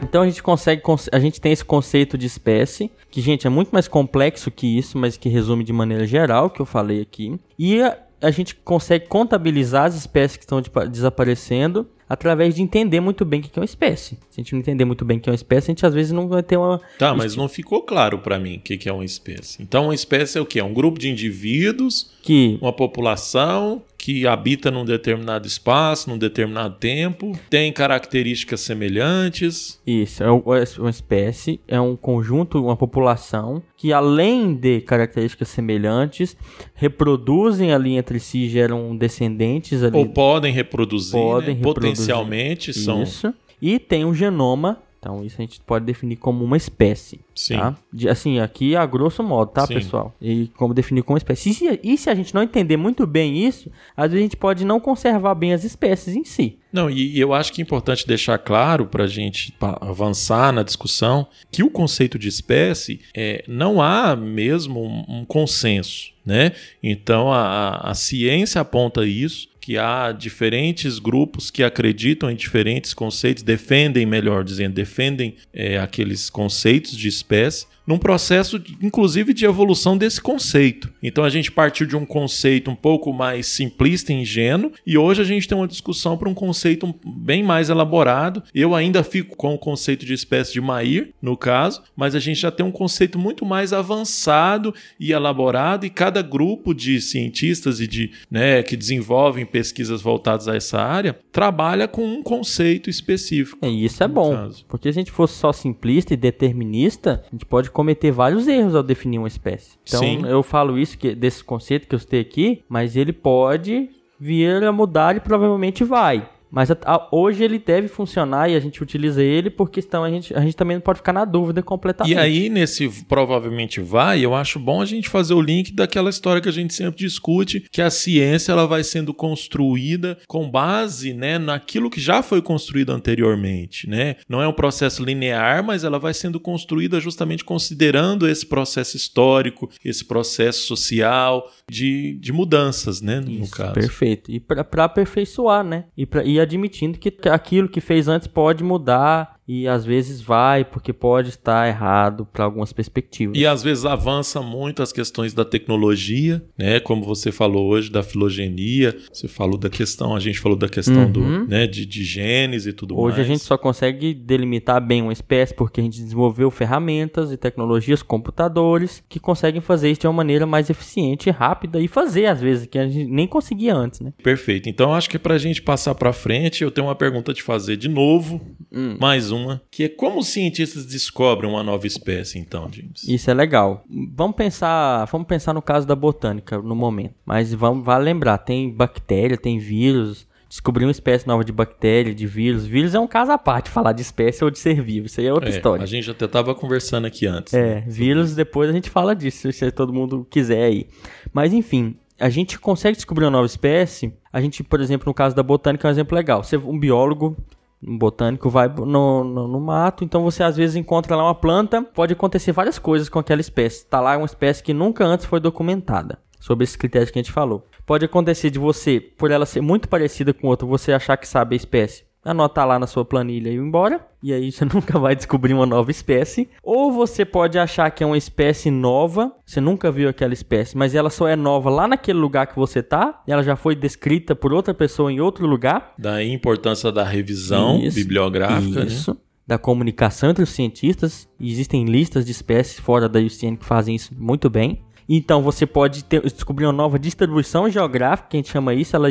Então 0.03 0.23
a 0.23 0.27
gente 0.27 0.43
consegue, 0.43 0.83
a 1.13 1.19
gente 1.19 1.41
tem 1.41 1.53
esse 1.53 1.65
conceito 1.65 2.17
de 2.17 2.27
espécie, 2.27 2.91
que, 3.11 3.21
gente, 3.21 3.47
é 3.47 3.51
muito 3.51 3.71
mais 3.71 3.89
complexo 3.89 4.51
que 4.51 4.79
isso, 4.79 4.99
mas 4.99 5.17
que 5.17 5.29
resume 5.29 5.65
de 5.65 5.73
maneira 5.73 6.07
geral, 6.07 6.51
que 6.51 6.61
eu 6.61 6.67
falei 6.67 7.01
aqui. 7.01 7.39
E 7.59 7.81
a, 7.81 7.99
a 8.21 8.31
gente 8.31 8.55
consegue 8.55 9.07
contabilizar 9.07 9.87
as 9.87 9.95
espécies 9.95 10.37
que 10.37 10.45
estão 10.45 10.63
desaparecendo 10.89 11.89
através 12.09 12.55
de 12.55 12.63
entender 12.63 13.01
muito 13.01 13.25
bem 13.25 13.41
o 13.41 13.43
que 13.43 13.59
é 13.59 13.61
uma 13.61 13.65
espécie. 13.65 14.19
Se 14.31 14.41
a 14.41 14.43
gente 14.43 14.53
não 14.53 14.61
entender 14.61 14.85
muito 14.85 15.05
bem 15.05 15.19
o 15.19 15.21
que 15.21 15.29
é 15.29 15.33
uma 15.33 15.37
espécie, 15.37 15.71
a 15.71 15.73
gente 15.73 15.87
às 15.87 15.95
vezes 15.95 16.13
não 16.13 16.29
vai 16.29 16.43
ter 16.43 16.57
uma. 16.57 16.81
Tá, 16.99 17.15
mas 17.15 17.37
não 17.37 17.49
ficou 17.49 17.83
claro 17.83 18.19
para 18.19 18.39
mim 18.39 18.57
o 18.57 18.61
que 18.61 18.89
é 18.89 18.93
uma 18.93 19.05
espécie. 19.05 19.63
Então, 19.63 19.85
uma 19.85 19.95
espécie 19.95 20.39
é 20.39 20.41
o 20.41 20.47
quê? 20.47 20.61
É 20.61 20.65
um 20.65 20.75
grupo 20.75 20.99
de 20.99 21.09
indivíduos, 21.09 22.11
que 22.23 22.59
uma 22.61 22.73
população 22.73 23.83
que 24.05 24.27
habita 24.27 24.71
num 24.71 24.85
determinado 24.85 25.47
espaço, 25.47 26.11
num 26.11 26.19
determinado 26.19 26.75
tempo, 26.75 27.33
tem 27.49 27.73
características 27.73 28.61
semelhantes. 28.61 29.81
Isso, 29.87 30.23
é, 30.23 30.27
é 30.27 30.31
uma 30.79 30.91
espécie, 30.91 31.59
é 31.67 31.81
um 31.81 31.97
conjunto, 31.97 32.63
uma 32.63 32.77
população 32.77 33.63
que 33.79 33.93
além 33.93 34.55
de 34.55 34.81
características 34.83 35.49
semelhantes, 35.49 36.37
reproduzem 36.75 37.73
ali 37.73 37.97
entre 37.97 38.19
si, 38.19 38.49
geram 38.49 38.97
descendentes 38.97 39.83
ali. 39.83 39.97
Ou 39.97 40.09
podem 40.09 40.53
reproduzir, 40.53 41.13
podem 41.13 41.55
né? 41.55 41.63
reproduzir. 41.63 41.94
Potencialmente 41.95 42.73
são. 42.73 43.03
Isso. 43.03 43.35
E 43.61 43.79
tem 43.79 44.05
um 44.05 44.15
genoma 44.15 44.83
então, 45.05 45.23
isso 45.23 45.37
a 45.39 45.43
gente 45.43 45.61
pode 45.61 45.85
definir 45.85 46.17
como 46.17 46.43
uma 46.43 46.57
espécie. 46.57 47.21
Sim. 47.35 47.59
Tá? 47.59 47.77
De, 47.93 48.09
assim, 48.09 48.39
aqui 48.39 48.75
a 48.75 48.87
grosso 48.87 49.23
modo, 49.23 49.51
tá, 49.51 49.67
Sim. 49.67 49.75
pessoal? 49.75 50.17
E 50.19 50.49
como 50.57 50.73
definir 50.73 51.03
como 51.03 51.19
espécie. 51.19 51.51
E 51.51 51.55
se, 51.55 51.81
e 51.83 51.99
se 51.99 52.09
a 52.09 52.15
gente 52.15 52.35
não 52.35 52.43
entender 52.43 52.79
muito 52.79 53.07
bem 53.07 53.47
isso, 53.47 53.71
às 53.95 54.05
vezes 54.05 54.21
a 54.21 54.23
gente 54.23 54.37
pode 54.39 54.65
não 54.65 54.81
conservar 54.81 55.35
bem 55.35 55.53
as 55.53 55.63
espécies 55.63 56.17
em 56.17 56.25
si. 56.25 56.59
Não, 56.73 56.89
e 56.89 57.21
eu 57.21 57.35
acho 57.35 57.53
que 57.53 57.61
é 57.61 57.63
importante 57.63 58.07
deixar 58.07 58.39
claro 58.39 58.87
para 58.87 59.05
a 59.05 59.07
gente 59.07 59.55
avançar 59.61 60.51
na 60.55 60.63
discussão 60.63 61.27
que 61.53 61.63
o 61.63 61.69
conceito 61.69 62.19
de 62.19 62.29
espécie 62.29 63.01
é, 63.15 63.45
não 63.47 63.83
há 63.83 64.17
mesmo 64.17 64.83
um, 64.83 65.21
um 65.21 65.25
consenso. 65.27 66.15
Né? 66.25 66.53
Então 66.83 67.31
a, 67.31 67.91
a 67.91 67.93
ciência 67.93 68.59
aponta 68.59 69.05
isso 69.05 69.49
que 69.65 69.79
há 69.79 70.13
diferentes 70.13 70.99
grupos 70.99 71.51
que 71.51 71.63
acreditam 71.63 72.31
em 72.31 72.37
diferentes 72.37 72.93
conceitos, 72.93 73.43
defendem, 73.43 74.05
melhor 74.05 74.45
dizendo, 74.45 74.75
defendem 74.75 75.37
é, 75.55 75.79
aqueles 75.79 76.29
conceitos 76.29 76.95
de 76.95 77.09
espécie, 77.09 77.67
num 77.87 77.99
processo, 77.99 78.63
inclusive, 78.81 79.35
de 79.35 79.45
evolução 79.45 79.97
desse 79.97 80.21
conceito. 80.21 80.93
Então 81.03 81.25
a 81.25 81.29
gente 81.29 81.53
partiu 81.53 81.87
de 81.87 81.97
um 81.97 82.07
conceito 82.07 82.71
um 82.71 82.75
pouco 82.75 83.13
mais 83.13 83.47
simplista 83.47 84.13
e 84.13 84.17
ingênuo, 84.17 84.73
e 84.87 84.97
hoje 84.97 85.21
a 85.21 85.25
gente 85.25 85.47
tem 85.47 85.57
uma 85.57 85.69
discussão 85.69 86.17
para 86.17 86.29
um 86.29 86.35
conceito 86.35 86.95
bem 87.05 87.43
mais 87.43 87.69
elaborado. 87.69 88.43
Eu 88.55 88.75
ainda 88.75 89.03
fico 89.03 89.37
com 89.37 89.55
o 89.55 89.59
conceito 89.59 90.07
de 90.07 90.13
espécie 90.13 90.53
de 90.53 90.61
Mair, 90.61 91.13
no 91.21 91.37
caso, 91.37 91.83
mas 91.97 92.15
a 92.15 92.21
gente 92.21 92.41
já 92.41 92.51
tem 92.51 92.65
um 92.65 92.73
conceito 92.73 93.19
muito 93.19 93.45
mais 93.45 93.73
avançado 93.73 94.75
e 94.99 95.13
elaborado, 95.13 95.87
e 95.87 95.91
cada 95.91 96.23
grupo 96.23 96.75
de 96.75 97.01
cientistas 97.01 97.81
e 97.81 97.87
de 97.87 98.11
né, 98.31 98.63
que 98.63 98.77
desenvolvem 98.77 99.45
pesquisas 99.45 100.01
voltadas 100.01 100.49
a 100.49 100.57
essa 100.57 100.81
área 100.81 101.19
trabalha 101.33 101.89
com 101.89 102.05
um 102.07 102.23
conceito 102.23 102.89
específico. 102.89 103.59
É, 103.63 103.69
e 103.69 103.85
isso 103.85 104.03
é 104.03 104.09
bom, 104.09 104.35
caso. 104.35 104.65
porque 104.69 104.93
se 104.93 104.99
a 104.99 105.03
gente 105.03 105.11
fosse 105.11 105.35
só 105.35 105.53
simplista 105.53 106.15
e 106.15 106.17
determinista, 106.17 107.25
a 107.27 107.35
gente 107.35 107.45
pode 107.45 107.71
cometer 107.75 108.13
vários 108.13 108.49
erros 108.49 108.75
ao 108.75 108.83
definir 108.83 109.19
uma 109.19 109.29
espécie. 109.29 109.77
Então, 109.87 110.01
Sim. 110.01 110.27
eu 110.27 110.43
falo 110.43 110.79
isso 110.79 110.97
que, 110.97 111.15
desse 111.15 111.45
conceito 111.45 111.87
que 111.87 111.95
eu 111.95 111.99
citei 111.99 112.21
aqui, 112.21 112.65
mas 112.69 112.97
ele 112.97 113.13
pode 113.13 113.91
vir 114.19 114.65
a 114.65 114.73
mudar 114.73 115.17
e 115.17 115.21
provavelmente 115.21 115.85
vai. 115.85 116.27
Mas 116.55 116.71
a, 116.71 116.77
a, 116.85 117.09
hoje 117.11 117.43
ele 117.43 117.59
deve 117.59 117.89
funcionar 117.89 118.49
e 118.49 118.55
a 118.55 118.61
gente 118.61 118.83
utiliza 118.83 119.23
ele 119.23 119.51
porque 119.51 119.81
então 119.81 120.05
a 120.05 120.11
gente, 120.11 120.35
a 120.35 120.41
gente 120.41 120.57
também 120.57 120.77
não 120.77 120.83
pode 120.83 120.99
ficar 120.99 121.13
na 121.13 121.25
dúvida 121.25 121.63
completamente. 121.63 122.15
E 122.15 122.19
aí, 122.19 122.49
nesse 122.49 122.89
provavelmente 123.09 123.81
vai, 123.81 124.25
eu 124.25 124.35
acho 124.35 124.59
bom 124.59 124.81
a 124.81 124.87
gente 124.87 125.09
fazer 125.09 125.35
o 125.35 125.41
link 125.41 125.73
daquela 125.73 126.11
história 126.11 126.41
que 126.41 126.49
a 126.49 126.53
gente 126.53 126.73
sempre 126.73 127.05
discute, 127.05 127.67
que 127.71 127.83
a 127.83 127.91
ciência 127.91 128.53
ela 128.53 128.67
vai 128.67 128.85
sendo 128.85 129.13
construída 129.13 130.19
com 130.29 130.51
base 130.51 131.13
né, 131.13 131.39
naquilo 131.39 131.91
que 131.91 132.01
já 132.01 132.23
foi 132.23 132.41
construído 132.41 132.91
anteriormente. 132.91 133.89
Né? 133.89 134.17
Não 134.29 134.43
é 134.43 134.49
um 134.49 134.53
processo 134.53 135.05
linear, 135.05 135.65
mas 135.65 135.85
ela 135.85 135.99
vai 135.99 136.15
sendo 136.15 136.39
construída 136.39 137.01
justamente 137.01 137.45
considerando 137.45 138.29
esse 138.29 138.47
processo 138.47 138.97
histórico, 138.97 139.71
esse 139.85 140.05
processo 140.05 140.67
social, 140.67 141.51
de, 141.71 142.19
de 142.21 142.33
mudanças, 142.33 143.01
né? 143.01 143.21
No 143.21 143.31
Isso, 143.31 143.57
caso. 143.57 143.73
Perfeito. 143.73 144.31
E 144.31 144.41
para 144.41 144.85
aperfeiçoar, 144.85 145.65
né? 145.65 145.87
E, 145.97 146.07
pra, 146.07 146.25
e 146.25 146.39
admitindo 146.39 146.99
que 146.99 147.13
aquilo 147.29 147.69
que 147.69 147.81
fez 147.81 148.09
antes 148.09 148.27
pode 148.27 148.63
mudar 148.63 149.34
e 149.47 149.69
às 149.69 149.85
vezes 149.85 150.21
vai 150.21 150.65
porque 150.65 150.93
pode 150.93 151.29
estar 151.29 151.69
errado 151.69 152.27
para 152.33 152.45
algumas 152.45 152.73
perspectivas. 152.73 153.37
E 153.37 153.47
às 153.47 153.63
vezes 153.63 153.85
avança 153.85 154.41
muito 154.41 154.83
as 154.83 154.93
questões 154.93 155.35
da 155.35 155.45
tecnologia, 155.45 156.43
né? 156.57 156.81
Como 156.81 157.05
você 157.05 157.31
falou 157.31 157.69
hoje 157.69 157.91
da 157.91 158.03
filogenia, 158.03 158.97
você 159.13 159.29
falou 159.29 159.59
da 159.59 159.69
questão, 159.69 160.17
a 160.17 160.21
gente 160.21 160.41
falou 160.41 160.57
da 160.57 160.69
questão 160.69 161.05
uhum. 161.05 161.13
do, 161.13 161.47
né, 161.47 161.67
de, 161.67 161.85
de 161.85 162.05
genes 162.05 162.67
e 162.67 162.73
tudo 162.73 162.95
hoje 162.95 163.03
mais. 163.03 163.15
Hoje 163.15 163.21
a 163.23 163.25
gente 163.25 163.45
só 163.45 163.59
consegue 163.59 164.15
delimitar 164.15 164.81
bem 164.81 165.03
uma 165.03 165.13
espécie 165.13 165.55
porque 165.55 165.81
a 165.81 165.85
gente 165.85 166.01
desenvolveu 166.01 166.51
ferramentas 166.51 167.31
e 167.31 167.37
tecnologias, 167.37 168.03
computadores 168.03 169.05
que 169.09 169.21
conseguem 169.21 169.61
fazer 169.61 169.91
isso 169.91 170.01
de 170.01 170.07
uma 170.07 170.13
maneira 170.15 170.47
mais 170.47 170.71
eficiente, 170.71 171.31
rápida 171.31 171.81
e 171.81 171.89
fazer 171.89 172.27
às 172.27 172.41
vezes 172.41 172.67
que 172.67 172.79
a 172.79 172.89
gente 172.89 173.11
nem 173.11 173.27
conseguia 173.27 173.75
antes, 173.75 174.01
né? 174.01 174.13
Perfeito. 174.23 174.69
Então 174.69 174.95
acho 174.95 175.11
que 175.11 175.19
para 175.19 175.35
a 175.35 175.39
gente 175.39 175.61
passar 175.61 175.95
para 175.95 176.13
frente, 176.13 176.63
eu 176.63 176.71
tenho 176.71 176.87
uma 176.87 176.95
pergunta 176.95 177.35
te 177.35 177.43
fazer 177.43 177.77
de 177.77 177.89
novo, 177.89 178.41
hum. 178.73 178.97
mais 178.99 179.34
uma, 179.35 179.63
que 179.71 179.85
é 179.85 179.89
como 179.89 180.21
os 180.21 180.29
cientistas 180.29 180.87
descobrem 180.87 181.51
uma 181.51 181.63
nova 181.63 181.87
espécie, 181.87 182.39
então, 182.39 182.71
James? 182.73 183.05
Isso 183.05 183.31
é 183.31 183.35
legal. 183.35 183.85
Vamos 183.89 184.37
pensar, 184.37 185.05
vamos 185.07 185.27
pensar 185.27 185.53
no 185.53 185.63
caso 185.63 185.87
da 185.87 185.95
botânica 185.95 186.59
no 186.59 186.75
momento. 186.75 187.15
Mas 187.25 187.53
vamos, 187.53 187.85
vale 187.85 188.05
lembrar, 188.05 188.39
tem 188.39 188.71
bactéria, 188.71 189.37
tem 189.37 189.59
vírus. 189.59 190.27
Descobrir 190.49 190.85
uma 190.85 190.93
espécie 190.93 191.27
nova 191.27 191.45
de 191.45 191.51
bactéria, 191.51 192.15
de 192.15 192.27
vírus. 192.27 192.65
Vírus 192.65 192.95
é 192.95 193.01
um 193.01 193.09
caso 193.09 193.33
à 193.33 193.39
parte, 193.39 193.71
falar 193.71 193.93
de 193.93 194.03
espécie 194.03 194.45
ou 194.45 194.51
de 194.51 194.59
ser 194.59 194.81
vivo. 194.81 195.07
Isso 195.07 195.21
aí 195.21 195.27
é 195.27 195.33
outra 195.33 195.49
é, 195.49 195.53
história. 195.53 195.83
A 195.83 195.87
gente 195.87 196.09
até 196.09 196.27
estava 196.27 196.55
conversando 196.55 197.07
aqui 197.07 197.27
antes. 197.27 197.53
É, 197.53 197.77
né? 197.77 197.85
vírus, 197.89 198.37
depois 198.37 198.71
a 198.71 198.73
gente 198.73 198.89
fala 198.89 199.17
disso, 199.17 199.51
se 199.53 199.73
todo 199.73 199.93
mundo 199.93 200.25
quiser 200.31 200.63
aí. 200.63 200.87
Mas 201.33 201.53
enfim, 201.53 201.97
a 202.19 202.29
gente 202.29 202.59
consegue 202.59 202.97
descobrir 202.97 203.25
uma 203.25 203.31
nova 203.33 203.47
espécie. 203.47 204.13
A 204.33 204.41
gente, 204.41 204.63
por 204.63 204.81
exemplo, 204.81 205.07
no 205.07 205.15
caso 205.15 205.35
da 205.35 205.43
botânica, 205.43 205.87
é 205.87 205.91
um 205.91 205.93
exemplo 205.93 206.15
legal. 206.15 206.45
Você, 206.45 206.57
um 206.57 206.79
biólogo 206.79 207.37
um 207.83 207.99
botânico 207.99 208.49
vai 208.49 208.69
no, 208.69 209.25
no, 209.25 209.49
no, 209.49 209.61
mato, 209.61 210.05
então 210.05 210.23
você 210.23 210.43
às 210.43 210.57
vezes 210.57 210.77
encontra 210.77 211.17
lá 211.17 211.25
uma 211.25 211.35
planta, 211.35 211.83
pode 211.83 212.13
acontecer 212.13 212.53
várias 212.53 212.79
coisas 212.79 213.09
com 213.09 213.19
aquela 213.19 213.41
espécie. 213.41 213.87
Tá 213.87 214.01
lá 214.01 214.17
uma 214.17 214.27
espécie 214.27 214.63
que 214.63 214.73
nunca 214.73 215.05
antes 215.05 215.27
foi 215.27 215.41
documentada, 215.41 216.19
sobre 216.41 216.65
esses 216.65 216.77
critérios 216.77 217.11
que 217.11 217.19
a 217.19 217.23
gente 217.23 217.33
falou. 217.33 217.67
Pode 217.85 218.05
acontecer 218.05 218.51
de 218.51 218.59
você, 218.59 219.01
por 219.01 219.31
ela 219.31 219.45
ser 219.45 219.61
muito 219.61 219.89
parecida 219.89 220.33
com 220.33 220.49
outra, 220.49 220.67
você 220.67 220.93
achar 220.93 221.17
que 221.17 221.29
sabe 221.29 221.55
a 221.55 221.57
espécie 221.57 222.05
anotar 222.25 222.67
lá 222.67 222.79
na 222.79 222.87
sua 222.87 223.05
planilha 223.05 223.51
e 223.51 223.55
ir 223.55 223.59
embora. 223.59 224.01
E 224.23 224.33
aí 224.33 224.51
você 224.51 224.65
nunca 224.73 224.99
vai 224.99 225.15
descobrir 225.15 225.53
uma 225.53 225.67
nova 225.67 225.91
espécie. 225.91 226.49
Ou 226.63 226.91
você 226.91 227.25
pode 227.25 227.59
achar 227.59 227.91
que 227.91 228.03
é 228.03 228.07
uma 228.07 228.17
espécie 228.17 228.71
nova, 228.71 229.33
você 229.45 229.61
nunca 229.61 229.93
viu 229.93 230.09
aquela 230.09 230.33
espécie, 230.33 230.77
mas 230.77 230.95
ela 230.95 231.11
só 231.11 231.29
é 231.29 231.37
nova 231.37 231.69
lá 231.69 231.87
naquele 231.87 232.19
lugar 232.19 232.47
que 232.47 232.57
você 232.57 232.83
tá, 232.83 233.23
e 233.27 233.33
ela 233.33 233.43
já 233.43 233.57
foi 233.57 233.75
descrita 233.75 234.35
por 234.35 234.53
outra 234.53 234.73
pessoa 234.73 235.13
em 235.13 235.21
outro 235.21 235.47
lugar. 235.47 235.95
Da 235.99 236.25
importância 236.25 236.91
da 236.91 237.05
revisão 237.05 237.79
isso, 237.79 237.97
bibliográfica. 237.97 238.81
Né? 238.81 238.87
Isso. 238.87 239.13
Né? 239.13 239.17
Da 239.47 239.59
comunicação 239.59 240.31
entre 240.31 240.43
os 240.43 240.51
cientistas. 240.51 241.29
Existem 241.39 241.85
listas 241.85 242.25
de 242.25 242.33
espécies 242.33 242.81
fora 242.81 243.09
da 243.09 243.21
UCN 243.21 243.57
que 243.57 243.67
fazem 243.67 243.95
isso 243.95 244.15
muito 244.17 244.49
bem. 244.49 244.83
Então 245.09 245.43
você 245.43 245.67
pode 245.67 246.05
ter, 246.05 246.23
descobrir 246.23 246.67
uma 246.67 246.73
nova 246.73 246.99
distribuição 246.99 247.69
geográfica, 247.69 248.31
que 248.31 248.37
a 248.37 248.39
gente 248.39 248.51
chama 248.51 248.75
isso, 248.75 248.97
ela, 248.97 249.09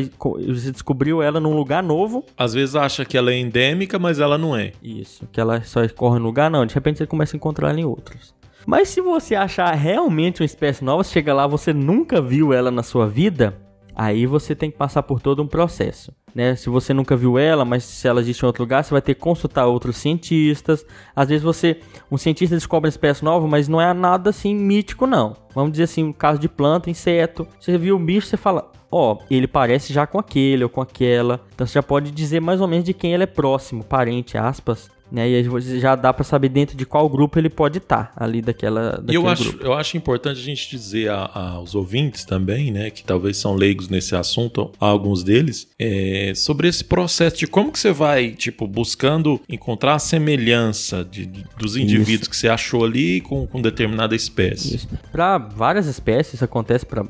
você 0.47 0.71
descobriu 0.71 1.21
ela 1.21 1.39
num 1.39 1.55
lugar 1.55 1.83
novo. 1.83 2.25
Às 2.37 2.53
vezes 2.53 2.75
acha 2.75 3.05
que 3.05 3.17
ela 3.17 3.31
é 3.31 3.37
endêmica, 3.37 3.99
mas 3.99 4.19
ela 4.19 4.37
não 4.37 4.55
é. 4.55 4.71
Isso, 4.81 5.27
que 5.31 5.39
ela 5.39 5.61
só 5.63 5.87
corre 5.89 6.19
no 6.19 6.25
lugar, 6.25 6.49
não. 6.49 6.65
De 6.65 6.73
repente 6.73 6.97
você 6.97 7.05
começa 7.05 7.35
a 7.35 7.37
encontrar 7.37 7.69
ela 7.69 7.79
em 7.79 7.85
outros. 7.85 8.33
Mas 8.65 8.89
se 8.89 9.01
você 9.01 9.35
achar 9.35 9.71
realmente 9.73 10.41
uma 10.41 10.45
espécie 10.45 10.83
nova, 10.83 11.03
chega 11.03 11.33
lá, 11.33 11.45
você 11.45 11.73
nunca 11.73 12.21
viu 12.21 12.53
ela 12.53 12.71
na 12.71 12.81
sua 12.81 13.07
vida, 13.07 13.57
aí 13.95 14.25
você 14.25 14.55
tem 14.55 14.71
que 14.71 14.77
passar 14.77 15.03
por 15.03 15.21
todo 15.21 15.41
um 15.41 15.47
processo 15.47 16.11
né? 16.33 16.55
Se 16.55 16.69
você 16.69 16.93
nunca 16.93 17.15
viu 17.15 17.37
ela, 17.37 17.63
mas 17.63 17.83
se 17.83 18.07
ela 18.07 18.21
existe 18.21 18.43
em 18.43 18.45
outro 18.45 18.63
lugar, 18.63 18.83
você 18.83 18.91
vai 18.91 19.01
ter 19.01 19.13
que 19.13 19.21
consultar 19.21 19.65
outros 19.67 19.97
cientistas. 19.97 20.85
Às 21.15 21.29
vezes 21.29 21.43
você, 21.43 21.79
um 22.11 22.17
cientista 22.17 22.55
descobre 22.55 22.87
uma 22.87 22.89
espécie 22.89 23.23
nova, 23.23 23.47
mas 23.47 23.67
não 23.67 23.79
é 23.79 23.93
nada 23.93 24.31
assim 24.31 24.55
mítico 24.55 25.05
não. 25.05 25.35
Vamos 25.53 25.71
dizer 25.71 25.83
assim, 25.83 26.03
um 26.03 26.13
caso 26.13 26.39
de 26.39 26.49
planta, 26.49 26.89
inseto. 26.89 27.47
Você 27.59 27.77
viu 27.77 27.95
o 27.95 27.99
bicho, 27.99 28.27
você 28.27 28.37
fala, 28.37 28.71
ó, 28.91 29.13
oh, 29.13 29.23
ele 29.29 29.47
parece 29.47 29.93
já 29.93 30.07
com 30.07 30.17
aquele 30.17 30.63
ou 30.63 30.69
com 30.69 30.81
aquela. 30.81 31.41
Então 31.53 31.67
você 31.67 31.73
já 31.73 31.83
pode 31.83 32.11
dizer 32.11 32.39
mais 32.39 32.61
ou 32.61 32.67
menos 32.67 32.85
de 32.85 32.93
quem 32.93 33.13
ele 33.13 33.23
é 33.23 33.27
próximo, 33.27 33.83
parente, 33.83 34.37
aspas 34.37 34.89
Né? 35.13 35.29
E 35.29 35.35
aí 35.35 35.79
já 35.79 35.95
dá 35.95 36.11
para 36.11 36.23
saber 36.23 36.49
dentro 36.49 36.75
de 36.75 36.87
qual 36.87 37.07
grupo 37.07 37.37
ele 37.37 37.47
pode 37.47 37.77
estar 37.77 38.05
tá, 38.05 38.25
ali 38.25 38.41
daquela. 38.41 39.03
E 39.07 39.13
eu 39.13 39.27
acho, 39.27 39.55
eu 39.61 39.71
acho 39.71 39.95
importante 39.95 40.39
a 40.39 40.43
gente 40.43 40.67
dizer 40.67 41.11
a, 41.11 41.51
aos 41.51 41.75
ouvintes 41.75 42.25
também, 42.25 42.71
né, 42.71 42.89
que 42.89 43.03
talvez 43.03 43.37
são 43.37 43.53
leigos 43.53 43.89
nesse 43.89 44.15
assunto, 44.15 44.71
alguns 44.79 45.23
deles, 45.23 45.67
é, 45.77 46.33
sobre 46.35 46.67
esse 46.67 46.83
processo 46.83 47.37
de 47.37 47.45
como 47.45 47.71
que 47.71 47.77
você 47.77 47.91
vai, 47.91 48.31
tipo, 48.31 48.67
buscando 48.67 49.39
encontrar 49.47 49.93
a 49.93 49.99
semelhança 49.99 51.05
de, 51.05 51.27
de 51.27 51.43
dos 51.59 51.77
indivíduos 51.77 52.21
isso. 52.21 52.29
que 52.31 52.35
você 52.35 52.47
achou 52.47 52.83
ali 52.83 53.21
com, 53.21 53.45
com 53.45 53.61
determinada 53.61 54.15
espécie. 54.15 54.87
Para 55.11 55.37
várias 55.37 55.85
espécies, 55.85 56.33
isso 56.33 56.43
acontece 56.43 56.87
para 56.87 57.05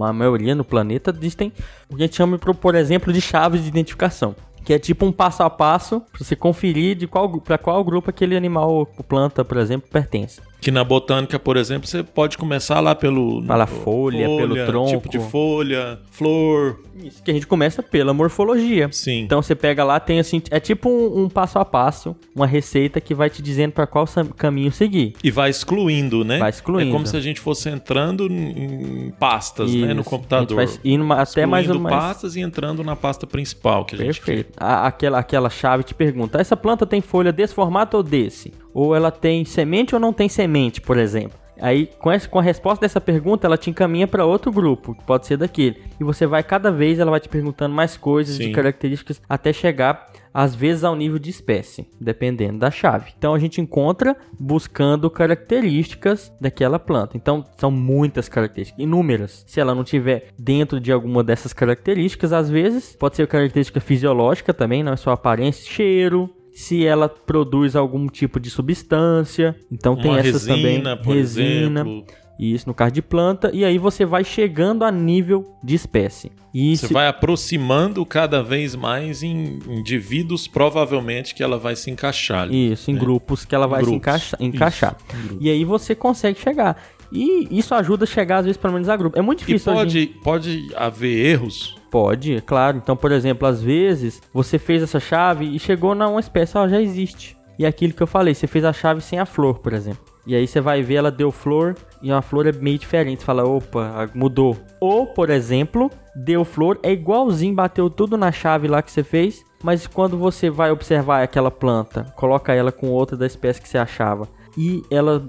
a 0.00 0.12
maioria 0.12 0.56
no 0.56 0.64
planeta, 0.64 1.14
existem 1.16 1.52
o 1.88 1.94
que 1.94 2.02
a 2.02 2.06
gente 2.06 2.16
chama, 2.16 2.36
por 2.36 2.74
exemplo, 2.74 3.12
de 3.12 3.20
chaves 3.20 3.62
de 3.62 3.68
identificação 3.68 4.34
que 4.64 4.72
é 4.72 4.78
tipo 4.78 5.04
um 5.04 5.12
passo 5.12 5.42
a 5.42 5.50
passo 5.50 6.00
para 6.00 6.24
você 6.24 6.34
conferir 6.34 6.96
de 6.96 7.06
qual 7.06 7.40
para 7.40 7.58
qual 7.58 7.84
grupo 7.84 8.10
aquele 8.10 8.36
animal, 8.36 8.86
planta, 9.06 9.44
por 9.44 9.58
exemplo, 9.58 9.88
pertence. 9.90 10.40
Que 10.64 10.70
na 10.70 10.82
botânica, 10.82 11.38
por 11.38 11.58
exemplo, 11.58 11.86
você 11.86 12.02
pode 12.02 12.38
começar 12.38 12.80
lá 12.80 12.94
pelo. 12.94 13.42
Pela 13.42 13.66
folha, 13.66 14.24
folha, 14.24 14.38
pelo 14.38 14.66
tronco. 14.66 14.90
Tipo 14.92 15.10
de 15.10 15.18
folha, 15.18 16.00
flor. 16.10 16.80
Isso, 16.96 17.22
que 17.22 17.30
a 17.30 17.34
gente 17.34 17.46
começa 17.46 17.82
pela 17.82 18.14
morfologia. 18.14 18.88
Sim. 18.90 19.20
Então 19.20 19.42
você 19.42 19.54
pega 19.54 19.84
lá, 19.84 20.00
tem 20.00 20.18
assim. 20.18 20.40
É 20.50 20.58
tipo 20.58 20.88
um, 20.88 21.24
um 21.24 21.28
passo 21.28 21.58
a 21.58 21.66
passo, 21.66 22.16
uma 22.34 22.46
receita 22.46 22.98
que 22.98 23.14
vai 23.14 23.28
te 23.28 23.42
dizendo 23.42 23.72
para 23.72 23.86
qual 23.86 24.06
caminho 24.38 24.72
seguir. 24.72 25.12
E 25.22 25.30
vai 25.30 25.50
excluindo, 25.50 26.24
né? 26.24 26.38
Vai 26.38 26.48
excluindo. 26.48 26.88
É 26.88 26.92
como 26.92 27.06
se 27.06 27.14
a 27.14 27.20
gente 27.20 27.40
fosse 27.40 27.68
entrando 27.68 28.26
em 28.26 29.12
pastas, 29.20 29.68
Isso. 29.68 29.84
né? 29.84 29.92
No 29.92 30.02
computador. 30.02 30.58
A 30.58 30.64
gente 30.64 30.76
vai 30.76 30.92
indo 30.92 31.12
até 31.12 31.44
mais 31.44 31.68
ou 31.68 31.78
mais. 31.78 31.94
pastas 31.94 32.36
e 32.36 32.40
entrando 32.40 32.82
na 32.82 32.96
pasta 32.96 33.26
principal 33.26 33.84
que 33.84 33.96
a 33.96 33.98
Perfeito. 33.98 34.14
gente. 34.14 34.24
Perfeito. 34.24 34.52
Aquela, 34.56 35.18
aquela 35.18 35.50
chave 35.50 35.84
te 35.84 35.94
pergunta: 35.94 36.40
essa 36.40 36.56
planta 36.56 36.86
tem 36.86 37.02
folha 37.02 37.30
desse 37.30 37.52
formato 37.52 37.98
ou 37.98 38.02
desse? 38.02 38.50
Ou 38.74 38.94
ela 38.94 39.10
tem 39.10 39.44
semente 39.44 39.94
ou 39.94 40.00
não 40.00 40.12
tem 40.12 40.28
semente, 40.28 40.80
por 40.80 40.98
exemplo. 40.98 41.44
Aí, 41.60 41.88
com, 41.98 42.10
essa, 42.10 42.28
com 42.28 42.38
a 42.38 42.42
resposta 42.42 42.80
dessa 42.80 43.00
pergunta, 43.00 43.46
ela 43.46 43.56
te 43.56 43.70
encaminha 43.70 44.06
para 44.06 44.26
outro 44.26 44.50
grupo, 44.50 44.94
que 44.94 45.04
pode 45.04 45.26
ser 45.26 45.36
daquele. 45.36 45.80
E 46.00 46.04
você 46.04 46.26
vai, 46.26 46.42
cada 46.42 46.70
vez, 46.70 46.98
ela 46.98 47.10
vai 47.10 47.20
te 47.20 47.28
perguntando 47.28 47.74
mais 47.74 47.96
coisas 47.96 48.36
Sim. 48.36 48.48
de 48.48 48.52
características, 48.52 49.22
até 49.28 49.52
chegar, 49.52 50.10
às 50.32 50.54
vezes, 50.54 50.82
ao 50.82 50.96
nível 50.96 51.18
de 51.18 51.30
espécie, 51.30 51.88
dependendo 52.00 52.58
da 52.58 52.70
chave. 52.70 53.12
Então, 53.16 53.34
a 53.34 53.38
gente 53.38 53.60
encontra 53.60 54.16
buscando 54.38 55.08
características 55.08 56.32
daquela 56.40 56.78
planta. 56.78 57.16
Então, 57.16 57.44
são 57.56 57.70
muitas 57.70 58.28
características, 58.28 58.82
inúmeras. 58.82 59.44
Se 59.46 59.60
ela 59.60 59.74
não 59.74 59.84
tiver 59.84 60.28
dentro 60.36 60.80
de 60.80 60.90
alguma 60.90 61.22
dessas 61.22 61.52
características, 61.52 62.32
às 62.32 62.50
vezes, 62.50 62.96
pode 62.96 63.14
ser 63.14 63.28
característica 63.28 63.80
fisiológica 63.80 64.52
também, 64.52 64.82
não 64.82 64.92
é 64.92 64.96
só 64.96 65.12
aparência, 65.12 65.70
cheiro, 65.70 66.28
se 66.54 66.86
ela 66.86 67.08
produz 67.08 67.74
algum 67.74 68.06
tipo 68.06 68.38
de 68.38 68.48
substância. 68.48 69.56
Então 69.70 69.96
tem 69.96 70.16
essas 70.16 70.46
resina, 70.46 70.96
também. 70.96 71.14
resina. 71.16 71.80
Exemplo. 71.80 72.04
Isso, 72.38 72.66
no 72.66 72.74
caso 72.74 72.90
de 72.92 73.02
planta, 73.02 73.50
e 73.54 73.64
aí 73.64 73.78
você 73.78 74.04
vai 74.04 74.24
chegando 74.24 74.84
a 74.84 74.90
nível 74.90 75.44
de 75.62 75.74
espécie. 75.74 76.32
E 76.52 76.76
você 76.76 76.88
se... 76.88 76.92
vai 76.92 77.06
aproximando 77.06 78.04
cada 78.04 78.42
vez 78.42 78.74
mais 78.74 79.22
em 79.22 79.60
indivíduos, 79.68 80.48
provavelmente, 80.48 81.32
que 81.32 81.44
ela 81.44 81.58
vai 81.58 81.76
se 81.76 81.92
encaixar. 81.92 82.52
Isso, 82.52 82.90
né? 82.90 82.96
em 82.96 83.00
grupos 83.00 83.44
que 83.44 83.54
ela 83.54 83.68
vai 83.68 83.84
se 83.84 83.94
encaixa, 83.94 84.36
encaixar. 84.40 84.96
Isso, 85.12 85.38
e 85.40 85.48
aí 85.48 85.64
você 85.64 85.94
consegue 85.94 86.40
chegar. 86.40 86.76
E 87.12 87.46
isso 87.56 87.72
ajuda 87.72 88.02
a 88.02 88.06
chegar, 88.06 88.38
às 88.38 88.46
vezes, 88.46 88.60
pelo 88.60 88.72
menos 88.72 88.88
a 88.88 88.96
grupo. 88.96 89.16
É 89.16 89.22
muito 89.22 89.38
difícil. 89.40 89.72
E 89.72 89.76
pode, 89.76 90.06
pode 90.24 90.74
haver 90.74 91.26
erros 91.26 91.76
Pode, 91.94 92.34
é 92.34 92.40
claro. 92.40 92.76
Então, 92.76 92.96
por 92.96 93.12
exemplo, 93.12 93.46
às 93.46 93.62
vezes 93.62 94.20
você 94.32 94.58
fez 94.58 94.82
essa 94.82 94.98
chave 94.98 95.44
e 95.44 95.60
chegou 95.60 95.94
na 95.94 96.08
uma 96.08 96.18
espécie, 96.18 96.58
ó, 96.58 96.66
já 96.66 96.80
existe. 96.80 97.36
E 97.56 97.64
é 97.64 97.68
aquilo 97.68 97.92
que 97.92 98.02
eu 98.02 98.06
falei, 98.08 98.34
você 98.34 98.48
fez 98.48 98.64
a 98.64 98.72
chave 98.72 99.00
sem 99.00 99.20
a 99.20 99.24
flor, 99.24 99.60
por 99.60 99.72
exemplo. 99.72 100.00
E 100.26 100.34
aí 100.34 100.44
você 100.44 100.60
vai 100.60 100.82
ver, 100.82 100.96
ela 100.96 101.10
deu 101.12 101.30
flor 101.30 101.76
e 102.02 102.10
uma 102.10 102.20
flor 102.20 102.48
é 102.48 102.52
meio 102.52 102.80
diferente. 102.80 103.20
Você 103.20 103.24
fala, 103.24 103.44
opa, 103.44 104.10
mudou. 104.12 104.56
Ou, 104.80 105.06
por 105.06 105.30
exemplo, 105.30 105.88
deu 106.16 106.44
flor, 106.44 106.80
é 106.82 106.90
igualzinho, 106.90 107.54
bateu 107.54 107.88
tudo 107.88 108.16
na 108.16 108.32
chave 108.32 108.66
lá 108.66 108.82
que 108.82 108.90
você 108.90 109.04
fez. 109.04 109.44
Mas 109.62 109.86
quando 109.86 110.18
você 110.18 110.50
vai 110.50 110.72
observar 110.72 111.22
aquela 111.22 111.48
planta, 111.48 112.12
coloca 112.16 112.52
ela 112.52 112.72
com 112.72 112.88
outra 112.88 113.16
da 113.16 113.24
espécie 113.24 113.62
que 113.62 113.68
você 113.68 113.78
achava 113.78 114.28
e 114.58 114.82
ela 114.90 115.24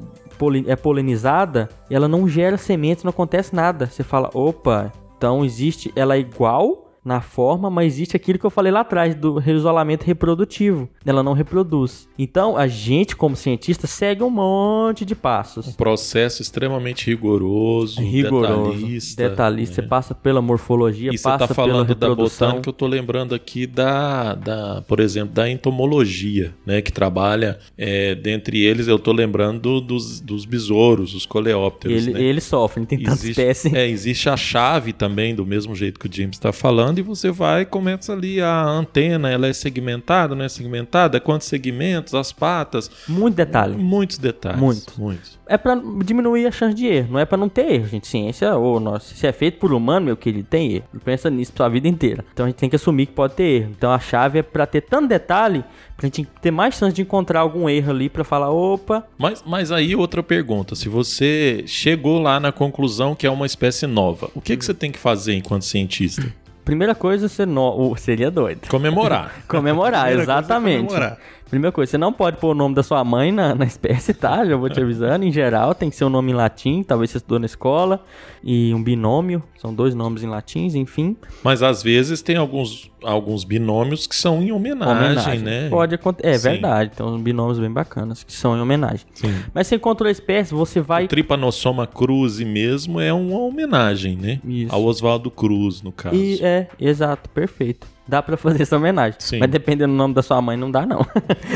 é 0.66 0.76
polinizada, 0.76 1.70
ela 1.92 2.08
não 2.08 2.28
gera 2.28 2.58
sementes, 2.58 3.04
não 3.04 3.12
acontece 3.12 3.56
nada. 3.56 3.86
Você 3.86 4.04
fala, 4.04 4.32
opa, 4.34 4.92
então 5.18 5.44
existe, 5.44 5.92
ela 5.96 6.16
é 6.16 6.20
igual 6.20 6.85
na 7.06 7.22
forma, 7.22 7.70
mas 7.70 7.94
existe 7.94 8.16
aquilo 8.16 8.40
que 8.40 8.46
eu 8.46 8.50
falei 8.50 8.72
lá 8.72 8.80
atrás 8.80 9.14
do 9.14 9.40
isolamento 9.48 10.04
reprodutivo. 10.04 10.90
Ela 11.06 11.22
não 11.22 11.34
reproduz. 11.34 12.10
Então, 12.18 12.58
a 12.58 12.68
gente, 12.68 13.16
como 13.16 13.36
cientista, 13.36 13.86
segue 13.86 14.24
um 14.24 14.30
monte 14.32 15.06
de 15.06 15.14
passos. 15.14 15.68
Um 15.68 15.74
processo 15.74 16.42
extremamente 16.42 17.06
rigoroso, 17.06 18.02
rigoroso 18.02 18.72
detalhista. 18.72 19.30
Detalhista. 19.30 19.82
Né? 19.82 19.84
Você 19.84 19.90
passa 19.90 20.16
pela 20.16 20.42
morfologia, 20.42 21.12
e 21.14 21.20
passa 21.20 21.46
você 21.46 21.48
tá 21.48 21.54
falando 21.54 21.94
da 21.94 22.16
botânica, 22.16 22.70
eu 22.70 22.74
tô 22.74 22.88
lembrando 22.88 23.36
aqui 23.36 23.68
da, 23.68 24.34
da, 24.34 24.82
por 24.88 25.00
exemplo, 25.00 25.36
da 25.36 25.48
entomologia, 25.48 26.56
né? 26.66 26.82
Que 26.82 26.92
trabalha, 26.92 27.60
é, 27.78 28.16
dentre 28.16 28.64
eles, 28.64 28.88
eu 28.88 28.98
tô 28.98 29.12
lembrando 29.12 29.80
dos, 29.80 30.20
dos 30.20 30.44
besouros, 30.46 31.14
os 31.14 31.26
coleópteros. 31.28 32.08
Ele, 32.08 32.14
né? 32.14 32.22
Eles 32.24 32.46
sofrem, 32.46 32.84
tem 32.84 33.04
tanta 33.04 33.28
espécie. 33.28 33.76
É, 33.76 33.88
existe 33.88 34.28
a 34.28 34.36
chave 34.36 34.92
também, 34.92 35.36
do 35.36 35.46
mesmo 35.46 35.76
jeito 35.76 36.00
que 36.00 36.08
o 36.08 36.12
James 36.12 36.38
está 36.38 36.52
falando, 36.52 36.95
e 37.00 37.04
você 37.04 37.32
vai 37.32 37.62
e 37.62 37.66
começa 37.66 38.14
ali 38.14 38.42
a 38.42 38.64
antena, 38.64 39.30
ela 39.30 39.48
é 39.48 39.54
segmentada, 39.54 40.36
não 40.36 40.46
é 40.46 40.50
segmentada? 40.50 41.20
Quantos 41.20 41.48
segmentos, 41.48 42.14
as 42.14 42.32
patas? 42.32 42.90
Muito 43.08 43.36
detalhe. 43.36 43.76
Muitos 43.76 44.18
detalhes. 44.18 44.60
Muitos. 44.60 44.98
Muitos. 44.98 45.40
É 45.48 45.58
para 45.58 45.80
diminuir 46.04 46.48
a 46.48 46.52
chance 46.52 46.74
de 46.74 46.88
erro, 46.88 47.14
não 47.14 47.20
é 47.20 47.26
para 47.26 47.38
não 47.38 47.48
ter 47.48 47.72
erro, 47.72 47.88
gente. 47.88 48.08
Ciência, 48.08 48.56
ou 48.56 48.80
nossa, 48.80 49.14
se 49.14 49.28
é 49.28 49.32
feito 49.32 49.60
por 49.60 49.74
humano, 49.74 50.08
meu 50.08 50.18
querido, 50.18 50.48
tem 50.50 50.74
erro. 50.74 50.86
Pensa 51.04 51.30
nisso 51.30 51.54
pra 51.54 51.70
vida 51.70 51.88
inteira. 51.88 52.26
Então 52.34 52.46
a 52.46 52.50
gente 52.50 52.58
tem 52.58 52.70
que 52.70 52.76
assumir 52.76 53.06
que 53.08 53.14
pode 53.14 53.36
ter 53.36 53.44
erro. 53.44 53.72
Então 53.78 53.92
a 53.92 54.00
chave 54.00 54.40
é 54.40 54.44
para 54.44 54.66
ter 54.66 54.82
tanto 54.82 55.08
detalhe 55.08 55.64
pra 55.96 56.08
gente 56.08 56.28
ter 56.42 56.52
mais 56.52 56.76
chance 56.76 56.96
de 56.96 57.02
encontrar 57.02 57.40
algum 57.40 57.70
erro 57.70 57.92
ali 57.92 58.10
para 58.10 58.24
falar, 58.24 58.52
opa. 58.52 59.06
Mas, 59.18 59.44
mas 59.46 59.72
aí 59.72 59.96
outra 59.96 60.22
pergunta, 60.22 60.76
se 60.76 60.90
você 60.90 61.64
chegou 61.68 62.20
lá 62.20 62.40
na 62.40 62.52
conclusão 62.52 63.16
que 63.16 63.26
é 63.26 63.30
uma 63.30 63.46
espécie 63.46 63.88
nova, 63.88 64.30
o 64.34 64.42
que, 64.42 64.58
que 64.58 64.66
você 64.66 64.74
tem 64.74 64.92
que 64.92 65.00
fazer 65.00 65.34
enquanto 65.36 65.64
cientista? 65.64 66.34
Primeira 66.66 66.96
coisa, 66.96 67.30
você 67.30 67.46
no... 67.46 67.96
seria 67.96 68.32
doido. 68.32 68.68
Comemorar. 68.68 69.32
comemorar, 69.48 70.12
exatamente. 70.12 70.88
Comemorar. 70.88 71.18
Primeira 71.50 71.72
coisa, 71.72 71.92
você 71.92 71.98
não 71.98 72.12
pode 72.12 72.38
pôr 72.38 72.52
o 72.52 72.54
nome 72.56 72.74
da 72.74 72.82
sua 72.82 73.04
mãe 73.04 73.32
na, 73.32 73.54
na 73.54 73.66
espécie, 73.66 74.14
tá? 74.14 74.44
Já 74.46 74.56
vou 74.56 74.70
te 74.70 74.82
avisando. 74.82 75.24
Em 75.26 75.32
geral, 75.32 75.76
tem 75.76 75.90
que 75.90 75.96
ser 75.96 76.06
um 76.06 76.10
nome 76.10 76.32
em 76.32 76.36
latim, 76.36 76.82
talvez 76.82 77.12
você 77.12 77.18
estudou 77.18 77.40
na 77.40 77.46
escola. 77.46 78.04
E 78.44 78.74
um 78.74 78.84
binômio, 78.84 79.42
são 79.58 79.74
dois 79.74 79.96
nomes 79.96 80.24
em 80.24 80.28
latins, 80.28 80.76
enfim. 80.76 81.16
Mas 81.44 81.64
às 81.64 81.82
vezes 81.82 82.22
tem 82.22 82.36
alguns, 82.36 82.92
alguns 83.04 83.44
binômios 83.44 84.06
que 84.06 84.16
são 84.16 84.42
em 84.42 84.52
homenagem, 84.52 85.06
homenagem. 85.06 85.40
né? 85.40 85.70
Pode 85.70 85.96
acontecer. 85.96 86.30
É 86.30 86.38
Sim. 86.38 86.50
verdade, 86.50 86.92
tem 86.96 87.06
uns 87.06 87.22
binômios 87.22 87.60
bem 87.60 87.72
bacanas 87.72 88.24
que 88.24 88.34
são 88.34 88.56
em 88.58 88.62
homenagem. 88.62 89.06
Sim. 89.14 89.34
Mas 89.54 89.68
você 89.68 89.76
encontrou 89.76 90.08
a 90.08 90.12
espécie, 90.12 90.54
você 90.54 90.82
vai. 90.82 91.06
O 91.06 91.08
Trypanosoma 91.08 91.88
cruzi 91.88 92.46
mesmo 92.46 93.00
é 93.00 93.14
uma 93.14 93.40
homenagem, 93.40 94.16
né? 94.16 94.40
Isso. 94.46 94.74
Ao 94.74 94.84
Oswaldo 94.84 95.32
Cruz, 95.32 95.82
no 95.82 95.92
caso. 95.92 96.16
E, 96.16 96.40
é, 96.44 96.68
exato, 96.80 97.30
perfeito 97.30 97.95
dá 98.08 98.22
para 98.22 98.38
fazer 98.38 98.64
essa 98.64 98.78
homenagem. 98.78 99.20
Sim. 99.20 99.40
Mas 99.40 99.50
dependendo 99.50 99.94
do 99.94 99.98
nome 99.98 100.14
da 100.14 100.22
sua 100.22 100.42
mãe, 100.42 100.56
não 100.56 100.70
dá, 100.70 100.86
não. 100.86 101.06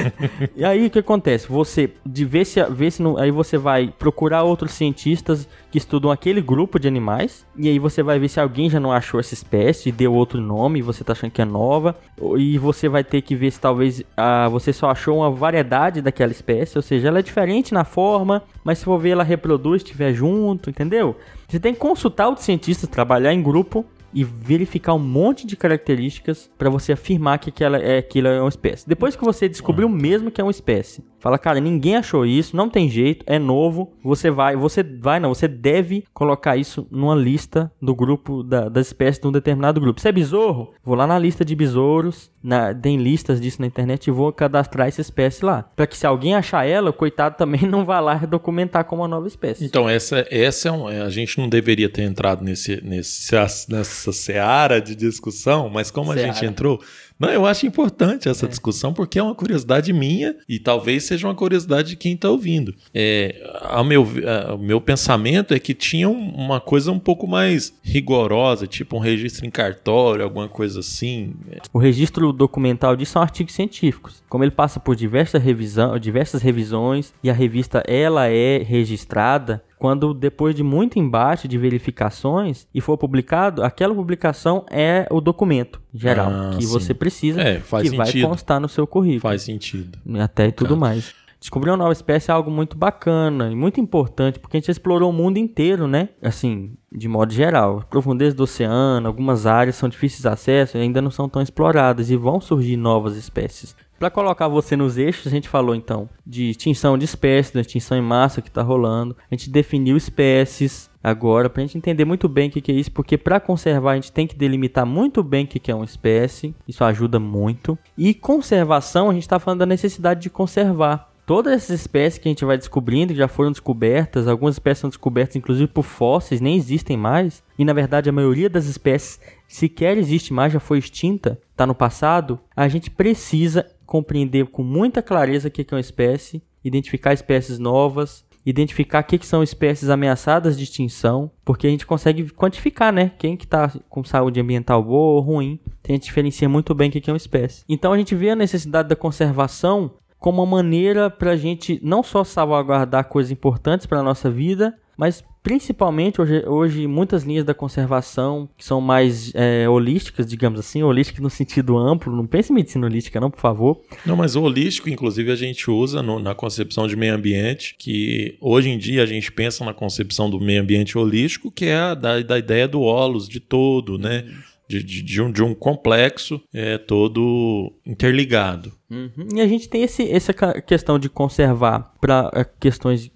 e 0.56 0.66
aí 0.66 0.88
o 0.88 0.90
que 0.90 1.00
acontece? 1.00 1.48
Você, 1.48 1.92
de 2.06 2.26
ver 2.26 2.46
se, 2.46 2.64
ver 2.66 2.92
se 2.92 3.02
não, 3.02 3.18
aí 3.18 3.32
você 3.32 3.58
vai 3.58 3.94
procurar 3.98 4.44
outros 4.44 4.72
cientistas 4.72 5.48
que 5.72 5.78
estudam 5.78 6.12
aquele 6.12 6.42
grupo 6.42 6.80
de 6.80 6.88
animais. 6.88 7.46
E 7.58 7.70
aí 7.70 7.78
você 7.78 8.02
vai 8.02 8.18
ver 8.18 8.28
se 8.30 8.40
alguém 8.40 8.70
já 8.70 8.80
não 8.80 8.92
achou 8.92 9.20
essa 9.20 9.34
espécie 9.34 9.90
e 9.90 9.92
deu 9.92 10.14
outro 10.14 10.42
nome 10.42 10.80
e 10.80 10.82
você 10.82 11.04
tá 11.04 11.14
achando 11.14 11.32
que 11.32 11.42
é 11.42 11.46
nova. 11.46 11.96
E 12.38 12.58
você 12.58 12.90
vai 12.90 13.04
ter 13.04 13.22
que 13.22 13.36
ver 13.36 13.52
se 13.52 13.60
talvez 13.60 14.04
ah, 14.18 14.50
você 14.50 14.74
só 14.74 14.90
achou 14.90 15.20
uma 15.20 15.30
variedade 15.30 16.02
daquela 16.02 16.32
espécie. 16.32 16.78
Ou 16.78 16.82
seja, 16.82 17.08
ela 17.08 17.20
é 17.20 17.24
diferente 17.24 17.74
na 17.74 17.84
forma, 17.84 18.44
mas 18.64 18.80
se 18.80 18.86
for 18.86 18.98
ver 18.98 19.12
ela 19.12 19.24
reproduz, 19.24 19.84
estiver 19.84 20.14
junto, 20.14 20.70
entendeu? 20.70 21.16
Você 21.48 21.60
tem 21.60 21.74
que 21.74 21.80
consultar 21.80 22.28
outros 22.28 22.46
cientistas, 22.46 22.90
trabalhar 22.90 23.34
em 23.34 23.42
grupo 23.42 23.86
e 24.14 24.24
verificar 24.24 24.94
um 24.94 25.00
monte 25.00 25.46
de 25.46 25.56
características 25.56 26.50
para 26.58 26.70
você 26.70 26.94
afirmar 26.94 27.40
que 27.40 27.50
aquela 27.50 27.78
é, 27.78 27.98
aquilo 27.98 28.28
é 28.28 28.40
uma 28.40 28.50
espécie. 28.50 28.88
Depois 28.88 29.16
que 29.16 29.24
você 29.24 29.48
descobriu 29.48 29.88
mesmo 29.88 30.32
que 30.32 30.42
é 30.42 30.44
uma 30.44 30.52
espécie, 30.52 31.04
fala, 31.20 31.38
cara, 31.38 31.60
ninguém 31.60 31.96
achou 31.96 32.26
isso, 32.26 32.56
não 32.56 32.70
tem 32.70 32.90
jeito, 32.90 33.24
é 33.28 33.38
novo, 33.38 33.94
você 34.04 34.30
vai, 34.30 34.56
você 34.56 34.84
vai, 34.84 35.20
não, 35.20 35.34
você 35.34 35.48
deve 35.48 36.04
colocar 36.14 36.58
isso 36.58 36.88
numa 36.92 37.16
lista 37.16 37.72
do 37.82 37.94
grupo 37.96 38.44
da, 38.44 38.70
das 38.70 38.88
espécies 38.88 39.22
de 39.22 39.28
um 39.28 39.32
determinado 39.32 39.80
grupo. 39.80 40.02
Se 40.02 40.08
é 40.08 40.12
besouro, 40.12 40.72
vou 40.84 40.96
lá 40.96 41.06
na 41.06 41.20
lista 41.20 41.44
de 41.44 41.56
besouros, 41.56 42.32
na, 42.42 42.74
tem 42.74 42.98
listas 42.98 43.40
disso 43.40 43.62
na 43.62 43.68
internet 43.68 44.08
e 44.08 44.12
vou 44.12 44.32
cadastrar 44.32 44.88
essa 44.88 45.02
espécie 45.02 45.44
lá. 45.44 45.64
Para 45.76 45.88
que 45.88 45.98
se 45.98 46.08
alguém 46.08 46.36
achar 46.36 46.66
ela, 46.66 46.90
o 46.90 46.94
coitado 46.94 47.36
também 47.38 47.62
não 47.68 47.86
vá 47.86 48.00
lá 48.00 48.16
documentar 48.18 48.86
como 48.86 49.02
uma 49.02 49.08
nova 49.08 49.28
espécie. 49.28 49.66
Então, 49.66 49.90
essa, 49.90 50.26
essa 50.30 50.70
é 50.70 50.72
um, 50.72 50.88
a 50.88 51.10
gente 51.10 51.38
não 51.38 51.50
deveria 51.50 51.90
ter 51.90 52.04
entrado 52.04 52.44
nesse, 52.44 52.82
nesse, 52.84 53.34
nessa 53.70 54.12
seara 54.12 54.82
de 54.82 54.96
discussão, 54.96 55.70
mas 55.70 55.92
como 55.92 56.14
seara. 56.14 56.30
a 56.30 56.34
gente 56.34 56.46
entrou, 56.46 56.82
Não, 57.20 57.30
eu 57.30 57.46
acho 57.46 57.68
importante 57.68 58.30
essa 58.30 58.46
é. 58.46 58.50
discussão 58.50 58.94
porque 58.94 59.20
é 59.20 59.24
uma 59.24 59.36
curiosidade 59.36 59.92
minha 59.92 60.36
e 60.48 60.58
talvez 60.58 61.04
seja 61.04 61.28
uma 61.28 61.36
curiosidade 61.36 61.90
de 61.90 61.96
quem 61.98 62.14
está 62.14 62.30
ouvindo. 62.30 62.74
É, 62.94 63.36
ao 63.62 63.84
meu, 63.84 64.08
o 64.54 64.58
meu 64.58 64.80
pensamento 64.80 65.54
é 65.54 65.60
que 65.60 65.74
tinha 65.74 66.10
uma 66.10 66.62
coisa 66.62 66.92
um 66.92 67.00
pouco 67.00 67.28
mais 67.28 67.74
rigorosa, 67.84 68.66
tipo 68.66 68.96
um 68.96 69.00
registro 69.00 69.46
em 69.46 69.50
cartório, 69.50 70.24
alguma 70.24 70.48
coisa 70.48 70.80
assim. 70.80 71.34
O 71.74 71.80
registro 71.80 72.32
documental 72.32 72.96
disso 72.96 73.14
são 73.14 73.22
artigos 73.22 73.54
científicos. 73.54 74.24
Como 74.30 74.44
ele 74.44 74.52
passa 74.52 74.80
por 74.80 74.96
diversas, 74.96 75.44
revisão, 75.44 76.00
diversas 76.00 76.42
revisões 76.42 77.14
e 77.22 77.30
a 77.30 77.34
revista 77.34 77.84
ela 77.86 78.28
é 78.28 78.60
registrada, 78.60 79.62
quando 79.80 80.14
depois 80.14 80.54
de 80.54 80.62
muito 80.62 81.00
embate 81.00 81.48
de 81.48 81.58
verificações 81.58 82.68
e 82.76 82.82
for 82.82 82.98
publicado, 82.98 83.64
aquela 83.64 83.96
publicação 83.96 84.66
é 84.70 85.08
o 85.10 85.22
documento 85.22 85.82
geral 85.94 86.30
ah, 86.30 86.52
que 86.58 86.66
sim. 86.66 86.72
você 86.72 86.94
precisa, 86.94 87.42
é, 87.42 87.60
que 87.60 87.90
sentido. 87.90 87.96
vai 87.96 88.22
constar 88.22 88.60
no 88.60 88.68
seu 88.68 88.86
currículo. 88.86 89.22
Faz 89.22 89.44
sentido. 89.44 89.98
Até 90.20 90.48
e 90.48 90.52
tudo 90.52 90.76
mais. 90.76 91.16
Descobrir 91.40 91.70
uma 91.70 91.78
nova 91.78 91.94
espécie 91.94 92.30
é 92.30 92.34
algo 92.34 92.52
muito 92.52 92.78
bacana 92.78 93.50
e 93.50 93.56
muito 93.56 93.80
importante, 93.80 94.38
porque 94.40 94.58
a 94.58 94.60
gente 94.60 94.70
explorou 94.70 95.10
o 95.10 95.14
mundo 95.14 95.38
inteiro, 95.38 95.88
né? 95.88 96.10
Assim, 96.22 96.74
de 96.92 97.08
modo 97.08 97.32
geral. 97.32 97.86
Profundezas 97.90 98.34
do 98.34 98.44
oceano, 98.44 99.08
algumas 99.08 99.46
áreas 99.46 99.78
são 99.78 99.88
difíceis 99.88 100.24
de 100.24 100.28
acesso 100.28 100.78
e 100.78 100.82
ainda 100.82 101.02
não 101.02 101.10
são 101.10 101.30
tão 101.30 101.42
exploradas 101.42 102.10
e 102.10 102.18
vão 102.18 102.42
surgir 102.42 102.76
novas 102.76 103.16
espécies. 103.16 103.74
Para 104.00 104.10
colocar 104.10 104.48
você 104.48 104.78
nos 104.78 104.98
eixos, 104.98 105.28
a 105.28 105.30
gente 105.30 105.50
falou 105.50 105.76
então 105.76 106.08
de 106.26 106.52
extinção 106.52 106.98
de 106.98 107.04
espécies, 107.04 107.52
da 107.52 107.60
extinção 107.60 107.98
em 107.98 108.02
massa 108.02 108.42
que 108.42 108.48
está 108.48 108.62
rolando. 108.62 109.14
A 109.30 109.36
gente 109.36 109.50
definiu 109.50 109.98
espécies 109.98 110.90
agora 111.04 111.50
para 111.50 111.62
a 111.62 111.66
gente 111.66 111.78
entender 111.78 112.06
muito 112.06 112.30
bem 112.30 112.48
o 112.48 112.52
que, 112.52 112.62
que 112.62 112.72
é 112.72 112.76
isso, 112.76 112.94
porque 112.94 113.18
para 113.18 113.42
conservar 113.42 113.92
a 113.92 113.96
gente 113.96 114.14
tem 114.14 114.26
que 114.26 114.38
delimitar 114.38 114.86
muito 114.86 115.22
bem 115.22 115.44
o 115.44 115.48
que, 115.50 115.60
que 115.60 115.70
é 115.70 115.76
uma 115.76 115.84
espécie. 115.84 116.56
Isso 116.66 116.82
ajuda 116.82 117.20
muito. 117.20 117.78
E 117.98 118.14
conservação, 118.14 119.10
a 119.10 119.14
gente 119.14 119.24
está 119.24 119.38
falando 119.38 119.60
da 119.60 119.66
necessidade 119.66 120.22
de 120.22 120.30
conservar 120.30 121.10
todas 121.26 121.54
essas 121.54 121.82
espécies 121.82 122.18
que 122.20 122.28
a 122.28 122.32
gente 122.32 122.46
vai 122.46 122.58
descobrindo, 122.58 123.14
que 123.14 123.20
já 123.20 123.28
foram 123.28 123.52
descobertas, 123.52 124.28
algumas 124.28 124.56
espécies 124.56 124.80
são 124.80 124.90
descobertas 124.90 125.36
inclusive 125.36 125.68
por 125.68 125.84
fósseis, 125.84 126.42
nem 126.42 126.56
existem 126.56 126.98
mais, 126.98 127.44
e 127.56 127.64
na 127.64 127.72
verdade 127.72 128.10
a 128.10 128.12
maioria 128.14 128.50
das 128.50 128.66
espécies 128.66 129.20
sequer 129.48 129.96
existe 129.98 130.34
mais, 130.34 130.52
já 130.52 130.60
foi 130.60 130.80
extinta, 130.80 131.40
está 131.52 131.68
no 131.68 131.76
passado, 131.76 132.40
a 132.56 132.68
gente 132.68 132.90
precisa 132.90 133.64
compreender 133.90 134.46
com 134.46 134.62
muita 134.62 135.02
clareza 135.02 135.48
o 135.48 135.52
que 135.52 135.66
é 135.68 135.76
uma 135.76 135.82
espécie, 135.82 136.44
identificar 136.64 137.12
espécies 137.12 137.58
novas, 137.58 138.24
identificar 138.46 139.02
o 139.02 139.04
que, 139.04 139.26
são 139.26 139.42
espécies 139.42 139.90
ameaçadas 139.90 140.56
de 140.56 140.64
extinção, 140.64 141.32
porque 141.44 141.66
a 141.66 141.70
gente 141.72 141.88
consegue 141.88 142.30
quantificar, 142.32 142.94
né? 142.94 143.12
Quem 143.18 143.36
que 143.36 143.46
está 143.46 143.74
com 143.90 144.04
saúde 144.04 144.40
ambiental 144.40 144.84
boa 144.84 145.16
ou 145.16 145.20
ruim. 145.22 145.60
A 145.88 145.92
gente 145.92 146.04
diferencia 146.04 146.48
muito 146.48 146.76
bem 146.76 146.90
o 146.90 146.92
que 146.92 147.10
é 147.10 147.14
uma 147.14 147.18
espécie. 147.18 147.64
Então 147.68 147.92
a 147.92 147.98
gente 147.98 148.14
vê 148.14 148.30
a 148.30 148.36
necessidade 148.36 148.90
da 148.90 148.96
conservação 148.96 149.96
como 150.20 150.44
uma 150.44 150.58
maneira 150.58 151.10
para 151.10 151.32
a 151.32 151.38
gente 151.38 151.80
não 151.84 152.04
só 152.04 152.24
salvaguardar 152.24 153.06
coisas 153.06 153.32
importantes 153.32 153.88
para 153.88 154.00
a 154.00 154.04
nossa 154.04 154.30
vida, 154.30 154.78
mas 154.96 155.24
principalmente 155.42 156.22
hoje, 156.22 156.44
hoje 156.46 156.88
muitas 156.88 157.24
linhas 157.24 157.46
da 157.46 157.54
conservação 157.54 158.50
que 158.58 158.64
são 158.64 158.82
mais 158.82 159.32
é, 159.34 159.68
holísticas, 159.68 160.28
digamos 160.28 160.60
assim, 160.60 160.84
holísticas 160.84 161.22
no 161.22 161.30
sentido 161.30 161.78
amplo, 161.78 162.16
não 162.16 162.28
pense 162.28 162.52
em 162.52 162.56
medicina 162.56 162.86
holística 162.86 163.20
não, 163.20 163.32
por 163.32 163.40
favor. 163.40 163.82
Não, 164.06 164.16
mas 164.16 164.36
o 164.36 164.42
holístico, 164.42 164.90
inclusive, 164.90 165.32
a 165.32 165.36
gente 165.36 165.70
usa 165.72 166.04
no, 166.04 166.20
na 166.20 166.36
concepção 166.36 166.88
de 166.88 166.96
meio 166.96 167.16
ambiente, 167.16 167.76
que 167.78 168.38
hoje 168.42 168.70
em 168.70 168.78
dia 168.78 169.04
a 169.04 169.06
gente 169.06 169.32
pensa 169.32 169.64
na 169.64 169.74
concepção 169.74 170.30
do 170.30 170.40
meio 170.40 170.62
ambiente 170.62 170.98
holístico, 170.98 171.52
que 171.52 171.66
é 171.66 171.76
a 171.76 171.94
da, 171.94 172.22
da 172.22 172.38
ideia 172.38 172.68
do 172.68 172.82
holos, 172.82 173.28
de 173.28 173.40
todo, 173.40 173.98
né? 173.98 174.26
De, 174.70 174.84
de, 174.84 175.02
de, 175.02 175.20
um, 175.20 175.32
de 175.32 175.42
um 175.42 175.56
complexo 175.56 176.40
é, 176.54 176.78
todo 176.78 177.74
interligado. 177.84 178.72
Uhum. 178.90 179.28
E 179.36 179.42
a 179.42 179.48
gente 179.48 179.68
tem 179.68 179.82
esse, 179.82 180.10
essa 180.10 180.32
questão 180.62 181.00
de 181.00 181.10
conservar 181.10 181.94
para 182.00 182.30
é, 182.34 182.44
questões 182.44 183.12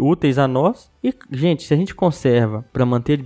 úteis 0.00 0.38
a 0.38 0.48
nós. 0.48 0.90
E, 1.04 1.14
gente, 1.30 1.64
se 1.64 1.74
a 1.74 1.76
gente 1.76 1.94
conserva 1.94 2.64
para 2.72 2.86
manter 2.86 3.22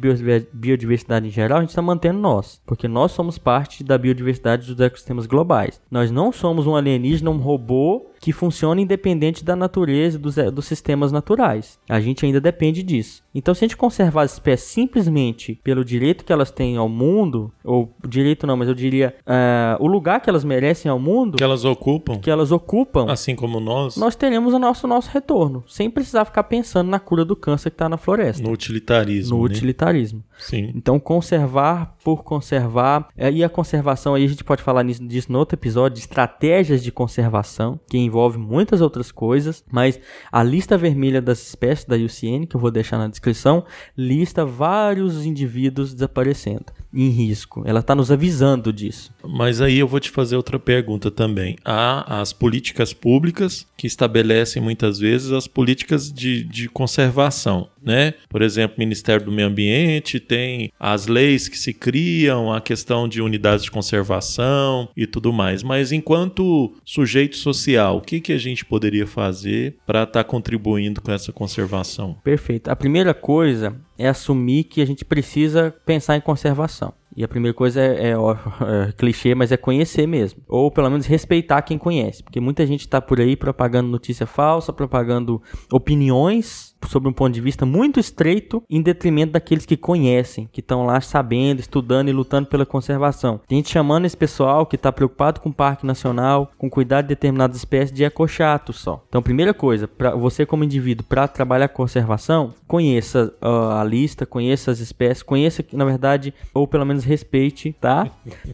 biodiversidade 0.53 1.29
em 1.29 1.31
geral, 1.31 1.59
a 1.59 1.61
gente 1.61 1.71
está 1.71 1.83
mantendo 1.83 2.19
nós. 2.19 2.61
Porque 2.67 2.89
nós 2.89 3.13
somos 3.13 3.39
parte 3.39 3.85
da 3.85 3.97
biodiversidade 3.97 4.67
dos 4.67 4.81
ecossistemas 4.81 5.27
globais. 5.27 5.81
Nós 5.91 6.11
não 6.11 6.33
somos 6.33 6.67
um 6.67 6.75
alienígena, 6.75 7.31
um 7.31 7.39
robô 7.39 8.10
que 8.21 8.33
funciona 8.33 8.81
independente 8.81 9.43
da 9.43 9.57
natureza 9.57 10.19
dos, 10.19 10.37
dos 10.37 10.67
sistemas 10.67 11.11
naturais. 11.11 11.79
A 11.89 12.01
gente 12.01 12.25
ainda 12.27 12.41
depende 12.41 12.83
disso. 12.83 13.25
Então, 13.35 13.55
se 13.55 13.65
a 13.65 13.67
gente 13.67 13.77
conservar 13.77 14.23
as 14.23 14.35
espécies 14.35 14.69
simplesmente 14.69 15.59
pelo 15.65 15.85
direito 15.85 16.25
que 16.25 16.33
elas 16.33 16.51
têm 16.51 16.77
ao 16.77 16.89
mundo, 16.89 17.51
ou 17.65 17.95
direito 18.07 18.47
não, 18.47 18.57
mas 18.57 18.69
eu 18.69 18.75
diria 18.75 19.15
uh, 19.21 19.83
o 19.83 19.87
lugar 19.87 20.21
que 20.21 20.29
elas 20.29 20.45
merecem 20.45 20.91
ao 20.91 20.99
mundo. 20.99 21.39
Que 21.39 21.45
elas 21.45 21.65
ocupam. 21.65 22.19
Que 22.19 22.31
elas 22.31 22.53
ocupam. 22.53 23.11
Assim 23.11 23.35
como 23.35 23.59
nós. 23.59 23.97
Nós 23.97 24.15
teremos 24.15 24.53
o 24.53 24.59
nosso, 24.59 24.87
nosso 24.87 25.11
retorno. 25.11 25.65
Sem 25.67 25.89
precisar 25.89 26.25
ficar 26.25 26.45
pensando 26.45 26.91
na 26.91 26.99
cura 26.99 27.25
do 27.25 27.35
câncer 27.35 27.71
que 27.71 27.75
está 27.75 27.89
na 27.89 27.97
floresta. 27.97 28.43
No 28.43 28.51
utilitarismo. 28.51 29.37
No 29.37 29.45
né? 29.45 29.51
utilitarismo. 29.51 30.23
Sim. 30.39 30.73
Então, 30.75 31.01
conservar 31.01 31.97
por 32.05 32.23
conservar. 32.23 33.09
É, 33.17 33.31
e 33.31 33.43
a 33.45 33.49
conservação 33.49 34.15
aí, 34.15 34.25
a 34.25 34.29
gente 34.29 34.45
pode 34.45 34.63
falar 34.63 34.83
nisso, 34.83 35.07
disso 35.07 35.33
no 35.33 35.39
outro 35.39 35.55
episódio, 35.55 35.99
estratégias 35.99 36.83
de 36.83 36.91
conservação, 36.91 37.79
que 37.89 38.10
envolve 38.11 38.39
muitas 38.39 38.81
outras 38.81 39.11
coisas. 39.11 39.65
Mas 39.71 39.99
a 40.31 40.43
lista 40.43 40.77
vermelha 40.77 41.23
das 41.23 41.41
espécies 41.41 41.87
da 41.87 41.97
UCN, 41.97 42.47
que 42.47 42.57
eu 42.57 42.61
vou 42.61 42.71
deixar 42.71 42.99
na 42.99 43.09
descrição, 43.09 43.65
lista 43.97 44.45
vários 44.45 45.25
indivíduos 45.25 45.95
desaparecendo 45.95 46.80
em 46.93 47.09
risco. 47.09 47.63
Ela 47.67 47.81
está 47.81 47.95
nos 47.95 48.11
avisando 48.11 48.73
disso. 48.73 49.13
Mas 49.27 49.61
aí 49.61 49.79
eu 49.79 49.89
vou 49.89 50.01
te 50.01 50.11
fazer 50.11 50.37
outra 50.37 50.59
pergunta 50.59 51.11
também. 51.11 51.57
Há 51.65 52.21
as 52.21 52.33
políticas 52.33 52.93
públicas 52.93 53.67
que 53.77 53.87
estabelecem 53.87 54.63
muitas 54.63 54.99
vezes 54.99 55.33
as 55.33 55.47
políticas 55.47 56.13
de, 56.13 56.45
de 56.45 56.69
conservação, 56.69 57.69
né? 57.83 58.15
Por 58.29 58.43
exemplo, 58.43 58.77
o 58.77 58.81
Ministério 58.81 59.25
do 59.25 59.33
Meio 59.33 59.49
Ambiente 59.49 60.21
tem 60.21 60.71
as 60.79 61.07
leis 61.07 61.49
que 61.49 61.57
se 61.57 61.73
criam, 61.73 62.53
a 62.53 62.61
questão 62.61 63.09
de 63.09 63.23
unidades 63.23 63.65
de 63.65 63.71
conservação 63.71 64.89
e 64.97 65.07
tudo 65.07 65.33
mais. 65.33 65.63
Mas 65.63 65.93
enquanto 65.93 66.75
sujeito 66.85 67.37
social, 67.37 67.99
o 67.99 68.01
que, 68.01 68.21
que 68.21 68.33
a 68.33 68.39
gente 68.39 68.65
poderia 68.65 69.07
fazer 69.07 69.77
para 69.87 70.03
estar 70.03 70.25
tá 70.25 70.25
contribuindo 70.25 71.01
com 71.01 71.13
essa 71.13 71.33
conservação? 71.33 72.17
Perfeito. 72.23 72.69
A 72.69 72.77
primeira 72.77 73.15
coisa 73.15 73.77
é 74.01 74.09
assumir 74.09 74.65
que 74.65 74.81
a 74.81 74.87
gente 74.87 75.05
precisa 75.05 75.75
pensar 75.85 76.17
em 76.17 76.21
conservação. 76.21 76.93
E 77.15 77.23
a 77.23 77.29
primeira 77.29 77.55
coisa 77.55 77.81
é, 77.81 78.11
é, 78.11 78.15
é, 78.89 78.93
clichê, 78.93 79.35
mas 79.35 79.53
é 79.53 79.57
conhecer 79.57 80.07
mesmo. 80.07 80.43
Ou 80.49 80.71
pelo 80.71 80.89
menos 80.89 81.07
respeitar 81.07 81.63
quem 81.63 81.77
conhece. 81.77 82.23
Porque 82.23 82.41
muita 82.41 82.67
gente 82.67 82.81
está 82.81 83.01
por 83.01 83.21
aí 83.21 83.37
propagando 83.37 83.91
notícia 83.91 84.27
falsa, 84.27 84.73
propagando 84.73 85.43
opiniões 85.71 86.70
sobre 86.87 87.09
um 87.09 87.13
ponto 87.13 87.33
de 87.33 87.41
vista 87.41 87.67
muito 87.67 88.01
estreito, 88.01 88.63
em 88.69 88.83
detrimento 88.83 89.33
daqueles 89.33 89.67
que 89.67 89.77
conhecem, 89.77 90.49
que 90.53 90.61
estão 90.61 90.85
lá 90.87 91.01
sabendo, 91.01 91.61
estudando 91.61 92.09
e 92.09 92.13
lutando 92.13 92.49
pela 92.49 92.67
conservação. 92.67 93.41
Tem 93.47 93.59
gente 93.59 93.71
chamando 93.71 94.05
esse 94.05 94.17
pessoal 94.17 94.67
que 94.67 94.77
está 94.77 94.93
preocupado 94.93 95.41
com 95.41 95.49
o 95.49 95.55
Parque 95.55 95.87
Nacional, 95.87 96.51
com 96.57 96.71
cuidar 96.71 97.03
de 97.03 97.09
determinadas 97.09 97.57
espécies, 97.57 97.95
de 97.95 98.05
ecochato 98.05 98.73
só. 98.73 99.05
Então, 99.09 99.23
primeira 99.23 99.53
coisa, 99.53 99.87
para 99.87 100.15
você 100.15 100.47
como 100.47 100.65
indivíduo, 100.65 101.05
para 101.09 101.29
trabalhar 101.29 101.69
com 101.69 101.81
conservação, 101.81 102.55
conheça 102.67 103.33
uh, 103.43 103.71
a 103.73 103.85
lista, 103.85 104.27
conheça 104.27 104.71
as 104.71 104.81
espécies, 104.81 105.23
conheça, 105.23 105.65
na 105.73 105.85
verdade, 105.85 106.35
ou 106.53 106.67
pelo 106.67 106.85
menos 106.85 107.05
respeite, 107.05 107.75
tá? 107.81 108.07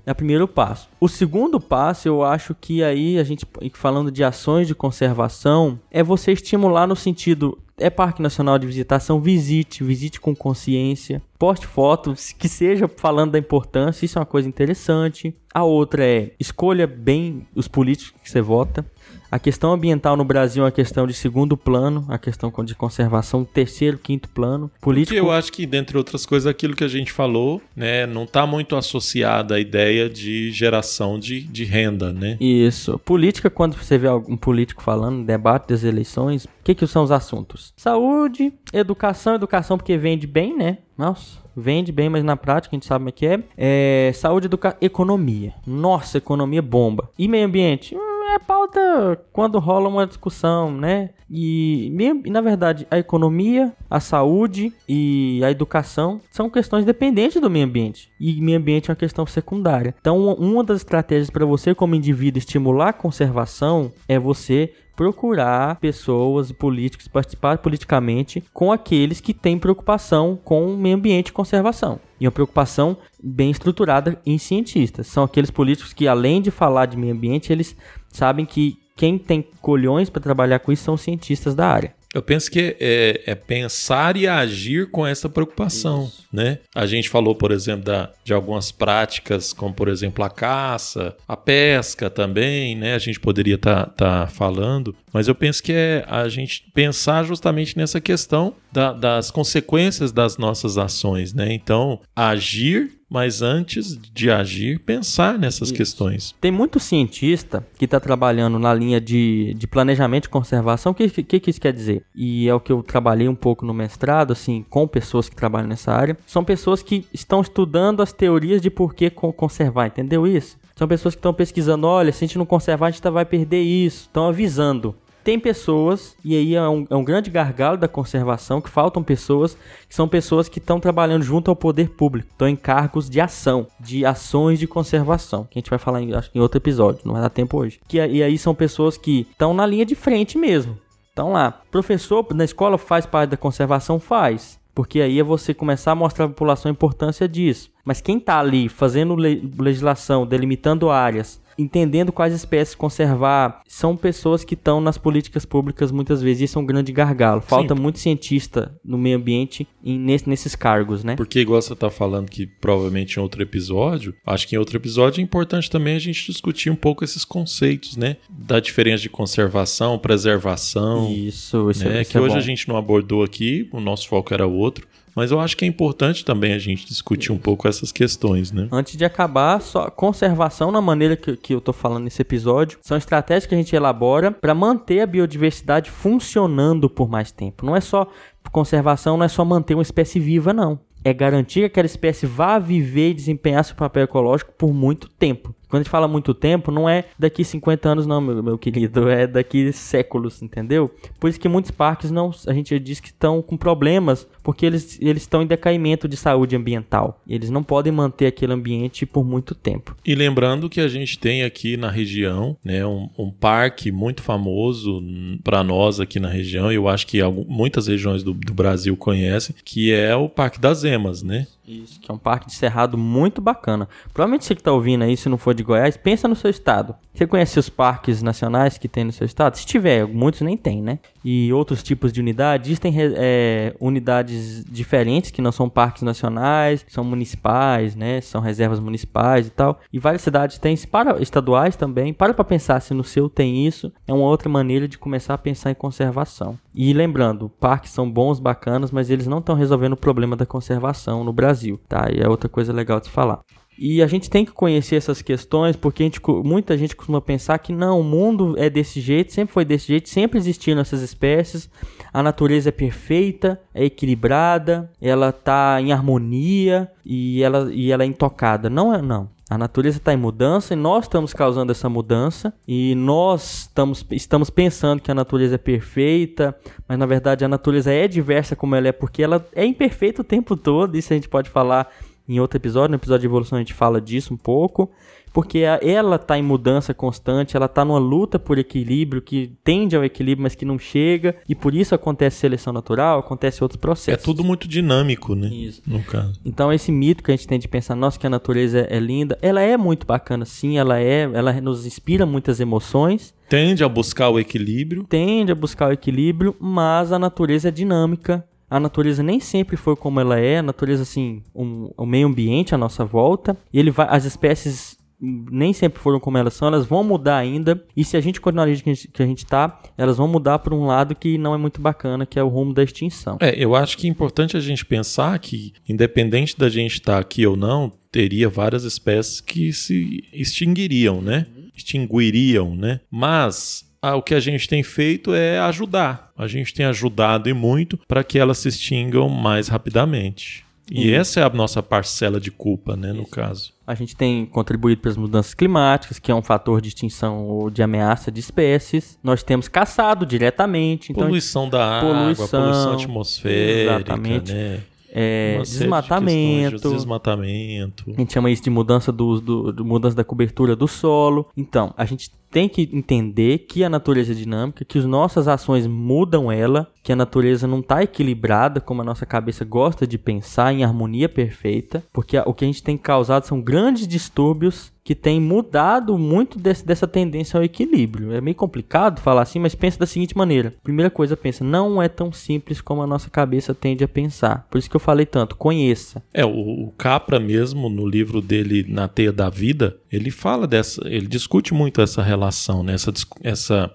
É 0.04 0.12
o 0.12 0.14
primeiro 0.14 0.46
passo. 0.46 0.88
O 1.00 1.08
segundo 1.08 1.60
passo, 1.60 2.08
eu 2.08 2.22
acho 2.22 2.54
que 2.54 2.82
aí 2.82 3.18
a 3.18 3.24
gente, 3.24 3.44
falando 3.74 4.10
de 4.10 4.22
ações 4.22 4.66
de 4.66 4.74
conservação, 4.74 5.78
é 5.90 6.02
você 6.02 6.32
estimular 6.32 6.86
no 6.86 6.96
sentido 6.96 7.58
é 7.78 7.90
Parque 7.90 8.22
Nacional 8.22 8.58
de 8.58 8.66
Visitação, 8.66 9.20
visite, 9.20 9.84
visite 9.84 10.20
com 10.20 10.34
consciência, 10.34 11.22
poste 11.38 11.66
fotos 11.66 12.32
que 12.32 12.48
seja 12.48 12.88
falando 12.88 13.32
da 13.32 13.38
importância, 13.38 14.06
isso 14.06 14.18
é 14.18 14.20
uma 14.20 14.26
coisa 14.26 14.48
interessante. 14.48 15.34
A 15.52 15.62
outra 15.64 16.04
é 16.04 16.32
escolha 16.40 16.86
bem 16.86 17.46
os 17.54 17.68
políticos 17.68 18.14
que 18.22 18.30
você 18.30 18.40
vota. 18.40 18.84
A 19.30 19.38
questão 19.38 19.72
ambiental 19.72 20.16
no 20.16 20.24
Brasil 20.24 20.62
é 20.62 20.66
uma 20.66 20.72
questão 20.72 21.06
de 21.06 21.14
segundo 21.14 21.56
plano, 21.56 22.04
a 22.08 22.18
questão 22.18 22.52
de 22.64 22.74
conservação 22.74 23.44
terceiro, 23.44 23.98
quinto 23.98 24.28
plano. 24.28 24.70
Político... 24.80 25.14
Porque 25.14 25.20
eu 25.20 25.32
acho 25.32 25.52
que, 25.52 25.66
dentre 25.66 25.96
outras 25.96 26.24
coisas, 26.24 26.46
aquilo 26.46 26.76
que 26.76 26.84
a 26.84 26.88
gente 26.88 27.12
falou, 27.12 27.60
né, 27.74 28.06
não 28.06 28.24
está 28.24 28.46
muito 28.46 28.76
associada 28.76 29.56
à 29.56 29.60
ideia 29.60 30.08
de 30.08 30.50
geração 30.50 31.18
de, 31.18 31.42
de 31.42 31.64
renda, 31.64 32.12
né? 32.12 32.36
Isso. 32.40 32.98
Política, 33.04 33.50
quando 33.50 33.76
você 33.76 33.98
vê 33.98 34.06
algum 34.06 34.36
político 34.36 34.82
falando, 34.82 35.24
debate 35.24 35.68
das 35.68 35.82
eleições, 35.84 36.44
o 36.44 36.48
que, 36.62 36.74
que 36.74 36.86
são 36.86 37.02
os 37.02 37.10
assuntos? 37.10 37.72
Saúde, 37.76 38.52
educação, 38.72 39.34
educação 39.34 39.76
porque 39.76 39.96
vende 39.96 40.26
bem, 40.26 40.56
né? 40.56 40.78
Nossa, 40.96 41.38
vende 41.54 41.92
bem, 41.92 42.08
mas 42.08 42.24
na 42.24 42.36
prática 42.36 42.74
a 42.74 42.76
gente 42.76 42.86
sabe 42.86 43.00
como 43.00 43.08
é 43.08 43.12
que 43.12 43.26
é. 43.26 43.40
é 43.56 44.12
saúde, 44.14 44.46
educação, 44.46 44.78
economia. 44.80 45.54
Nossa, 45.66 46.18
economia 46.18 46.62
bomba. 46.62 47.10
E 47.18 47.28
meio 47.28 47.46
ambiente? 47.46 47.94
Hum, 47.94 48.15
é 48.34 48.38
pauta 48.38 49.20
quando 49.32 49.58
rola 49.58 49.88
uma 49.88 50.06
discussão, 50.06 50.70
né? 50.70 51.10
E, 51.30 51.92
na 52.26 52.40
verdade, 52.40 52.86
a 52.90 52.98
economia, 52.98 53.72
a 53.90 53.98
saúde 53.98 54.72
e 54.88 55.40
a 55.44 55.50
educação 55.50 56.20
são 56.30 56.48
questões 56.48 56.84
dependentes 56.84 57.40
do 57.40 57.50
meio 57.50 57.64
ambiente. 57.64 58.10
E 58.20 58.40
meio 58.40 58.58
ambiente 58.58 58.90
é 58.90 58.92
uma 58.92 58.96
questão 58.96 59.26
secundária. 59.26 59.94
Então, 60.00 60.34
uma 60.34 60.62
das 60.62 60.78
estratégias 60.78 61.30
para 61.30 61.44
você, 61.44 61.74
como 61.74 61.94
indivíduo, 61.94 62.38
estimular 62.38 62.90
a 62.90 62.92
conservação 62.92 63.92
é 64.08 64.18
você 64.18 64.72
procurar 64.94 65.76
pessoas 65.76 66.48
e 66.48 66.54
políticos 66.54 67.06
participar 67.06 67.58
politicamente 67.58 68.42
com 68.54 68.72
aqueles 68.72 69.20
que 69.20 69.34
têm 69.34 69.58
preocupação 69.58 70.40
com 70.42 70.72
o 70.72 70.76
meio 70.78 70.96
ambiente 70.96 71.28
e 71.28 71.32
conservação. 71.32 72.00
E 72.18 72.26
uma 72.26 72.32
preocupação 72.32 72.96
bem 73.22 73.50
estruturada 73.50 74.18
em 74.24 74.38
cientistas. 74.38 75.06
São 75.06 75.24
aqueles 75.24 75.50
políticos 75.50 75.92
que, 75.92 76.08
além 76.08 76.40
de 76.40 76.50
falar 76.50 76.86
de 76.86 76.96
meio 76.96 77.12
ambiente, 77.12 77.52
eles 77.52 77.76
sabem 78.16 78.44
que 78.44 78.78
quem 78.96 79.18
tem 79.18 79.46
colhões 79.60 80.08
para 80.08 80.22
trabalhar 80.22 80.58
com 80.58 80.72
isso 80.72 80.84
são 80.84 80.96
cientistas 80.96 81.54
da 81.54 81.66
área. 81.66 81.94
Eu 82.14 82.22
penso 82.22 82.50
que 82.50 82.74
é, 82.80 83.20
é, 83.26 83.34
pensar 83.34 84.16
e 84.16 84.26
agir 84.26 84.90
com 84.90 85.06
essa 85.06 85.28
preocupação, 85.28 86.04
Isso. 86.04 86.24
né? 86.32 86.60
A 86.74 86.86
gente 86.86 87.10
falou, 87.10 87.34
por 87.34 87.52
exemplo, 87.52 87.84
da, 87.84 88.10
de 88.24 88.32
algumas 88.32 88.72
práticas, 88.72 89.52
como 89.52 89.74
por 89.74 89.86
exemplo 89.86 90.24
a 90.24 90.30
caça, 90.30 91.14
a 91.28 91.36
pesca 91.36 92.08
também, 92.08 92.74
né? 92.74 92.94
A 92.94 92.98
gente 92.98 93.20
poderia 93.20 93.56
estar 93.56 93.88
tá, 93.88 94.22
tá 94.22 94.26
falando, 94.28 94.96
mas 95.12 95.28
eu 95.28 95.34
penso 95.34 95.62
que 95.62 95.74
é 95.74 96.06
a 96.08 96.26
gente 96.30 96.64
pensar 96.72 97.22
justamente 97.22 97.76
nessa 97.76 98.00
questão 98.00 98.54
da, 98.76 98.92
das 98.92 99.30
consequências 99.30 100.12
das 100.12 100.36
nossas 100.36 100.76
ações, 100.76 101.32
né? 101.32 101.50
Então, 101.50 101.98
agir 102.14 102.94
mas 103.08 103.40
antes 103.40 103.96
de 103.96 104.32
agir, 104.32 104.80
pensar 104.80 105.38
nessas 105.38 105.68
isso. 105.68 105.76
questões. 105.76 106.34
Tem 106.40 106.50
muito 106.50 106.80
cientista 106.80 107.64
que 107.78 107.84
está 107.84 108.00
trabalhando 108.00 108.58
na 108.58 108.74
linha 108.74 109.00
de, 109.00 109.54
de 109.54 109.64
planejamento 109.68 110.24
e 110.24 110.28
conservação. 110.28 110.90
O 110.90 110.94
que, 110.94 111.08
que, 111.22 111.38
que 111.38 111.50
isso 111.50 111.60
quer 111.60 111.72
dizer? 111.72 112.02
E 112.12 112.48
é 112.48 112.52
o 112.52 112.58
que 112.58 112.72
eu 112.72 112.82
trabalhei 112.82 113.28
um 113.28 113.34
pouco 113.36 113.64
no 113.64 113.72
mestrado, 113.72 114.32
assim, 114.32 114.66
com 114.68 114.88
pessoas 114.88 115.28
que 115.28 115.36
trabalham 115.36 115.68
nessa 115.68 115.92
área. 115.92 116.18
São 116.26 116.42
pessoas 116.42 116.82
que 116.82 117.06
estão 117.14 117.40
estudando 117.40 118.02
as 118.02 118.12
teorias 118.12 118.60
de 118.60 118.70
por 118.70 118.92
que 118.92 119.08
conservar, 119.08 119.86
entendeu 119.86 120.26
isso? 120.26 120.58
São 120.74 120.88
pessoas 120.88 121.14
que 121.14 121.20
estão 121.20 121.32
pesquisando, 121.32 121.86
olha, 121.86 122.10
se 122.10 122.24
a 122.24 122.26
gente 122.26 122.38
não 122.38 122.44
conservar, 122.44 122.88
a 122.88 122.90
gente 122.90 123.08
vai 123.08 123.24
perder 123.24 123.62
isso. 123.62 124.06
Estão 124.08 124.26
avisando 124.26 124.96
tem 125.26 125.40
pessoas, 125.40 126.16
e 126.24 126.36
aí 126.36 126.54
é 126.54 126.68
um, 126.68 126.86
é 126.88 126.94
um, 126.94 127.02
grande 127.02 127.28
gargalo 127.30 127.76
da 127.76 127.88
conservação, 127.88 128.60
que 128.60 128.70
faltam 128.70 129.02
pessoas, 129.02 129.58
que 129.88 129.92
são 129.92 130.06
pessoas 130.06 130.48
que 130.48 130.60
estão 130.60 130.78
trabalhando 130.78 131.24
junto 131.24 131.50
ao 131.50 131.56
poder 131.56 131.90
público, 131.90 132.28
estão 132.30 132.48
em 132.48 132.54
cargos 132.54 133.10
de 133.10 133.20
ação, 133.20 133.66
de 133.80 134.06
ações 134.06 134.56
de 134.56 134.68
conservação, 134.68 135.42
que 135.50 135.58
a 135.58 135.60
gente 135.60 135.68
vai 135.68 135.80
falar 135.80 136.00
em, 136.00 136.14
acho, 136.14 136.30
em 136.32 136.38
outro 136.38 136.58
episódio, 136.58 137.00
não 137.04 137.14
vai 137.14 137.22
dar 137.22 137.28
tempo 137.28 137.58
hoje. 137.58 137.80
Que, 137.88 137.96
e 137.98 138.22
aí 138.22 138.38
são 138.38 138.54
pessoas 138.54 138.96
que 138.96 139.26
estão 139.28 139.52
na 139.52 139.66
linha 139.66 139.84
de 139.84 139.96
frente 139.96 140.38
mesmo. 140.38 140.78
Então 141.12 141.32
lá, 141.32 141.60
professor 141.72 142.24
na 142.32 142.44
escola 142.44 142.78
faz 142.78 143.04
parte 143.04 143.30
da 143.30 143.36
conservação? 143.36 143.98
Faz. 143.98 144.60
Porque 144.72 145.00
aí 145.00 145.18
é 145.18 145.24
você 145.24 145.52
começar 145.52 145.90
a 145.90 145.96
mostrar 145.96 146.26
à 146.26 146.28
população 146.28 146.70
a 146.70 146.72
importância 146.72 147.26
disso. 147.26 147.72
Mas 147.84 148.00
quem 148.00 148.18
está 148.18 148.38
ali 148.38 148.68
fazendo 148.68 149.16
legislação, 149.16 150.24
delimitando 150.24 150.88
áreas, 150.88 151.40
entendendo 151.58 152.12
quais 152.12 152.34
espécies 152.34 152.74
conservar. 152.74 153.62
São 153.66 153.96
pessoas 153.96 154.44
que 154.44 154.54
estão 154.54 154.80
nas 154.80 154.98
políticas 154.98 155.44
públicas 155.44 155.90
muitas 155.90 156.22
vezes. 156.22 156.50
Isso 156.50 156.58
é 156.58 156.62
um 156.62 156.66
grande 156.66 156.92
gargalo. 156.92 157.40
Falta 157.40 157.74
Sim. 157.74 157.80
muito 157.80 157.98
cientista 157.98 158.78
no 158.84 158.98
meio 158.98 159.16
ambiente 159.16 159.66
em, 159.84 159.98
nesse, 159.98 160.28
nesses 160.28 160.54
cargos, 160.54 161.04
né? 161.04 161.16
Porque, 161.16 161.40
igual 161.40 161.60
você 161.60 161.72
está 161.72 161.90
falando 161.90 162.28
que 162.28 162.46
provavelmente 162.46 163.16
em 163.16 163.20
outro 163.20 163.42
episódio, 163.42 164.14
acho 164.26 164.46
que 164.46 164.56
em 164.56 164.58
outro 164.58 164.76
episódio 164.76 165.20
é 165.20 165.22
importante 165.22 165.70
também 165.70 165.96
a 165.96 166.00
gente 166.00 166.30
discutir 166.30 166.70
um 166.70 166.76
pouco 166.76 167.04
esses 167.04 167.24
conceitos, 167.24 167.96
né? 167.96 168.16
Da 168.28 168.60
diferença 168.60 169.02
de 169.02 169.08
conservação, 169.08 169.98
preservação. 169.98 171.10
Isso, 171.10 171.70
isso, 171.70 171.88
né? 171.88 172.02
isso 172.02 172.10
que 172.10 172.16
é 172.16 172.20
hoje 172.20 172.34
bom. 172.34 172.38
a 172.38 172.42
gente 172.42 172.68
não 172.68 172.76
abordou 172.76 173.22
aqui, 173.22 173.68
o 173.72 173.80
nosso 173.80 174.08
foco 174.08 174.32
era 174.32 174.46
outro. 174.46 174.86
Mas 175.16 175.30
eu 175.30 175.40
acho 175.40 175.56
que 175.56 175.64
é 175.64 175.68
importante 175.68 176.26
também 176.26 176.52
a 176.52 176.58
gente 176.58 176.86
discutir 176.86 177.32
um 177.32 177.38
pouco 177.38 177.66
essas 177.66 177.90
questões, 177.90 178.52
né? 178.52 178.68
Antes 178.70 178.98
de 178.98 179.04
acabar, 179.04 179.62
só 179.62 179.88
conservação 179.88 180.70
na 180.70 180.82
maneira 180.82 181.16
que, 181.16 181.34
que 181.38 181.54
eu 181.54 181.60
tô 181.60 181.72
falando 181.72 182.04
nesse 182.04 182.20
episódio, 182.20 182.78
são 182.82 182.98
estratégias 182.98 183.46
que 183.46 183.54
a 183.54 183.58
gente 183.58 183.74
elabora 183.74 184.30
para 184.30 184.54
manter 184.54 185.00
a 185.00 185.06
biodiversidade 185.06 185.90
funcionando 185.90 186.90
por 186.90 187.08
mais 187.08 187.32
tempo. 187.32 187.64
Não 187.64 187.74
é 187.74 187.80
só 187.80 188.06
conservação, 188.52 189.16
não 189.16 189.24
é 189.24 189.28
só 189.28 189.42
manter 189.42 189.72
uma 189.72 189.82
espécie 189.82 190.20
viva, 190.20 190.52
não. 190.52 190.78
É 191.02 191.14
garantir 191.14 191.60
que 191.60 191.66
aquela 191.66 191.86
espécie 191.86 192.26
vá 192.26 192.58
viver 192.58 193.10
e 193.10 193.14
desempenhar 193.14 193.64
seu 193.64 193.76
papel 193.76 194.04
ecológico 194.04 194.52
por 194.52 194.74
muito 194.74 195.08
tempo. 195.08 195.54
Quando 195.68 195.80
a 195.80 195.82
gente 195.82 195.90
fala 195.90 196.06
muito 196.06 196.32
tempo, 196.32 196.70
não 196.70 196.88
é 196.88 197.04
daqui 197.18 197.44
50 197.44 197.88
anos, 197.88 198.06
não, 198.06 198.20
meu, 198.20 198.42
meu 198.42 198.58
querido, 198.58 199.08
é 199.08 199.26
daqui 199.26 199.72
séculos, 199.72 200.42
entendeu? 200.42 200.90
Por 201.18 201.28
isso 201.28 201.40
que 201.40 201.48
muitos 201.48 201.70
parques 201.70 202.10
não, 202.10 202.30
a 202.46 202.52
gente 202.52 202.78
diz 202.78 203.00
que 203.00 203.08
estão 203.08 203.42
com 203.42 203.56
problemas, 203.56 204.26
porque 204.42 204.64
eles, 204.64 204.98
eles 205.00 205.22
estão 205.22 205.42
em 205.42 205.46
decaimento 205.46 206.08
de 206.08 206.16
saúde 206.16 206.54
ambiental. 206.54 207.20
Eles 207.28 207.50
não 207.50 207.62
podem 207.62 207.92
manter 207.92 208.26
aquele 208.26 208.52
ambiente 208.52 209.04
por 209.04 209.24
muito 209.24 209.54
tempo. 209.54 209.96
E 210.04 210.14
lembrando 210.14 210.68
que 210.68 210.80
a 210.80 210.88
gente 210.88 211.18
tem 211.18 211.42
aqui 211.42 211.76
na 211.76 211.90
região, 211.90 212.56
né, 212.64 212.86
um, 212.86 213.08
um 213.18 213.30
parque 213.30 213.90
muito 213.90 214.22
famoso 214.22 215.02
para 215.42 215.64
nós 215.64 216.00
aqui 216.00 216.20
na 216.20 216.28
região, 216.28 216.70
eu 216.70 216.88
acho 216.88 217.06
que 217.06 217.20
algum, 217.20 217.44
muitas 217.48 217.86
regiões 217.86 218.22
do, 218.22 218.32
do 218.32 218.54
Brasil 218.54 218.96
conhecem, 218.96 219.54
que 219.64 219.92
é 219.92 220.14
o 220.14 220.28
Parque 220.28 220.60
das 220.60 220.84
Emas, 220.84 221.22
né? 221.22 221.46
Isso, 221.66 221.98
que 221.98 222.10
é 222.10 222.14
um 222.14 222.18
parque 222.18 222.46
de 222.46 222.54
cerrado 222.54 222.96
muito 222.96 223.40
bacana. 223.40 223.88
Provavelmente 224.14 224.44
você 224.44 224.54
que 224.54 224.60
está 224.60 224.70
ouvindo 224.70 225.02
aí, 225.02 225.16
se 225.16 225.28
não 225.28 225.36
for 225.36 225.52
de 225.52 225.64
Goiás, 225.64 225.96
pensa 225.96 226.28
no 226.28 226.36
seu 226.36 226.48
estado. 226.48 226.94
Você 227.12 227.26
conhece 227.26 227.58
os 227.58 227.68
parques 227.68 228.22
nacionais 228.22 228.78
que 228.78 228.88
tem 228.88 229.04
no 229.04 229.12
seu 229.12 229.24
estado? 229.24 229.56
Se 229.56 229.66
tiver, 229.66 230.06
muitos 230.06 230.42
nem 230.42 230.56
tem, 230.56 230.80
né? 230.80 231.00
E 231.28 231.52
outros 231.52 231.82
tipos 231.82 232.12
de 232.12 232.20
unidades. 232.20 232.68
Existem 232.68 232.94
é, 232.96 233.74
unidades 233.80 234.64
diferentes 234.64 235.32
que 235.32 235.42
não 235.42 235.50
são 235.50 235.68
parques 235.68 236.02
nacionais, 236.04 236.86
são 236.88 237.02
municipais, 237.02 237.96
né? 237.96 238.20
São 238.20 238.40
reservas 238.40 238.78
municipais 238.78 239.48
e 239.48 239.50
tal. 239.50 239.80
E 239.92 239.98
várias 239.98 240.22
cidades 240.22 240.56
têm 240.58 240.76
para 240.88 241.20
estaduais 241.20 241.74
também. 241.74 242.14
Para 242.14 242.32
para 242.32 242.44
pensar 242.44 242.78
se 242.80 242.94
no 242.94 243.02
seu 243.02 243.28
tem 243.28 243.66
isso. 243.66 243.92
É 244.06 244.12
uma 244.12 244.26
outra 244.26 244.48
maneira 244.48 244.86
de 244.86 244.96
começar 244.96 245.34
a 245.34 245.38
pensar 245.38 245.72
em 245.72 245.74
conservação. 245.74 246.56
E 246.72 246.92
lembrando, 246.92 247.48
parques 247.48 247.90
são 247.90 248.08
bons, 248.08 248.38
bacanas, 248.38 248.92
mas 248.92 249.10
eles 249.10 249.26
não 249.26 249.38
estão 249.38 249.56
resolvendo 249.56 249.94
o 249.94 249.96
problema 249.96 250.36
da 250.36 250.46
conservação 250.46 251.24
no 251.24 251.32
Brasil, 251.32 251.80
tá? 251.88 252.06
E 252.08 252.20
é 252.20 252.28
outra 252.28 252.48
coisa 252.48 252.72
legal 252.72 253.00
de 253.00 253.10
falar. 253.10 253.40
E 253.78 254.02
a 254.02 254.06
gente 254.06 254.30
tem 254.30 254.44
que 254.44 254.52
conhecer 254.52 254.96
essas 254.96 255.20
questões, 255.20 255.76
porque 255.76 256.02
gente, 256.02 256.20
muita 256.44 256.76
gente 256.76 256.96
costuma 256.96 257.20
pensar 257.20 257.58
que 257.58 257.72
não, 257.72 258.00
o 258.00 258.04
mundo 258.04 258.54
é 258.56 258.70
desse 258.70 259.00
jeito, 259.00 259.32
sempre 259.32 259.52
foi 259.52 259.64
desse 259.64 259.88
jeito, 259.88 260.08
sempre 260.08 260.38
existiram 260.38 260.80
essas 260.80 261.02
espécies, 261.02 261.68
a 262.12 262.22
natureza 262.22 262.70
é 262.70 262.72
perfeita, 262.72 263.60
é 263.74 263.84
equilibrada, 263.84 264.90
ela 265.00 265.28
está 265.28 265.80
em 265.80 265.92
harmonia 265.92 266.90
e 267.04 267.42
ela, 267.42 267.70
e 267.72 267.92
ela 267.92 268.02
é 268.02 268.06
intocada. 268.06 268.70
Não 268.70 268.94
é, 268.94 269.02
não. 269.02 269.28
A 269.48 269.56
natureza 269.56 269.98
está 269.98 270.12
em 270.12 270.16
mudança 270.16 270.74
e 270.74 270.76
nós 270.76 271.04
estamos 271.04 271.32
causando 271.32 271.70
essa 271.70 271.88
mudança 271.88 272.52
e 272.66 272.96
nós 272.96 273.60
estamos, 273.60 274.04
estamos 274.10 274.50
pensando 274.50 275.00
que 275.00 275.10
a 275.10 275.14
natureza 275.14 275.54
é 275.54 275.58
perfeita, 275.58 276.56
mas 276.88 276.98
na 276.98 277.06
verdade 277.06 277.44
a 277.44 277.48
natureza 277.48 277.92
é 277.92 278.08
diversa 278.08 278.56
como 278.56 278.74
ela 278.74 278.88
é, 278.88 278.92
porque 278.92 279.22
ela 279.22 279.46
é 279.54 279.64
imperfeita 279.64 280.22
o 280.22 280.24
tempo 280.24 280.56
todo. 280.56 280.96
Isso 280.96 281.12
a 281.12 281.16
gente 281.16 281.28
pode 281.28 281.48
falar 281.48 281.88
em 282.28 282.40
outro 282.40 282.58
episódio. 282.58 282.90
No 282.90 282.96
episódio 282.96 283.20
de 283.20 283.26
evolução 283.26 283.56
a 283.56 283.60
gente 283.60 283.74
fala 283.74 284.00
disso 284.00 284.34
um 284.34 284.36
pouco 284.36 284.90
porque 285.36 285.58
ela 285.58 286.16
está 286.16 286.38
em 286.38 286.42
mudança 286.42 286.94
constante, 286.94 287.58
ela 287.58 287.66
está 287.66 287.84
numa 287.84 287.98
luta 287.98 288.38
por 288.38 288.56
equilíbrio 288.56 289.20
que 289.20 289.52
tende 289.62 289.94
ao 289.94 290.02
equilíbrio, 290.02 290.42
mas 290.42 290.54
que 290.54 290.64
não 290.64 290.78
chega, 290.78 291.36
e 291.46 291.54
por 291.54 291.74
isso 291.74 291.94
acontece 291.94 292.38
seleção 292.38 292.72
natural, 292.72 293.18
acontece 293.18 293.62
outros 293.62 293.78
processos. 293.78 294.22
É 294.22 294.24
tudo 294.24 294.42
muito 294.42 294.66
dinâmico, 294.66 295.34
né? 295.34 295.48
Isso. 295.48 295.82
No 295.86 296.02
caso. 296.02 296.40
Então 296.42 296.72
esse 296.72 296.90
mito 296.90 297.22
que 297.22 297.30
a 297.30 297.36
gente 297.36 297.46
tem 297.46 297.58
de 297.58 297.68
pensar, 297.68 297.94
nossa, 297.94 298.18
que 298.18 298.26
a 298.26 298.30
natureza 298.30 298.86
é 298.88 298.98
linda, 298.98 299.38
ela 299.42 299.60
é 299.60 299.76
muito 299.76 300.06
bacana, 300.06 300.46
sim, 300.46 300.78
ela 300.78 300.98
é, 300.98 301.24
ela 301.24 301.52
nos 301.60 301.84
inspira 301.84 302.24
muitas 302.24 302.58
emoções. 302.58 303.34
Tende 303.46 303.84
a 303.84 303.88
buscar 303.90 304.30
o 304.30 304.40
equilíbrio. 304.40 305.04
Tende 305.04 305.52
a 305.52 305.54
buscar 305.54 305.90
o 305.90 305.92
equilíbrio, 305.92 306.56
mas 306.58 307.12
a 307.12 307.18
natureza 307.18 307.68
é 307.68 307.70
dinâmica, 307.70 308.42
a 308.68 308.80
natureza 308.80 309.22
nem 309.22 309.40
sempre 309.40 309.76
foi 309.76 309.96
como 309.96 310.20
ela 310.20 310.38
é, 310.38 310.58
a 310.58 310.62
natureza, 310.62 311.02
assim, 311.02 311.42
um, 311.54 311.90
o 311.96 312.06
meio 312.06 312.26
ambiente 312.26 312.74
à 312.74 312.78
nossa 312.78 313.04
volta, 313.04 313.56
e 313.72 313.78
ele 313.78 313.90
vai, 313.90 314.06
as 314.10 314.24
espécies 314.24 314.96
nem 315.20 315.72
sempre 315.72 316.00
foram 316.00 316.20
como 316.20 316.36
elas 316.36 316.54
são, 316.54 316.68
elas 316.68 316.84
vão 316.84 317.02
mudar 317.02 317.38
ainda. 317.38 317.82
E 317.96 318.04
se 318.04 318.16
a 318.16 318.20
gente 318.20 318.40
continuar 318.40 318.66
do 318.66 318.82
que 318.82 319.22
a 319.22 319.26
gente 319.26 319.38
está, 319.38 319.80
elas 319.96 320.18
vão 320.18 320.28
mudar 320.28 320.58
para 320.58 320.74
um 320.74 320.86
lado 320.86 321.14
que 321.14 321.38
não 321.38 321.54
é 321.54 321.58
muito 321.58 321.80
bacana, 321.80 322.26
que 322.26 322.38
é 322.38 322.42
o 322.42 322.48
rumo 322.48 322.74
da 322.74 322.82
extinção. 322.82 323.38
É, 323.40 323.54
eu 323.56 323.74
acho 323.74 323.96
que 323.96 324.06
é 324.06 324.10
importante 324.10 324.56
a 324.56 324.60
gente 324.60 324.84
pensar 324.84 325.38
que, 325.38 325.72
independente 325.88 326.58
da 326.58 326.68
gente 326.68 326.94
estar 326.94 327.14
tá 327.14 327.18
aqui 327.18 327.46
ou 327.46 327.56
não, 327.56 327.90
teria 328.10 328.48
várias 328.48 328.84
espécies 328.84 329.40
que 329.40 329.72
se 329.72 330.22
extinguiriam, 330.32 331.20
né? 331.20 331.46
Extinguiriam, 331.74 332.74
né? 332.74 333.00
Mas 333.10 333.85
o 334.14 334.22
que 334.22 334.34
a 334.34 334.40
gente 334.40 334.68
tem 334.68 334.82
feito 334.82 335.34
é 335.34 335.58
ajudar. 335.60 336.30
A 336.36 336.46
gente 336.46 336.72
tem 336.74 336.86
ajudado 336.86 337.48
e 337.48 337.52
muito 337.54 337.98
para 338.06 338.22
que 338.22 338.38
elas 338.38 338.58
se 338.58 338.68
extingam 338.68 339.28
mais 339.28 339.68
rapidamente. 339.68 340.64
E 340.88 341.10
essa 341.12 341.40
é 341.40 341.42
a 341.42 341.50
nossa 341.50 341.82
parcela 341.82 342.38
de 342.40 342.50
culpa, 342.52 342.94
né, 342.94 343.12
no 343.12 343.26
caso. 343.26 343.72
A 343.84 343.92
gente 343.94 344.14
tem 344.14 344.46
contribuído 344.46 345.00
para 345.00 345.10
as 345.10 345.16
mudanças 345.16 345.52
climáticas, 345.52 346.20
que 346.20 346.30
é 346.30 346.34
um 346.34 346.42
fator 346.42 346.80
de 346.80 346.88
extinção 346.88 347.44
ou 347.48 347.68
de 347.70 347.82
ameaça 347.82 348.30
de 348.30 348.38
espécies. 348.38 349.18
Nós 349.20 349.42
temos 349.42 349.66
caçado 349.66 350.24
diretamente. 350.24 351.10
Então, 351.10 351.24
Poluição 351.24 351.68
da 351.68 351.98
água, 351.98 352.14
Poluição, 352.14 352.60
poluição 352.60 352.92
atmosférica, 352.92 353.94
exatamente. 353.96 354.52
né? 354.52 354.80
é, 355.10 355.58
desmatamento. 355.62 356.88
de 356.88 356.94
desmatamento. 356.94 358.04
A 358.16 358.20
gente 358.20 358.32
chama 358.32 358.50
isso 358.50 358.62
de 358.62 358.70
mudança, 358.70 359.10
do, 359.10 359.40
do- 359.40 359.72
do- 359.72 359.84
mudança 359.84 360.14
da 360.14 360.22
cobertura 360.24 360.76
do 360.76 360.86
solo. 360.86 361.48
Então, 361.56 361.92
a 361.96 362.04
gente 362.04 362.30
tem 362.50 362.68
que 362.68 362.88
entender 362.92 363.58
que 363.68 363.84
a 363.84 363.88
natureza 363.88 364.32
é 364.32 364.34
dinâmica, 364.34 364.84
que 364.84 364.98
as 364.98 365.04
nossas 365.04 365.46
ações 365.48 365.86
mudam 365.86 366.50
ela, 366.50 366.90
que 367.02 367.12
a 367.12 367.16
natureza 367.16 367.66
não 367.66 367.80
está 367.80 368.02
equilibrada 368.02 368.80
como 368.80 369.02
a 369.02 369.04
nossa 369.04 369.24
cabeça 369.26 369.64
gosta 369.64 370.06
de 370.06 370.18
pensar 370.18 370.72
em 370.72 370.82
harmonia 370.84 371.28
perfeita, 371.28 372.02
porque 372.12 372.38
o 372.38 372.52
que 372.54 372.64
a 372.64 372.68
gente 372.68 372.82
tem 372.82 372.96
causado 372.96 373.44
são 373.44 373.60
grandes 373.60 374.06
distúrbios 374.08 374.92
que 375.04 375.14
têm 375.14 375.40
mudado 375.40 376.18
muito 376.18 376.58
desse- 376.58 376.84
dessa 376.84 377.06
tendência 377.06 377.56
ao 377.56 377.62
equilíbrio. 377.62 378.32
É 378.32 378.40
meio 378.40 378.56
complicado 378.56 379.20
falar 379.20 379.42
assim, 379.42 379.60
mas 379.60 379.72
pensa 379.72 380.00
da 380.00 380.06
seguinte 380.06 380.36
maneira. 380.36 380.74
Primeira 380.82 381.08
coisa, 381.08 381.36
pensa, 381.36 381.62
não 381.62 382.02
é 382.02 382.08
tão 382.08 382.32
simples 382.32 382.80
como 382.80 383.02
a 383.02 383.06
nossa 383.06 383.30
cabeça 383.30 383.72
tende 383.72 384.02
a 384.02 384.08
pensar. 384.08 384.66
Por 384.68 384.78
isso 384.78 384.90
que 384.90 384.96
eu 384.96 385.00
falei 385.00 385.24
tanto, 385.24 385.54
conheça. 385.54 386.20
É, 386.34 386.44
o, 386.44 386.48
o 386.86 386.92
Capra 386.98 387.38
mesmo, 387.38 387.88
no 387.88 388.04
livro 388.04 388.40
dele, 388.42 388.84
Na 388.88 389.06
Teia 389.06 389.32
da 389.32 389.48
Vida, 389.48 389.96
ele 390.10 390.32
fala 390.32 390.66
dessa, 390.66 391.00
ele 391.06 391.28
discute 391.28 391.72
muito 391.72 392.00
essa 392.00 392.20
relação, 392.20 392.35
né? 392.82 392.94
Essa, 392.94 393.12
essa, 393.42 393.94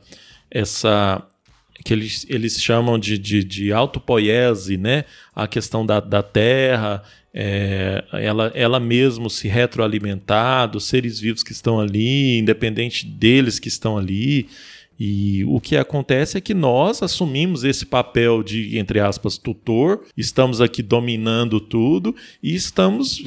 essa 0.49 1.27
que 1.83 1.93
eles, 1.93 2.25
eles 2.29 2.61
chamam 2.61 2.97
de, 2.99 3.17
de, 3.17 3.43
de 3.43 3.73
autopoiese, 3.73 4.77
né? 4.77 5.05
A 5.35 5.47
questão 5.47 5.85
da, 5.85 5.99
da 5.99 6.21
terra, 6.21 7.03
é, 7.33 8.03
ela, 8.13 8.51
ela 8.53 8.79
mesmo 8.79 9.29
se 9.29 9.47
retroalimentar 9.47 10.69
dos 10.69 10.85
seres 10.85 11.19
vivos 11.19 11.43
que 11.43 11.51
estão 11.51 11.79
ali, 11.79 12.37
independente 12.37 13.05
deles 13.05 13.59
que 13.59 13.67
estão 13.67 13.97
ali. 13.97 14.49
E 15.03 15.43
o 15.45 15.59
que 15.59 15.75
acontece 15.75 16.37
é 16.37 16.41
que 16.41 16.53
nós 16.53 17.01
assumimos 17.01 17.63
esse 17.63 17.87
papel 17.87 18.43
de, 18.43 18.77
entre 18.77 18.99
aspas, 18.99 19.35
tutor, 19.35 20.01
estamos 20.15 20.61
aqui 20.61 20.83
dominando 20.83 21.59
tudo 21.59 22.15
e 22.43 22.53
estamos 22.53 23.23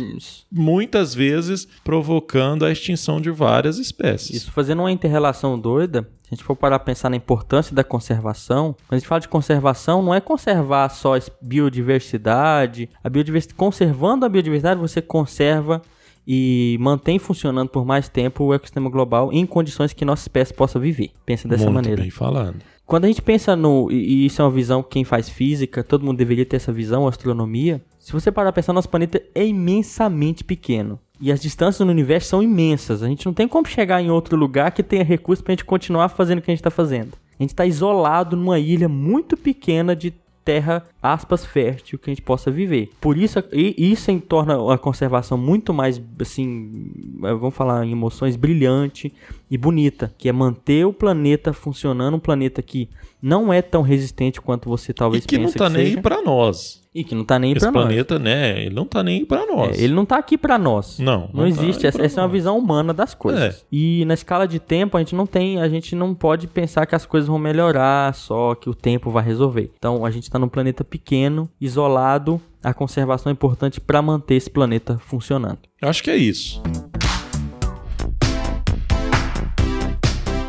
muitas 0.52 1.16
vezes 1.16 1.66
provocando 1.82 2.64
a 2.64 2.70
extinção 2.70 3.20
de 3.20 3.28
várias 3.28 3.78
espécies. 3.78 4.36
Isso 4.36 4.52
fazendo 4.52 4.82
uma 4.82 4.92
interrelação 4.92 5.58
doida, 5.58 6.08
se 6.22 6.28
a 6.28 6.34
gente 6.36 6.44
for 6.44 6.54
parar 6.54 6.76
a 6.76 6.78
pensar 6.78 7.10
na 7.10 7.16
importância 7.16 7.74
da 7.74 7.82
conservação, 7.82 8.76
quando 8.86 8.92
a 8.92 8.98
gente 9.00 9.08
fala 9.08 9.22
de 9.22 9.28
conservação, 9.28 10.00
não 10.00 10.14
é 10.14 10.20
conservar 10.20 10.88
só 10.90 11.14
biodiversidade, 11.42 12.88
a 13.02 13.10
biodiversidade, 13.10 13.56
conservando 13.56 14.24
a 14.24 14.28
biodiversidade, 14.28 14.78
você 14.78 15.02
conserva 15.02 15.82
e 16.26 16.76
mantém 16.80 17.18
funcionando 17.18 17.68
por 17.68 17.84
mais 17.84 18.08
tempo 18.08 18.44
o 18.44 18.54
ecossistema 18.54 18.88
global 18.88 19.32
em 19.32 19.44
condições 19.44 19.92
que 19.92 20.04
nossa 20.04 20.22
espécie 20.22 20.54
possa 20.54 20.78
viver. 20.78 21.10
Pensa 21.26 21.46
dessa 21.48 21.64
Muito 21.64 21.74
maneira. 21.74 22.02
bem 22.02 22.10
falado. 22.10 22.56
Quando 22.86 23.04
a 23.04 23.08
gente 23.08 23.22
pensa 23.22 23.56
no. 23.56 23.90
E 23.90 24.26
isso 24.26 24.42
é 24.42 24.44
uma 24.44 24.50
visão, 24.50 24.82
quem 24.82 25.04
faz 25.04 25.28
física, 25.28 25.82
todo 25.82 26.04
mundo 26.04 26.18
deveria 26.18 26.44
ter 26.44 26.56
essa 26.56 26.72
visão, 26.72 27.06
astronomia. 27.06 27.82
Se 27.98 28.12
você 28.12 28.30
parar 28.30 28.52
pra 28.52 28.60
pensar, 28.60 28.74
nosso 28.74 28.90
planeta 28.90 29.22
é 29.34 29.46
imensamente 29.46 30.44
pequeno. 30.44 30.98
E 31.20 31.32
as 31.32 31.40
distâncias 31.40 31.84
no 31.86 31.90
universo 31.92 32.28
são 32.28 32.42
imensas. 32.42 33.02
A 33.02 33.08
gente 33.08 33.24
não 33.24 33.32
tem 33.32 33.48
como 33.48 33.66
chegar 33.66 34.02
em 34.02 34.10
outro 34.10 34.36
lugar 34.36 34.72
que 34.72 34.82
tenha 34.82 35.02
recursos 35.02 35.42
pra 35.42 35.52
gente 35.52 35.64
continuar 35.64 36.10
fazendo 36.10 36.38
o 36.38 36.42
que 36.42 36.50
a 36.50 36.54
gente 36.54 36.62
tá 36.62 36.70
fazendo. 36.70 37.16
A 37.38 37.42
gente 37.42 37.54
tá 37.54 37.64
isolado 37.64 38.36
numa 38.36 38.58
ilha 38.58 38.88
muito 38.88 39.36
pequena 39.36 39.96
de 39.96 40.12
terra, 40.44 40.84
aspas, 41.02 41.44
fértil 41.44 41.98
que 41.98 42.10
a 42.10 42.12
gente 42.12 42.22
possa 42.22 42.50
viver. 42.50 42.90
Por 43.00 43.16
isso, 43.16 43.42
isso 43.52 44.10
em 44.10 44.20
torna 44.20 44.72
a 44.72 44.78
conservação 44.78 45.38
muito 45.38 45.72
mais, 45.72 46.00
assim, 46.20 46.90
vamos 47.18 47.54
falar 47.54 47.84
em 47.86 47.92
emoções, 47.92 48.36
brilhante 48.36 49.12
e 49.50 49.56
bonita, 49.56 50.14
que 50.18 50.28
é 50.28 50.32
manter 50.32 50.84
o 50.84 50.92
planeta 50.92 51.52
funcionando, 51.52 52.16
um 52.16 52.20
planeta 52.20 52.60
que 52.60 52.88
não 53.22 53.52
é 53.52 53.62
tão 53.62 53.80
resistente 53.80 54.40
quanto 54.40 54.68
você 54.68 54.92
E 54.92 54.94
talvez 54.94 55.24
que 55.24 55.38
não 55.38 55.44
pense 55.46 55.58
tá 55.58 55.70
que 55.70 55.76
nem 55.76 56.02
para 56.02 56.20
nós. 56.20 56.83
E 56.94 57.02
que 57.02 57.12
não 57.14 57.24
tá 57.24 57.38
nem 57.40 57.50
Esse 57.50 57.60
para 57.60 57.72
nós. 57.72 57.84
planeta, 57.86 58.18
né? 58.20 58.62
Ele 58.66 58.74
não 58.74 58.84
tá 58.86 59.02
nem 59.02 59.24
para 59.24 59.44
nós. 59.46 59.76
É, 59.76 59.82
ele 59.82 59.92
não 59.92 60.06
tá 60.06 60.16
aqui 60.16 60.38
pra 60.38 60.56
nós. 60.56 60.98
Não, 61.00 61.28
Não, 61.32 61.42
não 61.42 61.42
tá 61.42 61.48
existe. 61.48 61.86
essa 61.86 61.98
pra 61.98 62.06
essa 62.06 62.20
é 62.20 62.22
uma 62.22 62.28
visão 62.28 62.56
humana 62.56 62.94
das 62.94 63.14
coisas. 63.14 63.42
É. 63.42 63.56
E 63.72 64.04
na 64.04 64.14
escala 64.14 64.46
de 64.46 64.60
tempo, 64.60 64.96
a 64.96 65.00
gente 65.00 65.14
não 65.14 65.26
tem, 65.26 65.60
a 65.60 65.68
gente 65.68 65.96
não 65.96 66.14
pode 66.14 66.46
pensar 66.46 66.86
que 66.86 66.94
as 66.94 67.04
coisas 67.04 67.26
vão 67.26 67.38
melhorar 67.38 68.14
só, 68.14 68.54
que 68.54 68.70
o 68.70 68.74
tempo 68.74 69.10
vai 69.10 69.24
resolver. 69.24 69.72
Então, 69.76 70.06
a 70.06 70.10
gente 70.12 70.30
tá 70.30 70.38
num 70.38 70.48
planeta 70.48 70.84
pequeno, 70.84 71.50
isolado. 71.60 72.40
A 72.62 72.72
conservação 72.72 73.28
é 73.28 73.32
importante 73.32 73.80
para 73.80 74.00
manter 74.00 74.36
esse 74.36 74.48
planeta 74.48 74.96
funcionando. 75.04 75.58
Eu 75.82 75.88
acho 75.88 76.00
que 76.02 76.10
é 76.10 76.16
isso. 76.16 76.62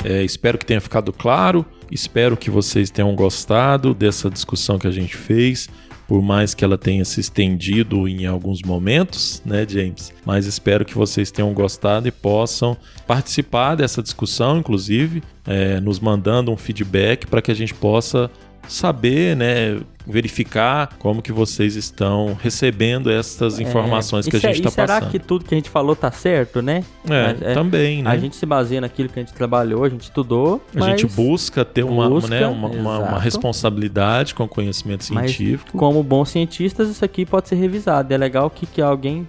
É, 0.03 0.23
espero 0.23 0.57
que 0.59 0.65
tenha 0.65 0.79
ficado 0.79 1.11
claro. 1.11 1.65
Espero 1.91 2.37
que 2.37 2.49
vocês 2.51 2.89
tenham 2.91 3.13
gostado 3.15 3.93
dessa 3.93 4.29
discussão 4.29 4.77
que 4.77 4.85
a 4.87 4.91
gente 4.91 5.15
fez. 5.17 5.67
Por 6.07 6.21
mais 6.21 6.53
que 6.53 6.63
ela 6.63 6.77
tenha 6.77 7.03
se 7.03 7.19
estendido 7.19 8.07
em 8.07 8.25
alguns 8.25 8.61
momentos, 8.61 9.41
né, 9.45 9.65
James? 9.67 10.13
Mas 10.25 10.45
espero 10.45 10.85
que 10.85 10.93
vocês 10.93 11.31
tenham 11.31 11.53
gostado 11.53 12.07
e 12.07 12.11
possam 12.11 12.77
participar 13.07 13.75
dessa 13.75 14.03
discussão, 14.03 14.59
inclusive, 14.59 15.23
é, 15.45 15.79
nos 15.79 15.99
mandando 15.99 16.51
um 16.51 16.57
feedback 16.57 17.25
para 17.25 17.41
que 17.41 17.51
a 17.51 17.55
gente 17.55 17.73
possa 17.73 18.29
saber, 18.67 19.35
né, 19.35 19.79
verificar 20.05 20.89
como 20.99 21.21
que 21.21 21.31
vocês 21.31 21.75
estão 21.75 22.37
recebendo 22.41 23.09
essas 23.11 23.59
informações 23.59 24.27
É, 24.27 24.31
que 24.31 24.37
a 24.37 24.39
se- 24.39 24.47
gente 24.47 24.57
está 24.57 24.69
e 24.69 24.71
será 24.73 24.87
passando. 24.99 25.11
que 25.11 25.19
tudo 25.19 25.45
que 25.45 25.53
a 25.53 25.57
gente 25.57 25.69
falou 25.69 25.95
tá 25.95 26.11
certo, 26.11 26.61
né? 26.61 26.83
É, 27.09 27.27
Mas, 27.27 27.41
é, 27.41 27.53
também, 27.53 28.03
né? 28.03 28.09
A 28.09 28.17
gente 28.17 28.35
se 28.35 28.45
baseia 28.45 28.81
naquilo 28.81 29.09
que 29.09 29.19
a 29.19 29.23
gente 29.23 29.33
trabalhou, 29.33 29.83
a 29.83 29.89
gente 29.89 30.03
estudou. 30.03 30.61
A 30.75 30.81
gente 30.89 31.03
mas- 31.05 31.15
busca 31.15 31.63
ter 31.65 31.83
uma, 31.83 32.09
busca, 32.09 32.29
né, 32.29 32.47
uma, 32.47 32.67
uma- 32.69 32.99
uma 32.99 33.19
responsabilidade 33.19 34.33
com 34.35 34.43
o 34.43 34.47
conhecimento 34.47 35.05
Mas, 35.13 35.31
científico. 35.31 35.77
como 35.77 36.01
bons 36.03 36.29
cientistas, 36.29 36.89
isso 36.89 37.03
aqui 37.03 37.25
pode 37.25 37.47
ser 37.49 37.55
revisado. 37.55 38.13
É 38.13 38.17
legal 38.17 38.49
que, 38.49 38.65
que 38.65 38.81
alguém, 38.81 39.27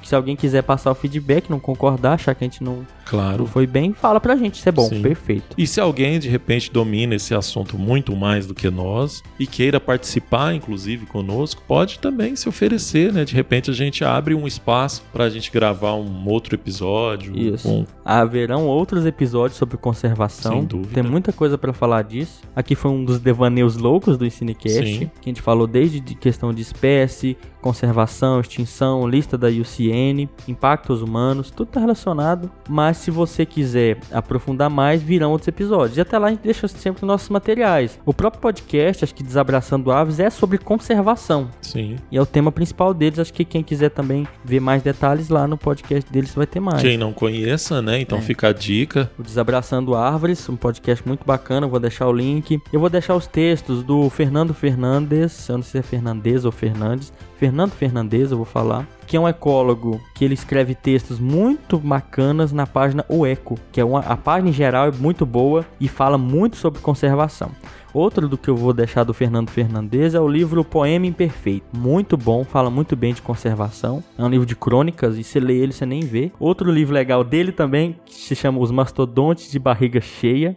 que 0.00 0.08
se 0.08 0.14
alguém 0.14 0.36
quiser 0.36 0.62
passar 0.62 0.90
o 0.90 0.94
feedback, 0.94 1.48
não 1.50 1.58
concordar, 1.60 2.14
achar 2.14 2.34
que 2.34 2.44
a 2.44 2.46
gente 2.46 2.62
não, 2.62 2.76
não 2.76 2.86
Claro. 3.06 3.46
foi 3.46 3.66
bem, 3.66 3.92
fala 3.94 4.20
pra 4.20 4.36
gente. 4.36 4.54
Isso 4.58 4.68
é 4.68 4.72
bom, 4.72 4.88
Sim. 4.88 5.00
perfeito. 5.02 5.56
E 5.56 5.66
se 5.66 5.80
alguém 5.80 6.18
de 6.18 6.28
repente 6.28 6.70
domina 6.70 7.14
esse 7.14 7.34
assunto 7.34 7.78
muito 7.78 8.14
mais 8.14 8.46
do 8.46 8.54
que 8.54 8.68
nós 8.70 9.22
e 9.38 9.46
queira 9.46 9.80
participar, 9.88 10.52
inclusive 10.54 11.06
conosco, 11.06 11.62
pode 11.66 11.98
também 11.98 12.36
se 12.36 12.46
oferecer, 12.46 13.10
né? 13.10 13.24
De 13.24 13.34
repente 13.34 13.70
a 13.70 13.72
gente 13.72 14.04
abre 14.04 14.34
um 14.34 14.46
espaço 14.46 15.02
para 15.10 15.24
a 15.24 15.30
gente 15.30 15.50
gravar 15.50 15.94
um 15.94 16.28
outro 16.28 16.54
episódio. 16.54 17.34
Isso. 17.34 17.66
com- 17.66 17.86
Haverão 18.04 18.66
outros 18.66 19.06
episódios 19.06 19.56
sobre 19.58 19.78
conservação. 19.78 20.52
Sem 20.52 20.64
dúvida. 20.64 20.92
Tem 20.94 21.02
muita 21.02 21.32
coisa 21.32 21.56
pra 21.56 21.72
falar 21.72 22.02
disso. 22.02 22.42
Aqui 22.54 22.74
foi 22.74 22.90
um 22.90 23.02
dos 23.02 23.18
devaneios 23.18 23.76
loucos 23.78 24.18
do 24.18 24.26
Ensinecast, 24.26 24.84
Sim. 24.98 25.10
que 25.20 25.28
a 25.28 25.30
gente 25.30 25.40
falou 25.42 25.66
desde 25.66 26.00
de 26.00 26.14
questão 26.14 26.52
de 26.52 26.60
espécie, 26.62 27.36
conservação, 27.60 28.40
extinção, 28.40 29.06
lista 29.08 29.36
da 29.38 29.48
UCN, 29.48 30.28
impactos 30.46 31.02
humanos, 31.02 31.50
tudo 31.50 31.68
tá 31.68 31.80
relacionado. 31.80 32.50
Mas 32.68 32.98
se 32.98 33.10
você 33.10 33.44
quiser 33.46 33.98
aprofundar 34.12 34.68
mais, 34.70 35.02
virão 35.02 35.30
outros 35.32 35.48
episódios. 35.48 35.96
E 35.98 36.00
até 36.00 36.16
lá 36.18 36.28
a 36.28 36.30
gente 36.30 36.42
deixa 36.42 36.66
sempre 36.68 37.02
os 37.02 37.06
nossos 37.06 37.28
materiais. 37.28 37.98
O 38.06 38.12
próprio 38.14 38.40
podcast, 38.40 39.04
acho 39.04 39.14
que 39.14 39.22
Desabraçando 39.22 39.77
Aves, 39.90 40.20
é 40.20 40.30
sobre 40.30 40.58
conservação. 40.58 41.48
Sim. 41.60 41.96
E 42.10 42.16
é 42.16 42.20
o 42.20 42.26
tema 42.26 42.50
principal 42.52 42.92
deles. 42.92 43.18
Acho 43.18 43.32
que 43.32 43.44
quem 43.44 43.62
quiser 43.62 43.90
também 43.90 44.26
ver 44.44 44.60
mais 44.60 44.82
detalhes 44.82 45.28
lá 45.28 45.46
no 45.46 45.56
podcast 45.56 46.10
deles 46.10 46.34
vai 46.34 46.46
ter 46.46 46.60
mais. 46.60 46.82
Quem 46.82 46.96
não 46.96 47.12
conheça, 47.12 47.80
né? 47.82 47.98
É. 47.98 48.00
Então 48.00 48.20
fica 48.20 48.48
a 48.48 48.52
dica. 48.52 49.10
O 49.18 49.22
Desabraçando 49.22 49.94
Árvores, 49.94 50.48
um 50.48 50.56
podcast 50.56 51.06
muito 51.06 51.24
bacana, 51.24 51.66
eu 51.66 51.70
vou 51.70 51.80
deixar 51.80 52.06
o 52.06 52.12
link. 52.12 52.60
Eu 52.72 52.80
vou 52.80 52.90
deixar 52.90 53.14
os 53.14 53.26
textos 53.26 53.82
do 53.82 54.08
Fernando 54.10 54.54
Fernandes, 54.54 55.48
eu 55.48 55.56
não 55.56 55.62
sei 55.62 55.80
se 55.82 55.86
é 55.86 55.88
Fernandes 55.88 56.44
ou 56.44 56.52
Fernandes, 56.52 57.12
Fernando 57.38 57.70
Fernandes, 57.70 58.32
eu 58.32 58.36
vou 58.36 58.44
falar, 58.44 58.84
que 59.06 59.16
é 59.16 59.20
um 59.20 59.28
ecólogo 59.28 60.00
que 60.12 60.24
ele 60.24 60.34
escreve 60.34 60.74
textos 60.74 61.20
muito 61.20 61.78
bacanas 61.78 62.52
na 62.52 62.66
página 62.66 63.04
O 63.08 63.24
Eco, 63.24 63.56
que 63.70 63.80
é 63.80 63.84
uma, 63.84 64.00
a 64.00 64.16
página 64.16 64.50
em 64.50 64.52
geral 64.52 64.88
é 64.88 64.90
muito 64.90 65.24
boa 65.24 65.64
e 65.80 65.86
fala 65.86 66.18
muito 66.18 66.56
sobre 66.56 66.80
conservação. 66.80 67.52
Outro 67.94 68.28
do 68.28 68.36
que 68.36 68.48
eu 68.48 68.56
vou 68.56 68.72
deixar 68.72 69.04
do 69.04 69.14
Fernando 69.14 69.50
Fernandes 69.50 70.14
é 70.14 70.20
o 70.20 70.28
livro 70.28 70.64
Poema 70.64 71.06
Imperfeito. 71.06 71.66
Muito 71.72 72.16
bom, 72.16 72.44
fala 72.44 72.70
muito 72.70 72.96
bem 72.96 73.14
de 73.14 73.22
conservação. 73.22 74.02
É 74.18 74.22
um 74.22 74.28
livro 74.28 74.46
de 74.46 74.56
crônicas 74.56 75.16
e 75.16 75.22
você 75.22 75.38
lê 75.38 75.56
ele, 75.58 75.72
você 75.72 75.86
nem 75.86 76.00
vê. 76.00 76.32
Outro 76.40 76.70
livro 76.70 76.92
legal 76.92 77.22
dele 77.22 77.52
também, 77.52 77.96
que 78.04 78.14
se 78.14 78.34
chama 78.34 78.58
Os 78.58 78.72
Mastodontes 78.72 79.50
de 79.50 79.58
Barriga 79.58 80.00
Cheia. 80.00 80.56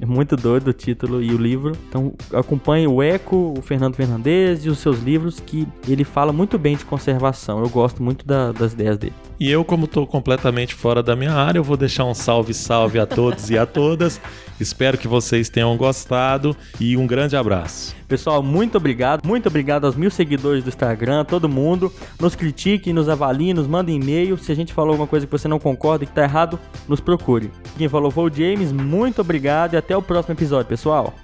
É 0.00 0.06
muito 0.06 0.34
doido 0.34 0.68
o 0.68 0.72
título 0.72 1.22
e 1.22 1.30
o 1.30 1.36
livro. 1.36 1.72
Então 1.88 2.14
acompanhe 2.32 2.86
o 2.86 3.02
Eco, 3.02 3.54
o 3.58 3.60
Fernando 3.62 3.94
Fernandes 3.96 4.64
e 4.64 4.68
os 4.70 4.78
seus 4.78 4.98
livros, 5.00 5.40
que 5.40 5.68
ele 5.86 6.04
fala 6.04 6.32
muito 6.32 6.58
bem 6.58 6.74
de 6.76 6.84
conservação. 6.86 7.58
Eu 7.60 7.68
gosto 7.68 8.02
muito 8.02 8.26
da- 8.26 8.50
das 8.52 8.72
ideias 8.72 8.96
dele. 8.96 9.12
E 9.38 9.50
eu, 9.50 9.62
como 9.64 9.84
estou 9.84 10.06
completamente 10.06 10.74
fora 10.74 11.02
da 11.02 11.14
minha 11.14 11.32
área, 11.32 11.58
eu 11.58 11.64
vou 11.64 11.76
deixar 11.76 12.04
um 12.06 12.14
salve, 12.14 12.54
salve 12.54 12.98
a 12.98 13.06
todos 13.06 13.50
e 13.50 13.58
a 13.58 13.66
todas. 13.66 14.20
Espero 14.60 14.98
que 14.98 15.08
vocês 15.08 15.48
tenham 15.48 15.76
gostado 15.76 16.56
e 16.78 16.96
um 16.96 17.06
grande 17.06 17.36
abraço. 17.36 17.94
Pessoal, 18.06 18.42
muito 18.42 18.76
obrigado. 18.76 19.26
Muito 19.26 19.48
obrigado 19.48 19.86
aos 19.86 19.94
mil 19.94 20.10
seguidores 20.10 20.62
do 20.62 20.68
Instagram, 20.68 21.24
todo 21.24 21.48
mundo. 21.48 21.92
Nos 22.20 22.34
critique, 22.34 22.92
nos 22.92 23.08
avalie, 23.08 23.54
nos 23.54 23.66
manda 23.66 23.90
e-mail. 23.90 24.36
Se 24.36 24.52
a 24.52 24.54
gente 24.54 24.74
falou 24.74 24.90
alguma 24.90 25.06
coisa 25.06 25.26
que 25.26 25.32
você 25.32 25.48
não 25.48 25.58
concorda 25.58 26.04
e 26.04 26.06
que 26.06 26.12
tá 26.12 26.24
errado, 26.24 26.58
nos 26.88 27.00
procure. 27.00 27.50
Quem 27.78 27.88
falou 27.88 28.10
foi 28.10 28.30
o 28.30 28.34
James. 28.34 28.72
Muito 28.72 29.20
obrigado 29.20 29.74
e 29.74 29.76
até 29.76 29.96
o 29.96 30.02
próximo 30.02 30.34
episódio, 30.34 30.66
pessoal. 30.66 31.14